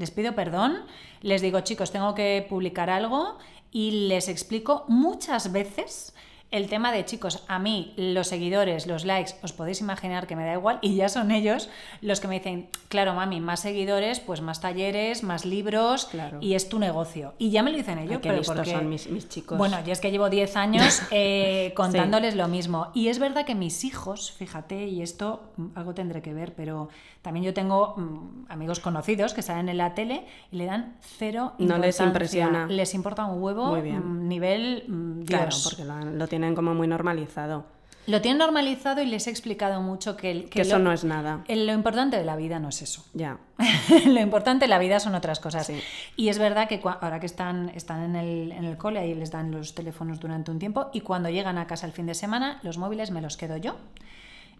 Les 0.00 0.10
pido 0.10 0.34
perdón. 0.34 0.86
Les 1.20 1.42
digo, 1.42 1.60
chicos, 1.60 1.92
tengo 1.92 2.14
que 2.14 2.46
publicar 2.48 2.88
algo 2.88 3.36
y 3.70 4.08
les 4.08 4.28
explico 4.28 4.86
muchas 4.88 5.52
veces 5.52 6.14
el 6.50 6.68
tema 6.68 6.90
de, 6.90 7.04
chicos, 7.04 7.44
a 7.46 7.58
mí 7.60 7.92
los 7.96 8.26
seguidores, 8.26 8.86
los 8.88 9.04
likes, 9.04 9.34
os 9.42 9.52
podéis 9.52 9.80
imaginar 9.80 10.26
que 10.26 10.34
me 10.34 10.44
da 10.44 10.54
igual 10.54 10.78
y 10.82 10.96
ya 10.96 11.08
son 11.08 11.30
ellos 11.30 11.68
los 12.02 12.18
que 12.20 12.26
me 12.28 12.34
dicen, 12.34 12.68
claro, 12.88 13.14
mami, 13.14 13.40
más 13.40 13.60
seguidores, 13.60 14.18
pues 14.20 14.40
más 14.40 14.60
talleres, 14.60 15.22
más 15.22 15.44
libros 15.44 16.06
Claro. 16.06 16.38
y 16.40 16.54
es 16.54 16.68
tu 16.68 16.78
negocio. 16.80 17.34
Y 17.38 17.50
ya 17.50 17.62
me 17.62 17.70
lo 17.70 17.76
dicen 17.76 17.98
ellos. 17.98 18.14
Ay, 18.22 18.30
pero 18.30 18.42
porque- 18.42 18.70
son 18.72 18.88
mis, 18.88 19.08
mis 19.08 19.28
chicos. 19.28 19.56
bueno, 19.58 19.76
y 19.86 19.90
es 19.92 20.00
que 20.00 20.10
llevo 20.10 20.28
10 20.28 20.56
años 20.56 21.02
eh, 21.12 21.72
contándoles 21.76 22.34
lo 22.34 22.48
mismo. 22.48 22.88
Y 22.94 23.08
es 23.08 23.18
verdad 23.20 23.46
que 23.46 23.54
mis 23.54 23.84
hijos, 23.84 24.32
fíjate, 24.32 24.88
y 24.88 25.02
esto 25.02 25.52
mm, 25.56 25.66
algo 25.76 25.94
tendré 25.94 26.20
que 26.20 26.34
ver, 26.34 26.54
pero 26.54 26.88
también 27.22 27.44
yo 27.44 27.54
tengo 27.54 27.94
mm, 27.96 28.46
amigos 28.50 28.80
conocidos 28.80 29.34
que 29.34 29.42
salen 29.42 29.68
en 29.68 29.76
la 29.78 29.94
tele 29.94 30.24
y 30.50 30.56
le 30.56 30.64
dan 30.66 30.96
cero 31.00 31.52
No 31.58 31.78
les 31.78 32.00
impresiona. 32.00 32.66
Les 32.66 32.92
importa 32.94 33.24
un 33.26 33.40
huevo, 33.40 33.66
Muy 33.66 33.82
bien. 33.82 34.00
mm, 34.24 34.28
nivel 34.28 34.84
mm, 34.88 35.22
claro, 35.26 35.44
Dios. 35.50 35.62
porque 35.68 35.84
lo, 35.84 36.00
lo 36.00 36.26
tienen 36.26 36.39
como 36.54 36.74
muy 36.74 36.86
normalizado. 36.88 37.64
Lo 38.06 38.20
tienen 38.22 38.38
normalizado 38.38 39.02
y 39.02 39.06
les 39.06 39.26
he 39.26 39.30
explicado 39.30 39.82
mucho 39.82 40.16
que, 40.16 40.30
el- 40.30 40.48
Que 40.48 40.62
eso 40.62 40.78
lo, 40.78 40.84
no 40.84 40.92
es 40.92 41.04
nada. 41.04 41.44
el- 41.46 41.66
lo 41.66 41.72
importante 41.72 42.16
de 42.16 42.24
la 42.24 42.34
vida 42.34 42.58
no 42.58 42.70
es 42.70 42.82
eso. 42.82 43.04
Ya. 43.12 43.38
lo 44.06 44.20
importante 44.20 44.64
en 44.64 44.70
la 44.70 44.78
vida 44.78 44.98
son 45.00 45.14
otras 45.14 45.38
cosas. 45.38 45.66
Sí. 45.66 45.80
Y 46.16 46.28
es 46.28 46.38
verdad 46.38 46.66
que 46.66 46.82
cua- 46.82 46.98
ahora 47.00 47.20
que 47.20 47.26
están, 47.26 47.68
están 47.74 48.02
en, 48.02 48.16
el, 48.16 48.52
en 48.52 48.64
el 48.64 48.76
cole, 48.78 48.98
ahí 49.00 49.14
les 49.14 49.30
dan 49.30 49.50
los 49.52 49.74
teléfonos 49.74 50.18
durante 50.18 50.50
un 50.50 50.58
tiempo 50.58 50.88
y 50.92 51.02
cuando 51.02 51.28
llegan 51.28 51.58
a 51.58 51.66
casa 51.66 51.86
el 51.86 51.92
fin 51.92 52.06
de 52.06 52.14
semana, 52.14 52.58
los 52.62 52.78
móviles 52.78 53.10
me 53.10 53.20
los 53.20 53.36
quedo 53.36 53.56
yo. 53.58 53.76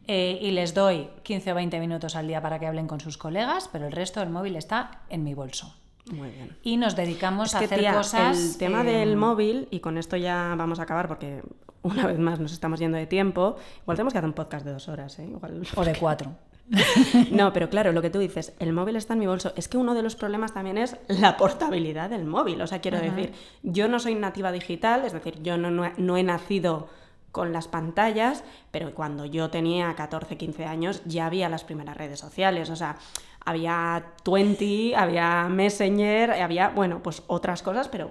Eh, 0.06 0.38
y 0.40 0.50
les 0.52 0.74
doy 0.74 1.08
15 1.22 1.52
o 1.52 1.54
20 1.54 1.78
minutos 1.80 2.16
al 2.16 2.26
día 2.26 2.40
para 2.42 2.58
que 2.58 2.66
hablen 2.66 2.86
con 2.86 3.00
sus 3.00 3.16
colegas, 3.16 3.68
pero 3.72 3.86
el 3.86 3.92
resto 3.92 4.20
del 4.20 4.30
móvil 4.30 4.56
está 4.56 5.02
en 5.08 5.24
mi 5.24 5.34
bolso. 5.34 5.74
Muy 6.10 6.30
bien. 6.30 6.56
Y 6.62 6.76
nos 6.76 6.96
dedicamos 6.96 7.48
Es 7.50 7.54
a 7.54 7.58
hacer 7.60 7.78
tía, 7.80 7.94
cosas. 7.94 8.38
el 8.38 8.58
tema 8.58 8.82
eh, 8.82 8.84
del 8.84 9.16
móvil, 9.16 9.68
y 9.70 9.80
con 9.80 9.98
esto 9.98 10.16
ya 10.16 10.54
vamos 10.56 10.80
a 10.80 10.82
acabar 10.82 11.06
porque 11.06 11.42
una 11.82 12.06
vez 12.06 12.18
más 12.18 12.40
nos 12.40 12.52
estamos 12.52 12.80
yendo 12.80 12.98
de 12.98 13.06
tiempo, 13.06 13.56
igual 13.82 13.96
tenemos 13.96 14.12
que 14.12 14.18
hacer 14.18 14.28
un 14.28 14.34
podcast 14.34 14.64
de 14.64 14.72
dos 14.72 14.88
horas, 14.88 15.18
¿eh? 15.18 15.24
Igual... 15.24 15.62
O 15.76 15.84
de 15.84 15.94
cuatro. 15.94 16.32
No, 17.32 17.52
pero 17.52 17.68
claro, 17.68 17.92
lo 17.92 18.00
que 18.02 18.10
tú 18.10 18.18
dices, 18.20 18.54
el 18.60 18.72
móvil 18.72 18.96
está 18.96 19.14
en 19.14 19.20
mi 19.20 19.26
bolso. 19.26 19.52
Es 19.56 19.68
que 19.68 19.76
uno 19.76 19.94
de 19.94 20.02
los 20.02 20.14
problemas 20.14 20.54
también 20.54 20.78
es 20.78 20.96
la 21.08 21.36
portabilidad 21.36 22.10
del 22.10 22.24
móvil. 22.24 22.60
O 22.62 22.66
sea, 22.66 22.80
quiero 22.80 23.00
decir, 23.00 23.32
yo 23.62 23.88
no 23.88 23.98
soy 23.98 24.14
nativa 24.14 24.52
digital, 24.52 25.04
es 25.04 25.12
decir, 25.12 25.42
yo 25.42 25.56
no, 25.56 25.70
no 25.70 25.90
no 25.96 26.16
he 26.16 26.22
nacido 26.22 26.88
con 27.32 27.52
las 27.52 27.68
pantallas, 27.68 28.44
pero 28.70 28.94
cuando 28.94 29.24
yo 29.24 29.50
tenía 29.50 29.94
14, 29.94 30.36
15 30.36 30.64
años 30.64 31.02
ya 31.04 31.26
había 31.26 31.48
las 31.48 31.64
primeras 31.64 31.96
redes 31.96 32.18
sociales. 32.20 32.70
O 32.70 32.76
sea, 32.76 32.96
había 33.44 34.04
Twenty, 34.22 34.94
había 34.94 35.48
Messenger, 35.48 36.32
había, 36.32 36.68
bueno, 36.68 37.02
pues 37.02 37.22
otras 37.26 37.62
cosas, 37.62 37.88
pero 37.88 38.10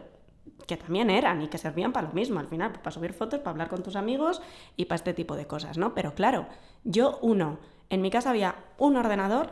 que 0.69 0.77
también 0.77 1.09
eran 1.09 1.41
y 1.41 1.47
que 1.47 1.57
servían 1.57 1.91
para 1.91 2.09
lo 2.09 2.13
mismo 2.13 2.39
al 2.39 2.47
final, 2.47 2.73
para 2.73 2.91
subir 2.91 3.13
fotos, 3.13 3.39
para 3.39 3.51
hablar 3.51 3.69
con 3.69 3.81
tus 3.81 3.95
amigos 3.95 4.39
y 4.77 4.85
para 4.85 4.97
este 4.97 5.15
tipo 5.15 5.35
de 5.35 5.47
cosas, 5.47 5.79
¿no? 5.79 5.95
Pero 5.95 6.13
claro, 6.13 6.45
yo 6.83 7.17
uno, 7.23 7.57
en 7.89 8.03
mi 8.03 8.11
casa 8.11 8.29
había 8.29 8.53
un 8.77 8.95
ordenador 8.95 9.51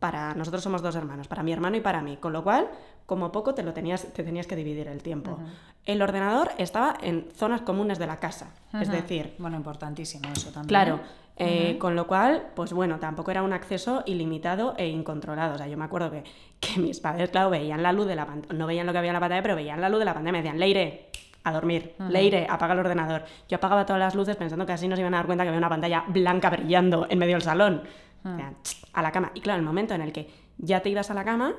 para 0.00 0.34
nosotros 0.34 0.60
somos 0.64 0.82
dos 0.82 0.96
hermanos, 0.96 1.28
para 1.28 1.44
mi 1.44 1.52
hermano 1.52 1.76
y 1.76 1.80
para 1.80 2.02
mí, 2.02 2.16
con 2.16 2.32
lo 2.32 2.42
cual, 2.42 2.68
como 3.06 3.30
poco 3.30 3.54
te 3.54 3.62
lo 3.62 3.72
tenías, 3.72 4.12
te 4.12 4.24
tenías 4.24 4.48
que 4.48 4.56
dividir 4.56 4.88
el 4.88 5.04
tiempo. 5.04 5.38
El 5.86 6.02
ordenador 6.02 6.50
estaba 6.58 6.96
en 7.00 7.28
zonas 7.32 7.60
comunes 7.60 8.00
de 8.00 8.08
la 8.08 8.18
casa, 8.18 8.48
es 8.78 8.90
decir, 8.90 9.34
Bueno, 9.38 9.56
importantísimo 9.56 10.28
eso 10.32 10.50
también. 10.50 10.68
Claro, 10.68 11.00
eh, 11.36 11.78
con 11.78 11.96
lo 11.96 12.06
cual, 12.06 12.50
pues 12.54 12.72
bueno, 12.72 12.98
tampoco 12.98 13.30
era 13.30 13.42
un 13.42 13.52
acceso 13.52 14.02
ilimitado 14.06 14.74
e 14.76 14.88
incontrolado. 14.88 15.54
O 15.54 15.58
sea, 15.58 15.66
yo 15.66 15.76
me 15.76 15.84
acuerdo 15.84 16.10
que, 16.10 16.24
que 16.66 16.80
mis 16.80 17.00
padres, 17.00 17.30
claro, 17.30 17.50
veían 17.50 17.82
la 17.82 17.92
luz 17.92 18.06
de 18.06 18.16
la 18.16 18.26
pantalla, 18.26 18.54
no 18.54 18.66
veían 18.66 18.86
lo 18.86 18.92
que 18.92 18.98
había 18.98 19.10
en 19.10 19.14
la 19.14 19.20
pantalla, 19.20 19.42
pero 19.42 19.56
veían 19.56 19.80
la 19.80 19.88
luz 19.88 19.98
de 19.98 20.04
la 20.04 20.14
pantalla 20.14 20.30
y 20.30 20.32
me 20.32 20.38
decían, 20.38 20.58
Leire, 20.58 21.10
a 21.44 21.52
dormir, 21.52 21.94
Leire, 22.08 22.46
apaga 22.48 22.72
el 22.72 22.80
ordenador. 22.80 23.24
Yo 23.48 23.56
apagaba 23.58 23.84
todas 23.84 24.00
las 24.00 24.14
luces 24.14 24.36
pensando 24.36 24.64
que 24.64 24.72
así 24.72 24.88
nos 24.88 24.98
iban 24.98 25.12
a 25.14 25.18
dar 25.18 25.26
cuenta 25.26 25.44
que 25.44 25.48
había 25.48 25.58
una 25.58 25.68
pantalla 25.68 26.04
blanca 26.08 26.48
brillando 26.50 27.06
en 27.08 27.18
medio 27.18 27.34
del 27.34 27.42
salón. 27.42 27.82
Decían, 28.22 28.56
"Ch, 28.62 28.86
a 28.94 29.02
la 29.02 29.12
cama. 29.12 29.30
Y 29.34 29.40
claro, 29.40 29.58
el 29.60 29.66
momento 29.66 29.92
en 29.92 30.00
el 30.00 30.12
que 30.12 30.30
ya 30.56 30.80
te 30.80 30.88
ibas 30.88 31.10
a 31.10 31.14
la 31.14 31.24
cama, 31.24 31.52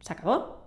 se 0.00 0.12
acabó. 0.12 0.64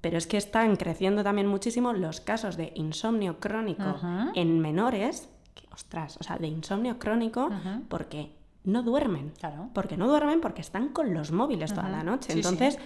Pero 0.00 0.18
es 0.18 0.26
que 0.26 0.36
están 0.36 0.74
creciendo 0.74 1.22
también 1.22 1.46
muchísimo 1.46 1.92
los 1.92 2.20
casos 2.20 2.56
de 2.56 2.72
insomnio 2.74 3.38
crónico 3.38 3.82
Ajá. 3.84 4.32
en 4.34 4.58
menores, 4.58 5.28
que, 5.54 5.62
ostras, 5.72 6.16
o 6.20 6.24
sea, 6.24 6.36
de 6.38 6.48
insomnio 6.48 6.98
crónico 6.98 7.48
porque 7.88 8.32
no 8.64 8.82
duermen. 8.82 9.32
Claro. 9.38 9.68
Porque 9.74 9.96
no 9.96 10.08
duermen 10.08 10.40
porque 10.40 10.60
están 10.60 10.88
con 10.90 11.14
los 11.14 11.32
móviles 11.32 11.74
toda 11.74 11.88
la 11.88 12.02
noche. 12.02 12.32
Sí, 12.32 12.42
sí. 12.42 12.48
Entonces, 12.48 12.78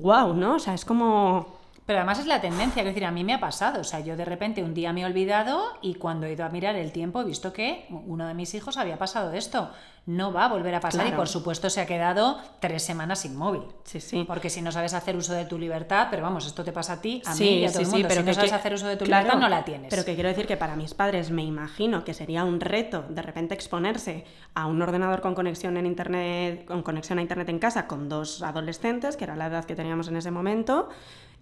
wow, 0.00 0.34
¿no? 0.34 0.56
O 0.56 0.58
sea, 0.58 0.74
es 0.74 0.84
como... 0.84 1.63
Pero 1.86 1.98
además 1.98 2.18
es 2.18 2.26
la 2.26 2.40
tendencia, 2.40 2.80
es 2.80 2.86
decir, 2.86 3.04
a 3.04 3.10
mí 3.10 3.24
me 3.24 3.34
ha 3.34 3.40
pasado. 3.40 3.80
O 3.80 3.84
sea, 3.84 4.00
yo 4.00 4.16
de 4.16 4.24
repente 4.24 4.62
un 4.62 4.72
día 4.72 4.92
me 4.94 5.02
he 5.02 5.04
olvidado 5.04 5.62
y 5.82 5.96
cuando 5.96 6.26
he 6.26 6.32
ido 6.32 6.44
a 6.44 6.48
mirar 6.48 6.76
el 6.76 6.92
tiempo 6.92 7.20
he 7.20 7.24
visto 7.24 7.52
que 7.52 7.86
uno 7.90 8.26
de 8.26 8.32
mis 8.32 8.54
hijos 8.54 8.78
había 8.78 8.96
pasado 8.98 9.32
esto. 9.32 9.70
No 10.06 10.32
va 10.34 10.44
a 10.44 10.48
volver 10.48 10.74
a 10.74 10.80
pasar 10.80 11.06
y 11.06 11.12
por 11.12 11.28
supuesto 11.28 11.70
se 11.70 11.80
ha 11.80 11.86
quedado 11.86 12.38
tres 12.60 12.82
semanas 12.82 13.20
sin 13.20 13.36
móvil. 13.36 13.62
Sí, 13.84 14.00
sí. 14.00 14.24
Porque 14.26 14.50
si 14.50 14.60
no 14.60 14.70
sabes 14.72 14.92
hacer 14.92 15.16
uso 15.16 15.32
de 15.32 15.46
tu 15.46 15.58
libertad, 15.58 16.08
pero 16.10 16.22
vamos, 16.22 16.46
esto 16.46 16.62
te 16.62 16.72
pasa 16.72 16.94
a 16.94 17.00
ti, 17.00 17.22
a 17.24 17.32
Sí, 17.34 17.44
mí 17.44 17.50
y 17.60 17.64
a 17.64 17.68
todo 17.68 17.78
sí, 17.78 17.80
el 17.80 17.86
sí, 17.86 17.92
mundo. 17.92 18.08
pero 18.08 18.20
si 18.20 18.24
que 18.24 18.30
no 18.30 18.34
sabes 18.34 18.50
que- 18.50 18.56
hacer 18.56 18.74
uso 18.74 18.86
de 18.86 18.96
tu 18.96 19.04
claro, 19.06 19.24
libertad, 19.24 19.40
no 19.42 19.48
la 19.48 19.64
tienes. 19.64 19.88
Pero 19.90 20.04
que 20.04 20.14
quiero 20.14 20.28
decir 20.28 20.46
que 20.46 20.56
para 20.58 20.76
mis 20.76 20.92
padres 20.94 21.30
me 21.30 21.42
imagino 21.42 22.04
que 22.04 22.12
sería 22.12 22.44
un 22.44 22.60
reto 22.60 23.04
de 23.08 23.22
repente 23.22 23.54
exponerse 23.54 24.24
a 24.54 24.66
un 24.66 24.80
ordenador 24.82 25.22
con 25.22 25.34
conexión 25.34 25.76
en 25.78 25.86
internet, 25.86 26.66
con 26.66 26.82
conexión 26.82 27.18
a 27.18 27.22
internet 27.22 27.48
en 27.48 27.58
casa 27.58 27.86
con 27.86 28.08
dos 28.10 28.42
adolescentes, 28.42 29.16
que 29.16 29.24
era 29.24 29.36
la 29.36 29.46
edad 29.46 29.64
que 29.64 29.74
teníamos 29.74 30.08
en 30.08 30.16
ese 30.16 30.30
momento, 30.30 30.90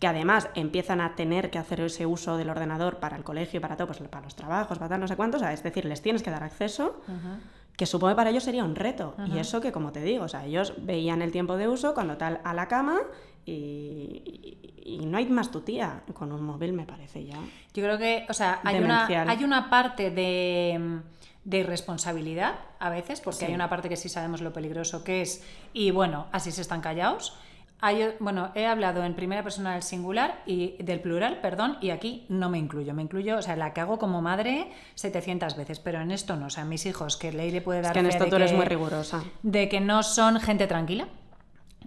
que 0.03 0.09
además 0.09 0.49
empiezan 0.57 1.01
a 1.01 1.15
tener 1.15 1.49
que 1.49 1.61
hacer 1.61 1.81
ese 1.81 2.07
uso 2.07 2.37
del 2.37 2.51
ordenador 2.51 2.97
para 2.99 3.17
el 3.17 3.23
colegio 3.23 3.59
y 3.59 3.61
para 3.61 3.77
todo, 3.77 3.87
pues 3.87 4.01
para 4.01 4.25
los 4.25 4.35
trabajos, 4.35 4.77
para 4.77 4.89
tal, 4.89 4.99
no 5.01 5.07
sé 5.07 5.15
cuántos, 5.15 5.41
o 5.41 5.45
sea, 5.45 5.53
es 5.53 5.63
decir, 5.63 5.85
les 5.85 6.03
tienes 6.03 6.25
que 6.25 6.31
dar 6.33 6.43
acceso. 6.43 7.01
Que 7.77 7.87
supongo 7.87 8.11
que 8.13 8.17
para 8.17 8.31
ellos 8.31 8.43
sería 8.43 8.65
un 8.65 8.75
reto. 8.75 9.15
Y 9.33 9.39
eso 9.39 9.61
que, 9.61 9.71
como 9.71 9.93
te 9.93 10.03
digo, 10.03 10.25
o 10.25 10.29
sea, 10.29 10.45
ellos 10.45 10.75
veían 10.79 11.23
el 11.23 11.31
tiempo 11.31 11.57
de 11.57 11.69
uso 11.69 11.95
cuando 11.95 12.17
tal 12.17 12.41
a 12.43 12.53
la 12.53 12.67
cama 12.67 12.99
y, 13.47 13.53
y- 14.85 14.99
y 15.03 15.07
no 15.07 15.19
hay 15.19 15.27
más 15.27 15.53
tu 15.53 15.61
tía. 15.61 16.03
Con 16.15 16.33
un 16.33 16.43
móvil 16.43 16.73
me 16.73 16.85
parece 16.85 17.25
ya. 17.25 17.37
Yo 17.73 17.85
creo 17.85 17.97
que, 17.97 18.27
o 18.29 18.33
sea, 18.35 18.59
hay 18.65 18.81
una, 18.83 19.07
hay 19.07 19.45
una 19.45 19.71
parte 19.71 20.11
de, 20.11 21.01
de 21.45 21.59
irresponsabilidad 21.59 22.55
a 22.81 22.91
veces, 22.91 23.21
porque 23.21 23.39
Sí. 23.41 23.45
hay 23.45 23.55
una 23.55 23.69
parte 23.69 23.89
que 23.89 23.97
sí 23.97 24.09
sabemos 24.09 24.41
lo 24.41 24.53
peligroso 24.53 25.05
que 25.05 25.23
es, 25.23 25.45
y 25.73 25.93
bueno, 25.93 26.27
así 26.33 26.51
se 26.51 26.61
están 26.63 26.81
callados. 26.81 27.37
Hay, 27.85 28.15
bueno, 28.21 28.53
he 28.55 28.67
hablado 28.67 29.03
en 29.05 29.15
primera 29.15 29.43
persona 29.43 29.73
del 29.75 29.83
singular 29.83 30.41
y 30.47 30.81
del 30.83 31.01
plural, 31.01 31.41
perdón, 31.41 31.79
y 31.81 31.91
aquí 31.91 32.27
no 32.29 32.49
me 32.49 32.57
incluyo. 32.59 32.95
Me 32.95 33.03
incluyo, 33.03 33.37
o 33.39 33.43
sea, 33.43 33.57
la 33.57 33.73
que 33.75 33.81
hago 33.81 33.99
como 33.99 34.23
madre 34.23 34.71
700 34.95 35.57
veces, 35.57 35.81
pero 35.81 36.01
en 36.01 36.13
esto 36.13 36.37
no. 36.37 36.47
O 36.47 36.51
sea, 36.51 36.65
mis 36.65 36.87
hijos, 36.87 37.17
que 37.17 37.33
Leire 37.33 37.61
puede 37.61 37.83
dar 37.83 37.91
Es 37.91 37.95
que 37.95 37.99
en 37.99 38.07
esto 38.07 38.27
tú 38.27 38.37
eres 38.37 38.53
que- 38.53 38.57
muy 38.57 38.67
rigurosa. 38.67 39.25
de 39.43 39.69
que 39.69 39.81
no 39.81 40.05
son 40.05 40.39
gente 40.39 40.69
tranquila. 40.69 41.09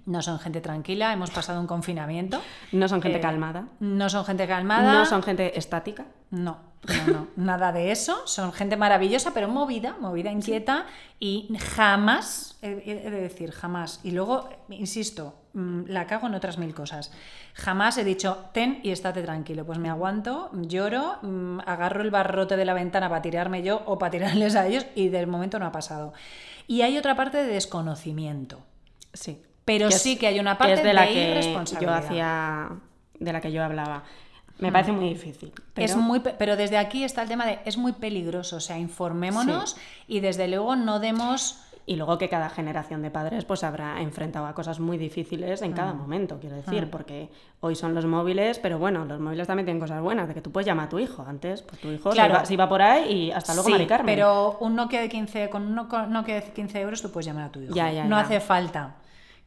No 0.05 0.21
son 0.21 0.37
gente 0.37 0.61
tranquila, 0.61 1.13
hemos 1.13 1.31
pasado 1.31 1.59
un 1.61 1.65
confinamiento. 1.65 2.39
No 2.73 2.87
son 2.89 3.01
gente 3.01 3.17
Eh, 3.17 3.21
calmada. 3.21 3.69
No 3.79 4.07
son 4.09 4.23
gente 4.25 4.45
calmada. 4.47 4.93
No 4.93 5.05
son 5.05 5.23
gente 5.23 5.57
estática. 5.57 6.05
No, 6.29 6.59
no, 7.07 7.13
no, 7.13 7.27
nada 7.37 7.71
de 7.71 7.91
eso. 7.91 8.27
Son 8.27 8.51
gente 8.51 8.75
maravillosa, 8.77 9.31
pero 9.33 9.47
movida, 9.47 9.95
movida, 9.99 10.29
inquieta 10.29 10.85
y 11.19 11.47
jamás, 11.75 12.59
he, 12.61 12.75
de 12.75 13.09
decir, 13.21 13.51
jamás. 13.51 13.99
Y 14.03 14.11
luego, 14.11 14.47
insisto, 14.69 15.33
la 15.55 16.05
cago 16.05 16.27
en 16.27 16.35
otras 16.35 16.57
mil 16.57 16.73
cosas. 16.73 17.11
Jamás 17.53 17.97
he 17.97 18.03
dicho, 18.03 18.45
ten 18.51 18.79
y 18.83 18.91
estate 18.91 19.21
tranquilo. 19.23 19.65
Pues 19.65 19.79
me 19.79 19.89
aguanto, 19.89 20.49
lloro, 20.53 21.17
mm, 21.21 21.59
agarro 21.65 22.01
el 22.01 22.11
barrote 22.11 22.57
de 22.57 22.65
la 22.65 22.73
ventana 22.73 23.07
para 23.09 23.21
tirarme 23.21 23.63
yo 23.63 23.81
o 23.85 23.97
para 23.97 24.11
tirarles 24.11 24.55
a 24.55 24.67
ellos 24.67 24.85
y 24.95 25.07
del 25.09 25.27
momento 25.27 25.57
no 25.57 25.65
ha 25.65 25.71
pasado. 25.71 26.13
Y 26.67 26.81
hay 26.81 26.97
otra 26.97 27.15
parte 27.15 27.37
de 27.37 27.47
desconocimiento. 27.47 28.59
Sí. 29.13 29.41
Pero 29.63 29.87
Que 29.89 29.95
es- 29.95 30.01
sí 30.01 30.17
que 30.17 30.27
hay 30.27 30.39
una 30.39 30.53
que 30.55 30.59
parte 30.59 30.73
es 30.73 30.83
de 30.83 30.93
la 30.93 31.01
de 31.03 31.07
que 31.07 31.75
yo 31.81 31.91
hacía. 31.93 32.69
de 33.19 33.33
la 33.33 33.41
que 33.41 33.51
yo 33.51 33.63
hablaba. 33.63 34.03
Me 34.57 34.71
parece 34.71 34.91
muy 34.93 35.09
difícil. 35.09 35.51
Pero... 35.73 35.85
Es 35.85 35.95
muy, 35.97 36.21
pe- 36.21 36.33
pero 36.37 36.55
desde 36.55 36.77
aquí 36.77 37.03
está 37.03 37.21
el 37.23 37.27
tema 37.27 37.45
de 37.45 37.59
es 37.65 37.75
muy 37.77 37.91
peligroso, 37.91 38.55
o 38.57 38.59
sea, 38.61 38.77
informémonos 38.77 39.75
y 40.07 40.21
desde 40.21 40.47
luego 40.47 40.75
no 40.77 40.99
demos 41.01 41.59
Y 41.87 41.97
luego 41.97 42.17
que 42.17 42.29
cada 42.29 42.49
generación 42.49 43.03
de 43.03 43.11
padres 43.11 43.45
pues 43.45 43.63
habrá 43.63 44.01
enfrentado 44.01 44.47
a 44.47 44.55
cosas 44.55 44.79
muy 44.79 44.97
difíciles 44.97 45.61
en 45.61 45.71
Mm. 45.71 45.75
cada 45.75 45.93
momento, 45.93 46.39
quiero 46.39 46.55
decir, 46.55 46.89
porque 46.89 47.29
hoy 47.59 47.75
son 47.75 47.93
los 47.93 48.05
móviles, 48.07 48.57
pero 48.57 48.79
bueno, 48.79 49.05
los 49.05 49.19
móviles 49.19 49.45
también 49.45 49.65
tienen 49.65 49.79
cosas 49.79 50.01
buenas, 50.01 50.27
de 50.27 50.33
que 50.33 50.41
tú 50.41 50.51
puedes 50.51 50.65
llamar 50.65 50.87
a 50.87 50.89
tu 50.89 50.97
hijo. 50.97 51.23
Antes, 51.27 51.61
pues 51.61 51.79
tu 51.79 51.89
hijo 51.91 52.09
Claro. 52.09 52.33
se, 52.33 52.37
iba, 52.39 52.45
se 52.47 52.53
iba 52.55 52.67
por 52.69 52.81
ahí 52.81 53.11
y 53.27 53.31
hasta 53.31 53.53
luego 53.53 53.69
Sí, 53.69 53.87
pero 54.03 54.57
un 54.61 54.75
Nokia 54.75 54.99
de 55.01 55.09
15 55.09 55.49
con 55.51 55.61
un 55.63 55.75
Nokia 56.11 56.35
de 56.41 56.51
15 56.53 56.81
euros 56.81 57.01
tú 57.03 57.11
puedes 57.11 57.27
llamar 57.27 57.43
a 57.45 57.51
tu 57.51 57.59
hijo. 57.61 57.73
Ya, 57.75 57.91
ya, 57.91 58.05
no 58.05 58.15
ya. 58.15 58.23
hace 58.23 58.39
falta 58.39 58.95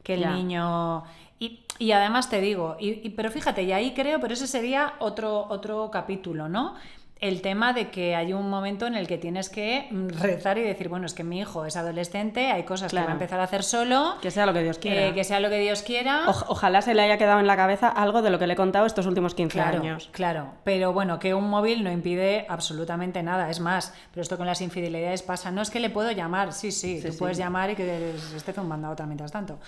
que 0.01 0.13
el 0.13 0.31
niño 0.33 1.03
y, 1.39 1.65
y 1.77 1.91
además 1.91 2.29
te 2.29 2.39
digo, 2.39 2.77
y, 2.79 3.05
y- 3.05 3.09
pero 3.09 3.31
fíjate, 3.31 3.63
y 3.63 3.71
ahí 3.73 3.93
creo, 3.93 4.19
pero 4.21 4.33
ese 4.33 4.47
sería 4.47 4.93
otro 4.99 5.45
otro 5.49 5.89
capítulo, 5.91 6.47
¿no? 6.47 6.75
El 7.21 7.41
tema 7.41 7.73
de 7.73 7.89
que 7.89 8.15
hay 8.15 8.31
un 8.31 8.49
momento 8.49 8.87
en 8.87 8.95
el 8.95 9.05
que 9.05 9.17
tienes 9.17 9.49
que 9.49 9.89
mm, 9.91 10.07
rezar 10.21 10.57
y 10.57 10.61
decir, 10.61 10.87
bueno, 10.87 11.05
es 11.05 11.13
que 11.13 11.25
mi 11.25 11.39
hijo 11.39 11.65
es 11.65 11.75
adolescente, 11.75 12.47
hay 12.51 12.63
cosas 12.63 12.91
que 12.93 12.97
va 13.01 13.09
a 13.09 13.11
empezar 13.11 13.41
a 13.41 13.43
hacer 13.43 13.61
solo, 13.63 14.15
Que 14.21 14.31
sea 14.31 14.45
lo 14.45 14.53
que 14.53 14.63
Dios 14.63 14.79
quiera. 14.79 15.07
eh, 15.07 15.13
que 15.13 15.25
sea 15.25 15.41
lo 15.41 15.49
que 15.49 15.59
Dios 15.59 15.81
quiera. 15.81 16.27
Oj- 16.27 16.45
ojalá 16.47 16.81
se 16.81 16.93
le 16.93 17.01
haya 17.01 17.17
quedado 17.17 17.41
en 17.41 17.47
la 17.47 17.57
cabeza 17.57 17.89
algo 17.89 18.21
de 18.21 18.29
lo 18.29 18.39
que 18.39 18.47
le 18.47 18.53
he 18.53 18.55
contado 18.55 18.85
estos 18.85 19.05
últimos 19.05 19.35
15 19.35 19.51
Claro, 19.53 19.79
años. 19.79 20.07
claro, 20.13 20.53
pero 20.63 20.93
bueno, 20.93 21.19
que 21.19 21.33
un 21.33 21.49
móvil 21.49 21.83
no 21.83 21.91
impide 21.91 22.45
absolutamente 22.47 23.21
nada, 23.21 23.49
es 23.49 23.59
más, 23.59 23.93
pero 24.13 24.21
esto 24.21 24.37
con 24.37 24.45
las 24.45 24.61
infidelidades 24.61 25.21
pasa, 25.21 25.51
no 25.51 25.61
es 25.61 25.69
que 25.71 25.81
le 25.81 25.89
puedo 25.89 26.11
llamar, 26.11 26.53
sí, 26.53 26.71
sí, 26.71 27.01
tú 27.05 27.11
sí. 27.11 27.17
puedes 27.19 27.37
llamar 27.37 27.69
y 27.71 27.75
que 27.75 28.13
se 28.29 28.37
esté 28.37 28.53
zumbando 28.53 28.87
a 28.87 28.91
otra 28.91 29.05
mientras 29.05 29.31
tanto, 29.33 29.59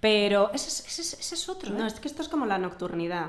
pero 0.00 0.50
ese 0.52 0.68
es, 0.68 0.80
ese 0.88 1.02
es- 1.02 1.20
ese 1.20 1.34
es 1.36 1.48
otro, 1.48 1.70
No, 1.72 1.84
¿eh? 1.84 1.86
es 1.86 2.00
que 2.00 2.08
esto 2.08 2.22
es 2.22 2.28
como 2.28 2.46
la 2.46 2.58
nocturnidad. 2.58 3.26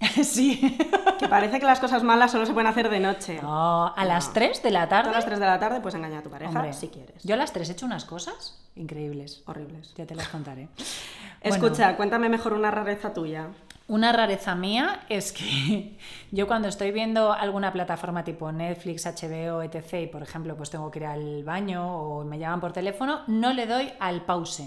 sí. 0.22 0.76
Que 1.18 1.28
parece 1.28 1.58
que 1.58 1.66
las 1.66 1.80
cosas 1.80 2.02
malas 2.02 2.30
solo 2.30 2.44
se 2.46 2.52
pueden 2.52 2.66
hacer 2.68 2.90
de 2.90 3.00
noche. 3.00 3.40
No, 3.42 3.94
a 3.94 4.04
las 4.04 4.32
3 4.32 4.62
de 4.62 4.70
la 4.70 4.88
tarde, 4.88 5.10
A 5.10 5.12
las 5.12 5.24
3 5.24 5.38
de 5.40 5.46
la 5.46 5.58
tarde 5.58 5.80
puedes 5.80 5.94
engañar 5.94 6.20
a 6.20 6.22
tu 6.22 6.30
pareja 6.30 6.50
hombre, 6.52 6.72
si 6.72 6.88
quieres. 6.88 7.22
yo 7.24 7.34
a 7.34 7.38
las 7.38 7.52
3 7.52 7.68
he 7.68 7.72
hecho 7.72 7.86
unas 7.86 8.04
cosas 8.04 8.58
increíbles, 8.76 9.42
Horribles. 9.46 9.94
ya 9.94 10.06
te 10.06 10.14
las 10.14 10.28
contaré. 10.28 10.68
Escucha, 11.40 11.96
cuéntame 11.96 12.28
mejor 12.28 12.52
una 12.52 12.70
rareza 12.70 13.14
tuya. 13.14 13.48
Una 13.88 14.12
rareza 14.12 14.54
mía 14.56 15.00
es 15.08 15.32
que 15.32 15.96
yo 16.32 16.46
cuando 16.46 16.68
estoy 16.68 16.90
viendo 16.90 17.32
alguna 17.32 17.72
plataforma 17.72 18.24
tipo 18.24 18.50
Netflix, 18.52 19.06
HBO, 19.06 19.62
etc. 19.62 19.94
y 20.02 20.06
por 20.08 20.22
ejemplo 20.22 20.56
pues 20.56 20.70
tengo 20.70 20.90
que 20.90 20.98
ir 20.98 21.06
al 21.06 21.44
baño 21.44 21.96
o 21.96 22.24
me 22.24 22.38
llaman 22.38 22.60
por 22.60 22.72
teléfono, 22.72 23.20
no 23.28 23.52
le 23.52 23.66
doy 23.66 23.92
al 24.00 24.22
pause. 24.24 24.64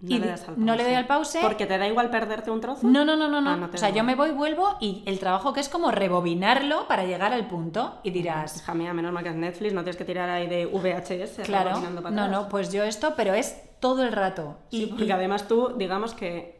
No, 0.00 0.14
Y 0.14 0.18
le, 0.20 0.28
das 0.28 0.48
al 0.48 0.54
no 0.64 0.72
le 0.72 0.78
pause. 0.78 0.84
doy 0.84 0.94
al 0.94 1.06
pause. 1.08 1.38
Porque 1.42 1.66
te 1.66 1.76
da 1.76 1.88
igual 1.88 2.08
perderte 2.10 2.50
un 2.52 2.60
trozo. 2.60 2.86
No, 2.86 3.04
no, 3.04 3.16
no, 3.16 3.28
no, 3.28 3.40
no. 3.40 3.50
Ah, 3.50 3.56
no 3.56 3.68
o 3.72 3.76
sea, 3.76 3.90
yo 3.90 4.04
me 4.04 4.14
voy, 4.14 4.30
vuelvo 4.30 4.76
y 4.80 5.02
el 5.06 5.18
trabajo 5.18 5.52
que 5.52 5.58
es 5.60 5.68
como 5.68 5.90
rebobinarlo 5.90 6.86
para 6.86 7.04
llegar 7.04 7.32
al 7.32 7.48
punto 7.48 7.98
y 8.04 8.10
dirás, 8.10 8.58
Hija 8.58 8.74
mía, 8.74 8.94
menos 8.94 9.12
mal 9.12 9.24
que 9.24 9.30
es 9.30 9.34
Netflix, 9.34 9.72
no 9.74 9.82
tienes 9.82 9.96
que 9.96 10.04
tirar 10.04 10.30
ahí 10.30 10.46
de 10.46 10.66
VHS. 10.66 11.42
claro, 11.44 11.72
para 12.02 12.10
no, 12.10 12.28
no, 12.28 12.48
pues 12.48 12.72
yo 12.72 12.84
esto, 12.84 13.14
pero 13.16 13.34
es 13.34 13.60
todo 13.80 14.04
el 14.04 14.12
rato. 14.12 14.58
Sí, 14.70 14.84
Y, 14.84 14.86
porque 14.86 15.04
y- 15.06 15.10
además 15.10 15.48
tú, 15.48 15.74
digamos 15.76 16.14
que. 16.14 16.56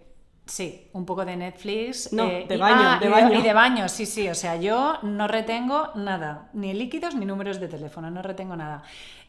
Sí, 0.47 0.89
un 0.95 1.05
poco 1.05 1.25
de 1.27 1.37
Netflix. 1.37 2.11
No, 2.13 2.25
eh, 2.25 2.47
de 2.49 2.57
y- 2.57 2.59
baño, 2.59 2.77
ah, 2.81 2.99
de 2.99 3.07
y 3.07 3.11
baño. 3.11 3.39
y 3.39 3.43
de 3.43 3.53
baño, 3.53 3.89
sí, 3.89 4.07
sí. 4.07 4.29
O 4.31 4.35
sea, 4.35 4.57
yo 4.57 4.95
no 5.03 5.29
retengo 5.29 5.91
nada, 5.95 6.49
ni 6.55 6.73
líquidos 6.73 7.15
ni 7.15 7.27
números 7.27 7.61
de 7.61 7.69
teléfono, 7.69 8.11
no 8.11 8.23
retengo 8.23 8.57
nada. 8.57 8.83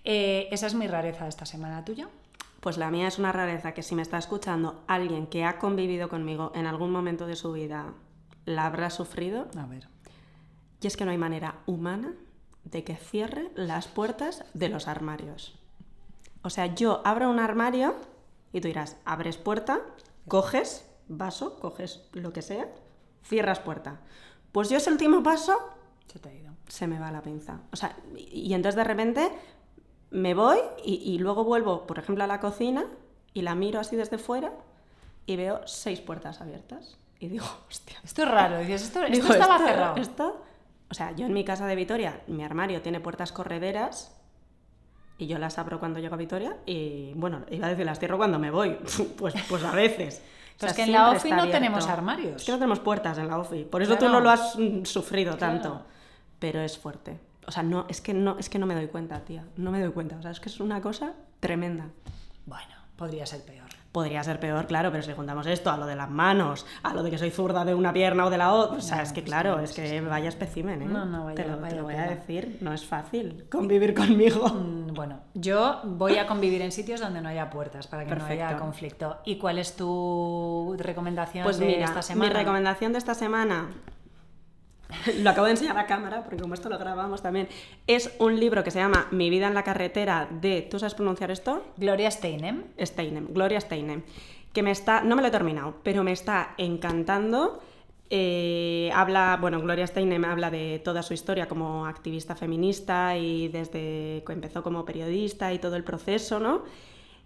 Eh, 0.06 0.48
esa 0.52 0.66
es 0.68 0.74
mi 0.76 0.88
rareza 0.88 1.26
de 1.26 1.30
esta 1.30 1.46
semana 1.46 1.84
tuya. 1.84 2.08
Pues 2.60 2.78
la 2.78 2.92
mía 2.92 3.08
es 3.08 3.20
una 3.20 3.32
rareza 3.32 3.74
que 3.74 3.84
si 3.84 3.96
me 3.96 4.02
está 4.02 4.18
escuchando 4.18 4.84
alguien 4.88 5.28
que 5.28 5.46
ha 5.46 5.58
convivido 5.58 6.10
conmigo 6.10 6.52
en 6.56 6.66
algún 6.66 6.92
momento 6.92 7.26
de 7.26 7.36
su 7.36 7.54
vida, 7.54 7.94
la 8.46 8.66
habrá 8.66 8.90
sufrido. 8.90 9.48
A 9.58 9.66
ver. 9.66 9.88
Y 10.82 10.88
es 10.88 10.98
que 10.98 11.06
no 11.06 11.12
hay 11.12 11.18
manera 11.18 11.56
humana 11.66 12.14
de 12.66 12.84
que 12.84 12.96
cierre 12.96 13.50
las 13.56 13.88
puertas 13.88 14.44
de 14.54 14.70
los 14.70 14.88
armarios. 14.88 15.58
O 16.42 16.50
sea, 16.50 16.68
yo 16.68 17.02
abro 17.06 17.30
un 17.30 17.40
armario 17.40 17.96
y 18.54 18.62
tú 18.62 18.68
dirás, 18.68 18.98
abres 19.06 19.38
puerta, 19.38 19.82
coges 20.28 20.86
vaso, 21.08 21.60
coges 21.60 22.08
lo 22.14 22.34
que 22.34 22.42
sea, 22.42 22.68
cierras 23.24 23.60
puerta. 23.60 24.00
Pues 24.52 24.70
yo 24.70 24.78
ese 24.78 24.92
último 24.92 25.24
paso 25.24 25.58
Se 26.08 26.20
te 26.20 26.30
ha 26.30 26.34
ido. 26.34 26.54
se 26.68 26.88
me 26.88 27.00
va 27.00 27.12
la 27.12 27.22
pinza. 27.22 27.62
O 27.72 27.76
sea, 27.76 27.96
y, 28.16 28.48
y 28.50 28.54
entonces 28.54 28.76
de 28.76 28.84
repente 28.84 29.32
me 30.12 30.34
voy 30.34 30.58
y, 30.84 30.96
y 30.96 31.20
luego 31.20 31.44
vuelvo, 31.44 31.86
por 31.88 32.00
ejemplo, 32.00 32.24
a 32.24 32.28
la 32.28 32.40
cocina 32.40 32.86
y 33.34 33.42
la 33.44 33.56
miro 33.56 33.80
así 33.80 33.96
desde 33.96 34.18
fuera 34.18 34.52
y 35.26 35.36
veo 35.36 35.62
seis 35.66 36.02
puertas 36.02 36.42
abiertas. 36.42 36.98
Y 37.20 37.28
digo, 37.28 37.46
hostia. 37.70 37.98
Esto 38.04 38.24
es 38.24 38.30
raro. 38.30 38.60
Dices, 38.60 38.84
esto, 38.84 39.04
esto 39.04 39.14
Digo, 39.14 39.34
estaba 39.34 39.56
esto- 39.58 39.68
cerrado. 39.68 39.96
esto- 39.98 40.42
o 40.92 40.94
sea, 40.96 41.12
yo 41.12 41.28
en 41.28 41.34
mi 41.34 41.44
casa 41.46 41.68
de 41.68 41.76
Vitoria, 41.76 42.22
mi 42.28 42.44
armario 42.44 42.82
tiene 42.82 43.00
puertas 43.00 43.32
correderas 43.32 44.16
y 45.20 45.28
yo 45.28 45.38
las 45.38 45.60
abro 45.60 45.80
cuando 45.80 46.00
llego 46.00 46.16
a 46.16 46.18
Vitoria 46.18 46.58
y, 46.66 47.14
bueno, 47.16 47.46
iba 47.52 47.68
a 47.68 47.70
decir 47.70 47.86
las 47.86 48.00
cierro 48.00 48.18
cuando 48.18 48.40
me 48.40 48.50
voy. 48.50 48.76
pues, 49.18 49.36
pues 49.48 49.64
a 49.64 49.72
veces. 49.72 50.24
O 50.24 50.60
Pero 50.60 50.60
sea, 50.60 50.70
es 50.70 50.76
que 50.76 50.84
en 50.84 50.92
la 50.94 51.10
OFI 51.12 51.32
no 51.32 51.48
tenemos 51.50 51.88
armarios. 51.88 52.38
Es 52.38 52.46
que 52.46 52.52
no 52.52 52.58
tenemos 52.58 52.80
puertas 52.80 53.18
en 53.20 53.28
la 53.28 53.38
OFI. 53.38 53.66
Por 53.66 53.82
eso 53.84 53.94
tú 53.94 54.00
Claro. 54.00 54.14
no 54.16 54.20
lo 54.22 54.30
has 54.32 54.58
mm, 54.58 54.84
sufrido 54.86 55.38
Claro. 55.38 55.62
tanto. 55.62 55.86
Pero 56.40 56.60
es 56.62 56.78
fuerte. 56.80 57.20
O 57.50 57.52
sea, 57.52 57.64
no, 57.64 57.88
es 57.90 58.00
que 58.00 58.14
no, 58.14 58.38
es 58.38 58.48
que 58.48 58.60
no 58.60 58.68
me 58.68 58.76
doy 58.76 58.86
cuenta, 58.90 59.22
tía. 59.22 59.44
No 59.58 59.72
me 59.72 59.82
doy 59.82 59.92
cuenta. 59.92 60.18
O 60.18 60.22
sea, 60.22 60.30
es 60.30 60.40
que 60.40 60.50
es 60.50 60.60
una 60.60 60.82
cosa 60.82 61.14
tremenda. 61.40 61.88
Bueno, 62.46 62.76
podría 62.96 63.26
ser 63.26 63.42
peor. 63.42 63.68
Podría 63.92 64.24
ser 64.24 64.40
peor, 64.40 64.68
claro, 64.68 64.92
pero 64.92 65.02
si 65.02 65.14
juntamos 65.14 65.48
esto 65.48 65.72
a 65.72 65.78
lo 65.78 65.88
de 65.88 65.96
las 65.96 66.12
manos, 66.12 66.68
a 66.84 66.94
lo 66.94 67.02
de 67.02 67.10
que 67.10 67.18
soy 67.18 67.32
zurda 67.32 67.66
de 67.66 67.74
una 67.74 67.92
pierna 67.92 68.28
o 68.28 68.30
de 68.30 68.38
la 68.38 68.54
otra, 68.54 68.78
o 68.78 68.82
sea, 68.82 68.98
No, 68.98 69.02
es 69.02 69.14
que 69.14 69.24
claro, 69.24 69.60
es 69.62 69.72
que 69.72 70.00
vaya 70.02 70.30
espécimen, 70.30 70.84
¿eh? 70.84 70.86
No, 70.86 71.06
no, 71.06 71.26
vaya- 71.26 71.36
te 71.42 71.48
lo, 71.50 71.56
te 71.56 71.62
vaya 71.62 71.76
lo 71.78 71.84
voy 71.86 71.96
a 71.96 72.04
decir, 72.04 72.60
no 72.62 72.72
es 72.72 72.86
fácil 72.86 73.48
convivir 73.50 73.96
conmigo. 73.96 74.48
Mm, 74.48 74.94
Bueno, 74.94 75.22
yo 75.34 75.82
voy 75.86 76.18
a 76.20 76.28
convivir 76.28 76.62
en 76.62 76.72
sitios 76.72 77.00
donde 77.02 77.20
no 77.20 77.30
haya 77.30 77.50
puertas 77.50 77.88
para 77.88 78.06
que 78.06 78.16
no 78.16 78.24
haya 78.26 78.28
Perfecto. 78.50 78.60
conflicto. 78.64 79.18
¿Y 79.26 79.38
cuál 79.40 79.58
es 79.58 79.76
tu 79.76 80.76
recomendación 80.78 81.44
Pues 81.46 81.58
de 81.58 81.66
mira, 81.66 81.86
esta 81.86 82.04
semana? 82.04 82.30
mi 82.30 82.36
recomendación 82.36 82.92
de 82.92 83.00
esta 83.00 83.16
semana, 83.16 83.70
lo 85.22 85.30
acabo 85.30 85.46
de 85.46 85.52
enseñar 85.52 85.78
a 85.78 85.86
cámara, 85.86 86.24
porque 86.24 86.42
como 86.42 86.54
esto 86.54 86.70
lo 86.70 86.78
grabamos 86.78 87.22
también, 87.22 87.48
es 87.88 88.16
un 88.20 88.40
libro 88.40 88.64
que 88.64 88.72
se 88.72 88.80
llama 88.80 89.08
Mi 89.12 89.30
vida 89.30 89.48
en 89.48 89.54
la 89.54 89.64
carretera 89.64 90.28
de, 90.30 90.62
¿tú 90.70 90.80
sabes 90.80 90.96
pronunciar 90.96 91.32
esto? 91.32 91.64
Gloria 91.78 92.10
Steinem. 92.10 92.64
Steinem, 92.80 93.28
Gloria 93.32 93.60
Steinem, 93.62 94.04
que 94.52 94.64
me 94.64 94.72
está, 94.72 95.02
no 95.02 95.16
me 95.16 95.22
lo 95.22 95.28
he 95.28 95.32
terminado, 95.32 95.76
pero 95.84 96.04
me 96.04 96.12
está 96.12 96.54
encantando. 96.58 97.62
Eh, 98.10 98.90
habla, 98.96 99.38
bueno, 99.40 99.62
Gloria 99.62 99.86
Steinem 99.86 100.26
habla 100.26 100.50
de 100.50 100.82
toda 100.84 101.04
su 101.04 101.14
historia 101.14 101.48
como 101.48 101.86
activista 101.86 102.36
feminista 102.36 103.16
y 103.16 103.50
desde 103.50 104.24
que 104.26 104.34
empezó 104.34 104.64
como 104.64 104.84
periodista 104.86 105.54
y 105.54 105.60
todo 105.60 105.76
el 105.76 105.84
proceso, 105.84 106.40
¿no? 106.40 106.64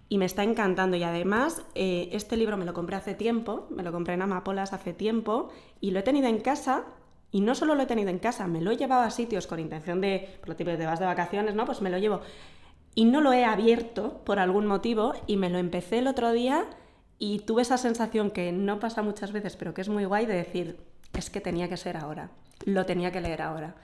Y 0.10 0.18
me 0.18 0.26
está 0.26 0.44
encantando 0.44 0.98
y 0.98 1.04
además 1.04 1.64
eh, 1.76 2.10
este 2.12 2.36
libro 2.36 2.58
me 2.58 2.66
lo 2.66 2.74
compré 2.74 2.98
hace 2.98 3.16
tiempo, 3.16 3.68
me 3.70 3.84
lo 3.84 3.94
compré 3.94 4.16
en 4.16 4.22
Amapolas 4.22 4.74
hace 4.74 4.92
tiempo 4.92 5.50
y 5.80 5.92
lo 5.92 6.00
he 6.00 6.04
tenido 6.04 6.28
en 6.28 6.40
casa 6.42 6.84
y 7.34 7.42
no 7.42 7.54
solo 7.54 7.76
lo 7.76 7.84
he 7.84 7.88
tenido 7.88 8.10
en 8.10 8.20
casa, 8.20 8.48
me 8.48 8.62
lo 8.62 8.72
he 8.72 8.78
llevado 8.78 9.02
a 9.02 9.10
sitios 9.10 9.48
con 9.48 9.60
intención 9.60 10.00
de, 10.00 10.38
por 10.40 10.50
lo 10.50 10.56
típico, 10.56 10.78
te 10.78 10.86
vas 10.86 11.00
de 11.00 11.06
vacaciones, 11.06 11.56
¿no? 11.56 11.66
Pues 11.66 11.82
me 11.82 11.90
lo 11.90 11.98
llevo 11.98 12.22
y 12.96 13.06
no 13.06 13.22
lo 13.22 13.34
he 13.34 13.44
abierto 13.46 14.22
por 14.24 14.40
algún 14.40 14.68
motivo 14.68 15.14
y 15.28 15.38
me 15.38 15.50
lo 15.50 15.58
empecé 15.58 16.00
el 16.00 16.08
otro 16.08 16.32
día 16.32 16.66
y 17.18 17.40
tuve 17.40 17.62
esa 17.62 17.78
sensación 17.78 18.32
que 18.32 18.52
no 18.52 18.80
pasa 18.80 19.02
muchas 19.02 19.32
veces, 19.32 19.56
pero 19.56 19.74
que 19.74 19.82
es 19.82 19.90
muy 19.90 20.06
guay 20.06 20.26
de 20.26 20.36
decir, 20.36 20.78
es 21.14 21.30
que 21.30 21.42
tenía 21.42 21.70
que 21.70 21.78
ser 21.78 21.98
ahora, 21.98 22.32
lo 22.66 22.86
tenía 22.86 23.12
que 23.12 23.22
leer 23.22 23.42
ahora. 23.42 23.76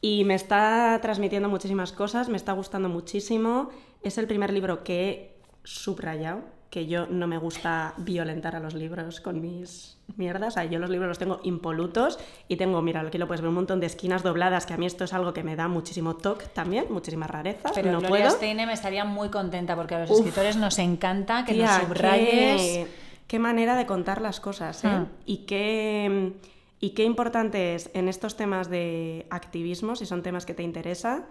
Y 0.00 0.24
me 0.24 0.34
está 0.34 0.98
transmitiendo 1.00 1.48
muchísimas 1.48 1.92
cosas, 1.92 2.28
me 2.28 2.36
está 2.36 2.52
gustando 2.52 2.88
muchísimo. 2.88 3.70
Es 4.02 4.18
el 4.18 4.26
primer 4.26 4.52
libro 4.52 4.82
que 4.82 5.08
he 5.08 5.36
subrayado, 5.62 6.40
que 6.72 6.86
yo 6.86 7.06
no 7.06 7.26
me 7.26 7.36
gusta 7.36 7.92
violentar 7.98 8.56
a 8.56 8.58
los 8.58 8.72
libros 8.72 9.20
con 9.20 9.42
mis 9.42 9.98
mierdas. 10.16 10.48
O 10.48 10.50
sea, 10.52 10.64
yo 10.64 10.78
los 10.78 10.88
libros 10.88 11.06
los 11.06 11.18
tengo 11.18 11.38
impolutos 11.42 12.18
y 12.48 12.56
tengo, 12.56 12.80
mira, 12.80 13.02
aquí 13.02 13.18
lo 13.18 13.26
puedes 13.26 13.42
ver, 13.42 13.50
un 13.50 13.56
montón 13.56 13.78
de 13.78 13.84
esquinas 13.84 14.22
dobladas, 14.22 14.64
que 14.64 14.72
a 14.72 14.78
mí 14.78 14.86
esto 14.86 15.04
es 15.04 15.12
algo 15.12 15.34
que 15.34 15.42
me 15.42 15.54
da 15.54 15.68
muchísimo 15.68 16.16
toque 16.16 16.46
también, 16.46 16.86
muchísima 16.88 17.26
rareza. 17.26 17.72
Pero 17.74 17.92
no 17.92 17.98
Gloria 17.98 18.24
puedo. 18.24 18.30
Steinem 18.30 18.70
estaría 18.70 19.04
muy 19.04 19.28
contenta 19.28 19.76
porque 19.76 19.96
a 19.96 19.98
los 20.00 20.10
Uf. 20.12 20.20
escritores 20.20 20.56
nos 20.56 20.78
encanta 20.78 21.44
que 21.44 21.52
Tía, 21.52 21.76
nos 21.76 21.88
subrayes. 21.88 22.62
Qué, 22.62 22.86
qué 23.26 23.38
manera 23.38 23.76
de 23.76 23.84
contar 23.84 24.22
las 24.22 24.40
cosas, 24.40 24.82
¿eh? 24.84 24.88
Ah. 24.88 25.06
Y 25.26 25.44
qué, 25.44 26.32
y 26.80 26.90
qué 26.92 27.04
importante 27.04 27.74
es 27.74 27.90
en 27.92 28.08
estos 28.08 28.34
temas 28.34 28.70
de 28.70 29.26
activismo, 29.28 29.94
si 29.94 30.06
son 30.06 30.22
temas 30.22 30.46
que 30.46 30.54
te 30.54 30.62
interesa, 30.62 31.26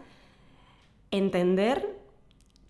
entender 1.10 1.98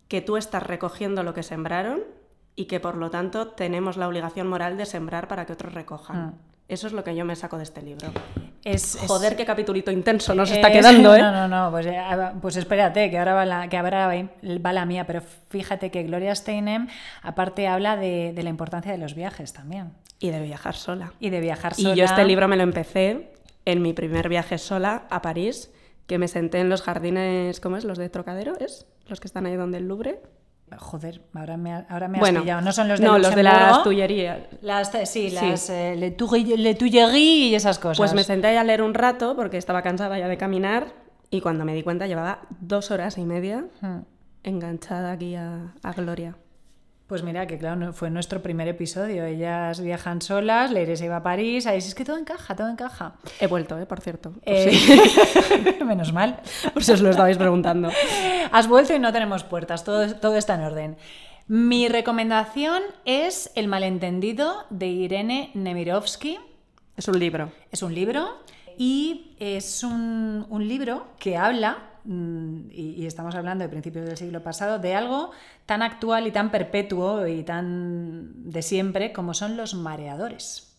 que 0.08 0.22
tú 0.22 0.38
estás 0.38 0.64
recogiendo 0.64 1.22
lo 1.24 1.34
que 1.34 1.44
sembraron 1.44 2.21
y 2.56 2.66
que 2.66 2.80
por 2.80 2.96
lo 2.98 3.10
tanto 3.10 3.48
tenemos 3.50 3.98
la 3.98 4.08
obligación 4.08 4.48
moral 4.48 4.78
de 4.78 4.86
sembrar 4.86 5.28
para 5.28 5.46
que 5.46 5.54
otros 5.54 5.74
recojan. 5.74 6.16
Ah. 6.18 6.34
Eso 6.68 6.88
es 6.88 6.94
lo 6.94 7.04
que 7.04 7.14
yo 7.16 7.26
me 7.26 7.36
saco 7.36 7.58
de 7.58 7.64
este 7.64 7.82
libro. 7.82 8.08
Es, 8.64 8.96
es- 8.96 9.02
Joder, 9.08 9.36
qué 9.36 9.46
capitulito 9.46 9.92
intenso 9.92 10.34
nos 10.34 10.50
es- 10.52 10.56
está 10.58 10.72
quedando, 10.72 11.14
¿eh? 11.16 11.20
No, 11.22 11.32
no, 11.32 11.48
no, 11.48 11.72
pues, 11.72 11.86
eh, 11.88 12.02
pues 12.42 12.56
espérate, 12.56 13.10
que 13.12 13.18
ahora 13.20 13.34
va 13.34 13.46
la, 13.46 13.68
que 13.68 13.76
ahora 13.78 14.08
va 14.08 14.74
la 14.74 14.86
mía, 14.86 15.06
pero 15.06 15.22
fíjate 15.50 15.92
que 15.92 16.04
Gloria 16.04 16.34
Steinem 16.34 16.88
aparte 17.24 17.68
habla 17.68 17.98
de, 17.98 18.32
de 18.34 18.44
la 18.44 18.50
importancia 18.50 18.92
de 18.92 18.98
los 19.00 19.16
viajes 19.16 19.52
también 19.52 19.92
Y 20.20 20.30
de 20.30 20.40
viajar 20.42 20.76
sola. 20.76 21.12
y 21.20 21.30
de 21.30 21.42
viajar 21.42 21.74
Y 21.76 21.82
sola. 21.84 21.96
yo 21.96 22.06
este 22.06 22.24
libro 22.24 22.48
me 22.48 22.56
lo 22.56 22.64
empecé 22.64 23.34
en 23.66 23.82
mi 23.82 23.92
primer 23.94 24.30
viaje 24.30 24.58
sola 24.58 25.04
a 25.10 25.22
París, 25.22 25.72
que 26.08 26.18
me 26.20 26.28
senté 26.30 26.60
en 26.60 26.70
los 26.70 26.82
jardines, 26.84 27.60
¿cómo 27.60 27.76
es? 27.76 27.84
Los 27.84 27.98
de 27.98 28.08
Trocadero, 28.10 28.58
¿es? 28.60 28.86
Los 29.08 29.20
que 29.20 29.28
están 29.28 29.46
ahí 29.46 29.56
donde 29.58 29.78
el 29.80 29.88
Louvre. 29.90 30.22
Joder, 30.78 31.22
ahora 31.34 31.58
me, 31.58 31.74
ahora 31.90 32.08
me 32.08 32.18
has 32.18 32.22
bueno, 32.22 32.42
pillado. 32.42 32.62
No 32.62 32.72
son 32.72 32.88
los 32.88 33.00
de 33.00 33.06
no, 33.06 33.18
los 33.18 33.36
de 33.36 33.44
las 33.44 33.84
Tullerías. 33.84 34.40
Las, 34.62 34.92
sí, 35.10 35.30
Sí. 35.30 35.36
las 35.36 35.70
eh, 35.70 35.96
Le, 35.98 36.12
Tuileries 36.12 37.14
y 37.16 37.56
esas 37.56 37.78
cosas. 37.80 37.98
Pues 37.98 38.14
me 38.14 38.24
senté 38.24 38.58
a 38.58 38.64
leer 38.64 38.82
un 38.82 38.94
rato 38.94 39.36
porque 39.36 39.58
estaba 39.58 39.82
cansada 39.82 40.18
ya 40.18 40.28
de 40.28 40.38
caminar 40.38 40.88
y 41.30 41.42
cuando 41.42 41.66
me 41.66 41.74
di 41.74 41.84
cuenta 41.84 42.08
llevaba 42.08 42.40
dos 42.62 42.92
horas 42.92 43.18
y 43.18 43.26
media 43.26 43.66
Hmm. 43.82 44.00
enganchada 44.44 45.12
aquí 45.12 45.36
a, 45.36 45.74
a 45.84 45.94
Gloria. 45.94 46.36
Pues 47.12 47.24
mira, 47.24 47.46
que 47.46 47.58
claro, 47.58 47.92
fue 47.92 48.10
nuestro 48.10 48.42
primer 48.42 48.70
episodio. 48.70 49.26
Ellas 49.26 49.82
viajan 49.82 50.22
solas, 50.22 50.72
Leire 50.72 50.96
se 50.96 51.04
iba 51.04 51.18
a 51.18 51.22
París. 51.24 51.68
Ahí 51.68 51.82
sí, 51.82 51.90
es 51.90 51.94
que 51.96 52.06
todo 52.06 52.16
encaja, 52.18 52.56
todo 52.56 52.70
encaja. 52.70 53.16
He 53.42 53.48
vuelto, 53.48 53.78
¿eh? 53.78 53.86
Por 53.86 54.00
cierto. 54.00 54.32
por 54.32 54.42
Eh, 54.46 54.72
si- 54.74 55.84
Menos 55.84 56.14
mal. 56.14 56.40
por 56.74 56.82
si 56.86 56.94
os 56.94 57.02
lo 57.02 57.10
estabais 57.10 57.36
preguntando. 57.38 57.90
Has 58.54 58.70
vuelto 58.70 58.96
y 58.96 59.00
no 59.00 59.12
tenemos 59.12 59.44
puertas, 59.44 59.84
todo, 59.84 60.16
todo 60.16 60.38
está 60.38 60.56
en 60.56 60.62
orden. 60.62 60.98
Mi 61.50 61.90
recomendación 61.90 62.82
es 63.04 63.52
El 63.56 63.68
malentendido 63.68 64.64
de 64.70 64.88
Irene 64.88 65.52
Nemirovsky. 65.54 66.40
Es 66.96 67.10
un 67.10 67.20
libro. 67.20 67.52
Es 67.72 67.84
un 67.84 67.94
libro 67.94 68.38
y 68.78 69.36
es 69.38 69.84
un, 69.84 70.46
un 70.50 70.66
libro 70.66 71.08
que 71.20 71.36
habla, 71.36 71.78
y, 72.06 72.96
y 72.98 73.06
estamos 73.06 73.36
hablando 73.36 73.64
de 73.64 73.70
principios 73.70 74.06
del 74.06 74.18
siglo 74.18 74.42
pasado, 74.44 74.80
de 74.80 74.96
algo 74.96 75.32
tan 75.66 75.82
actual 75.82 76.28
y 76.28 76.32
tan 76.32 76.52
perpetuo 76.52 77.28
y 77.28 77.44
tan 77.44 78.50
de 78.50 78.62
siempre 78.62 79.14
como 79.14 79.34
son 79.34 79.58
los 79.58 79.74
mareadores. 79.74 80.72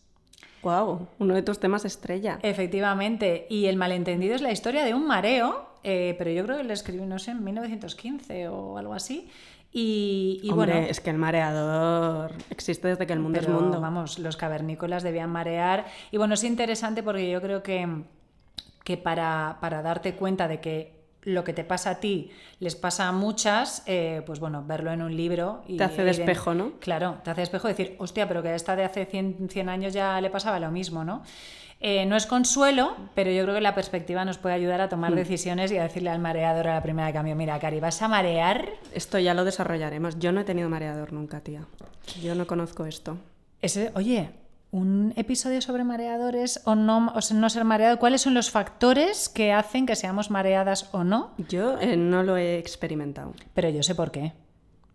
Wow, 0.63 1.07
uno 1.19 1.35
de 1.35 1.41
tus 1.41 1.59
temas 1.59 1.83
estrella. 1.83 2.39
Efectivamente, 2.41 3.45
y 3.49 3.65
el 3.65 3.75
malentendido 3.75 4.33
es 4.33 4.41
la 4.41 4.51
historia 4.51 4.85
de 4.85 4.93
un 4.93 5.05
mareo, 5.05 5.67
eh, 5.83 6.15
pero 6.17 6.31
yo 6.31 6.45
creo 6.45 6.57
que 6.57 6.63
lo 6.63 6.73
escribió, 6.73 7.05
no 7.05 7.19
sé, 7.19 7.31
en 7.31 7.43
1915 7.43 8.47
o 8.47 8.77
algo 8.77 8.93
así. 8.93 9.29
Y, 9.73 10.39
y 10.41 10.51
Hombre, 10.51 10.71
bueno, 10.73 10.87
es 10.87 11.01
que 11.01 11.09
el 11.09 11.17
mareador 11.17 12.31
existe 12.49 12.87
desde 12.87 13.05
que 13.05 13.13
el 13.13 13.19
mundo 13.19 13.39
pero, 13.41 13.55
es 13.55 13.61
mundo. 13.61 13.81
Vamos, 13.81 14.19
los 14.19 14.37
cavernícolas 14.37 15.03
debían 15.03 15.31
marear. 15.31 15.85
Y 16.11 16.17
bueno, 16.17 16.35
es 16.35 16.43
interesante 16.45 17.03
porque 17.03 17.29
yo 17.29 17.41
creo 17.41 17.61
que, 17.61 18.03
que 18.85 18.97
para, 18.97 19.57
para 19.59 19.81
darte 19.81 20.15
cuenta 20.15 20.47
de 20.47 20.61
que 20.61 21.02
lo 21.25 21.43
que 21.43 21.53
te 21.53 21.63
pasa 21.63 21.91
a 21.91 21.99
ti 21.99 22.31
les 22.59 22.75
pasa 22.75 23.07
a 23.07 23.11
muchas, 23.11 23.83
eh, 23.85 24.21
pues 24.25 24.39
bueno, 24.39 24.63
verlo 24.65 24.91
en 24.91 25.01
un 25.01 25.15
libro. 25.15 25.63
Y, 25.67 25.77
Te 25.77 25.83
hace 25.83 26.03
de 26.03 26.11
espejo, 26.11 26.53
¿no? 26.53 26.73
Claro, 26.79 27.17
te 27.23 27.31
hace 27.31 27.41
de 27.41 27.43
espejo 27.43 27.67
decir, 27.67 27.95
hostia, 27.99 28.27
pero 28.27 28.41
que 28.41 28.49
a 28.49 28.55
esta 28.55 28.75
de 28.75 28.83
hace 28.83 29.05
100, 29.05 29.49
100 29.49 29.69
años 29.69 29.93
ya 29.93 30.19
le 30.21 30.29
pasaba 30.29 30.59
lo 30.59 30.71
mismo, 30.71 31.03
¿no? 31.03 31.23
Eh, 31.85 32.05
no 32.05 32.15
es 32.15 32.25
consuelo, 32.25 32.95
pero 33.13 33.29
yo 33.29 33.43
creo 33.43 33.55
que 33.55 33.61
la 33.61 33.75
perspectiva 33.75 34.23
nos 34.23 34.37
puede 34.37 34.55
ayudar 34.55 34.79
a 34.79 34.87
tomar 34.87 35.11
Hmm. 35.11 35.15
decisiones 35.15 35.69
y 35.71 35.77
a 35.77 35.83
decirle 35.83 36.09
al 36.11 36.19
mareador 36.19 36.67
a 36.69 36.75
la 36.75 36.81
primera 36.81 37.07
de 37.07 37.13
cambio, 37.13 37.35
mira, 37.35 37.59
Cari, 37.59 37.81
¿vas 37.81 38.01
a 38.01 38.07
marear? 38.07 38.69
Esto 38.93 39.19
ya 39.19 39.33
lo 39.33 39.43
desarrollaremos. 39.43 40.17
Yo 40.17 40.31
no 40.31 40.39
he 40.39 40.43
tenido 40.45 40.69
mareador 40.69 41.11
nunca, 41.11 41.41
tía. 41.41 41.65
Yo 42.21 42.35
no 42.35 42.47
conozco 42.47 42.85
esto. 42.85 43.17
Ese, 43.61 43.91
oye, 43.95 44.29
un 44.73 45.13
episodio 45.17 45.61
sobre 45.61 45.83
mareadores 45.83 46.61
o 46.65 46.73
no, 46.73 47.13
o 47.15 47.33
no 47.35 47.49
ser 47.51 47.63
mareado, 47.63 47.99
¿cuáles 47.99 48.21
son 48.21 48.33
los 48.33 48.49
factores 48.49 49.29
que 49.29 49.53
hacen 49.53 49.85
que 49.85 49.95
seamos 49.95 50.31
mareadas 50.31 50.89
o 50.93 51.03
no? 51.03 51.31
Yo 51.47 51.79
eh, 51.79 51.95
no 51.95 52.23
lo 52.23 52.37
he 52.37 52.57
experimentado. 52.57 53.33
Pero 53.53 53.69
yo 53.69 53.83
sé 53.83 53.93
por 53.93 54.09
qué. 54.11 54.33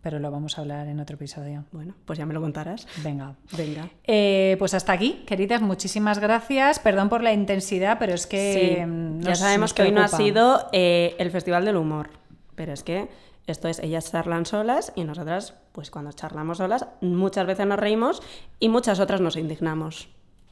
Pero 0.01 0.19
lo 0.19 0.31
vamos 0.31 0.57
a 0.57 0.61
hablar 0.61 0.87
en 0.87 0.99
otro 0.99 1.15
episodio. 1.15 1.63
Bueno, 1.71 1.93
pues 2.05 2.19
ya 2.19 2.25
me 2.25 2.33
lo 2.33 2.41
contarás. 2.41 2.87
Venga. 3.03 3.35
Venga. 3.57 3.89
Eh, 4.05 4.55
pues 4.59 4.73
hasta 4.73 4.91
aquí, 4.93 5.23
queridas, 5.25 5.61
muchísimas 5.61 6.19
gracias. 6.19 6.79
Perdón 6.79 7.07
por 7.09 7.21
la 7.23 7.31
intensidad, 7.33 7.97
pero 7.99 8.13
es 8.13 8.27
que 8.27 8.53
Sí, 8.77 8.85
mm, 8.85 9.19
ya 9.21 9.29
nos- 9.31 9.39
sabemos 9.39 9.61
nos 9.61 9.73
que 9.73 9.81
hoy 9.83 9.91
no 9.91 10.01
ha 10.01 10.07
sido 10.09 10.67
eh, 10.73 11.15
el 11.19 11.31
Festival 11.31 11.63
del 11.65 11.77
Humor, 11.77 12.09
pero 12.55 12.71
es 12.73 12.83
que 12.83 13.09
esto 13.51 13.67
es, 13.67 13.79
ellas 13.79 14.11
charlan 14.11 14.45
solas 14.45 14.91
y 14.95 15.03
nosotras, 15.03 15.53
pues 15.71 15.91
cuando 15.91 16.11
charlamos 16.11 16.57
solas, 16.57 16.85
muchas 17.01 17.45
veces 17.45 17.65
nos 17.65 17.79
reímos 17.79 18.21
y 18.59 18.69
muchas 18.69 18.99
otras 18.99 19.21
nos 19.21 19.35
indignamos. 19.35 20.09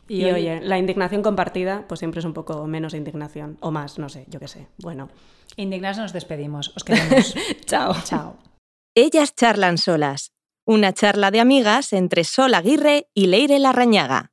Y 0.10 0.24
oye, 0.26 0.62
la 0.62 0.78
indignación 0.78 1.22
compartida, 1.22 1.84
pues 1.88 2.00
siempre 2.00 2.20
es 2.20 2.26
un 2.26 2.34
poco 2.34 2.66
menos 2.66 2.94
indignación, 2.94 3.58
o 3.60 3.72
más, 3.72 4.00
no 4.00 4.08
sé, 4.08 4.26
yo 4.30 4.40
qué 4.40 4.48
sé. 4.48 4.68
Bueno, 4.78 5.10
Indignadas 5.56 5.98
nos 5.98 6.14
despedimos. 6.14 6.72
Os 6.76 6.84
queremos. 6.84 7.36
chao. 7.66 7.96
Chao. 8.04 8.38
Ellas 8.96 9.36
charlan 9.36 9.78
solas, 9.78 10.32
Una 10.66 10.94
charla 10.94 11.32
de 11.32 11.40
amigas 11.40 11.94
entre 11.94 12.24
Sol 12.24 12.54
Aguirre 12.54 13.08
y 13.14 13.28
Leire 13.28 13.58
Larrañaga. 13.60 14.32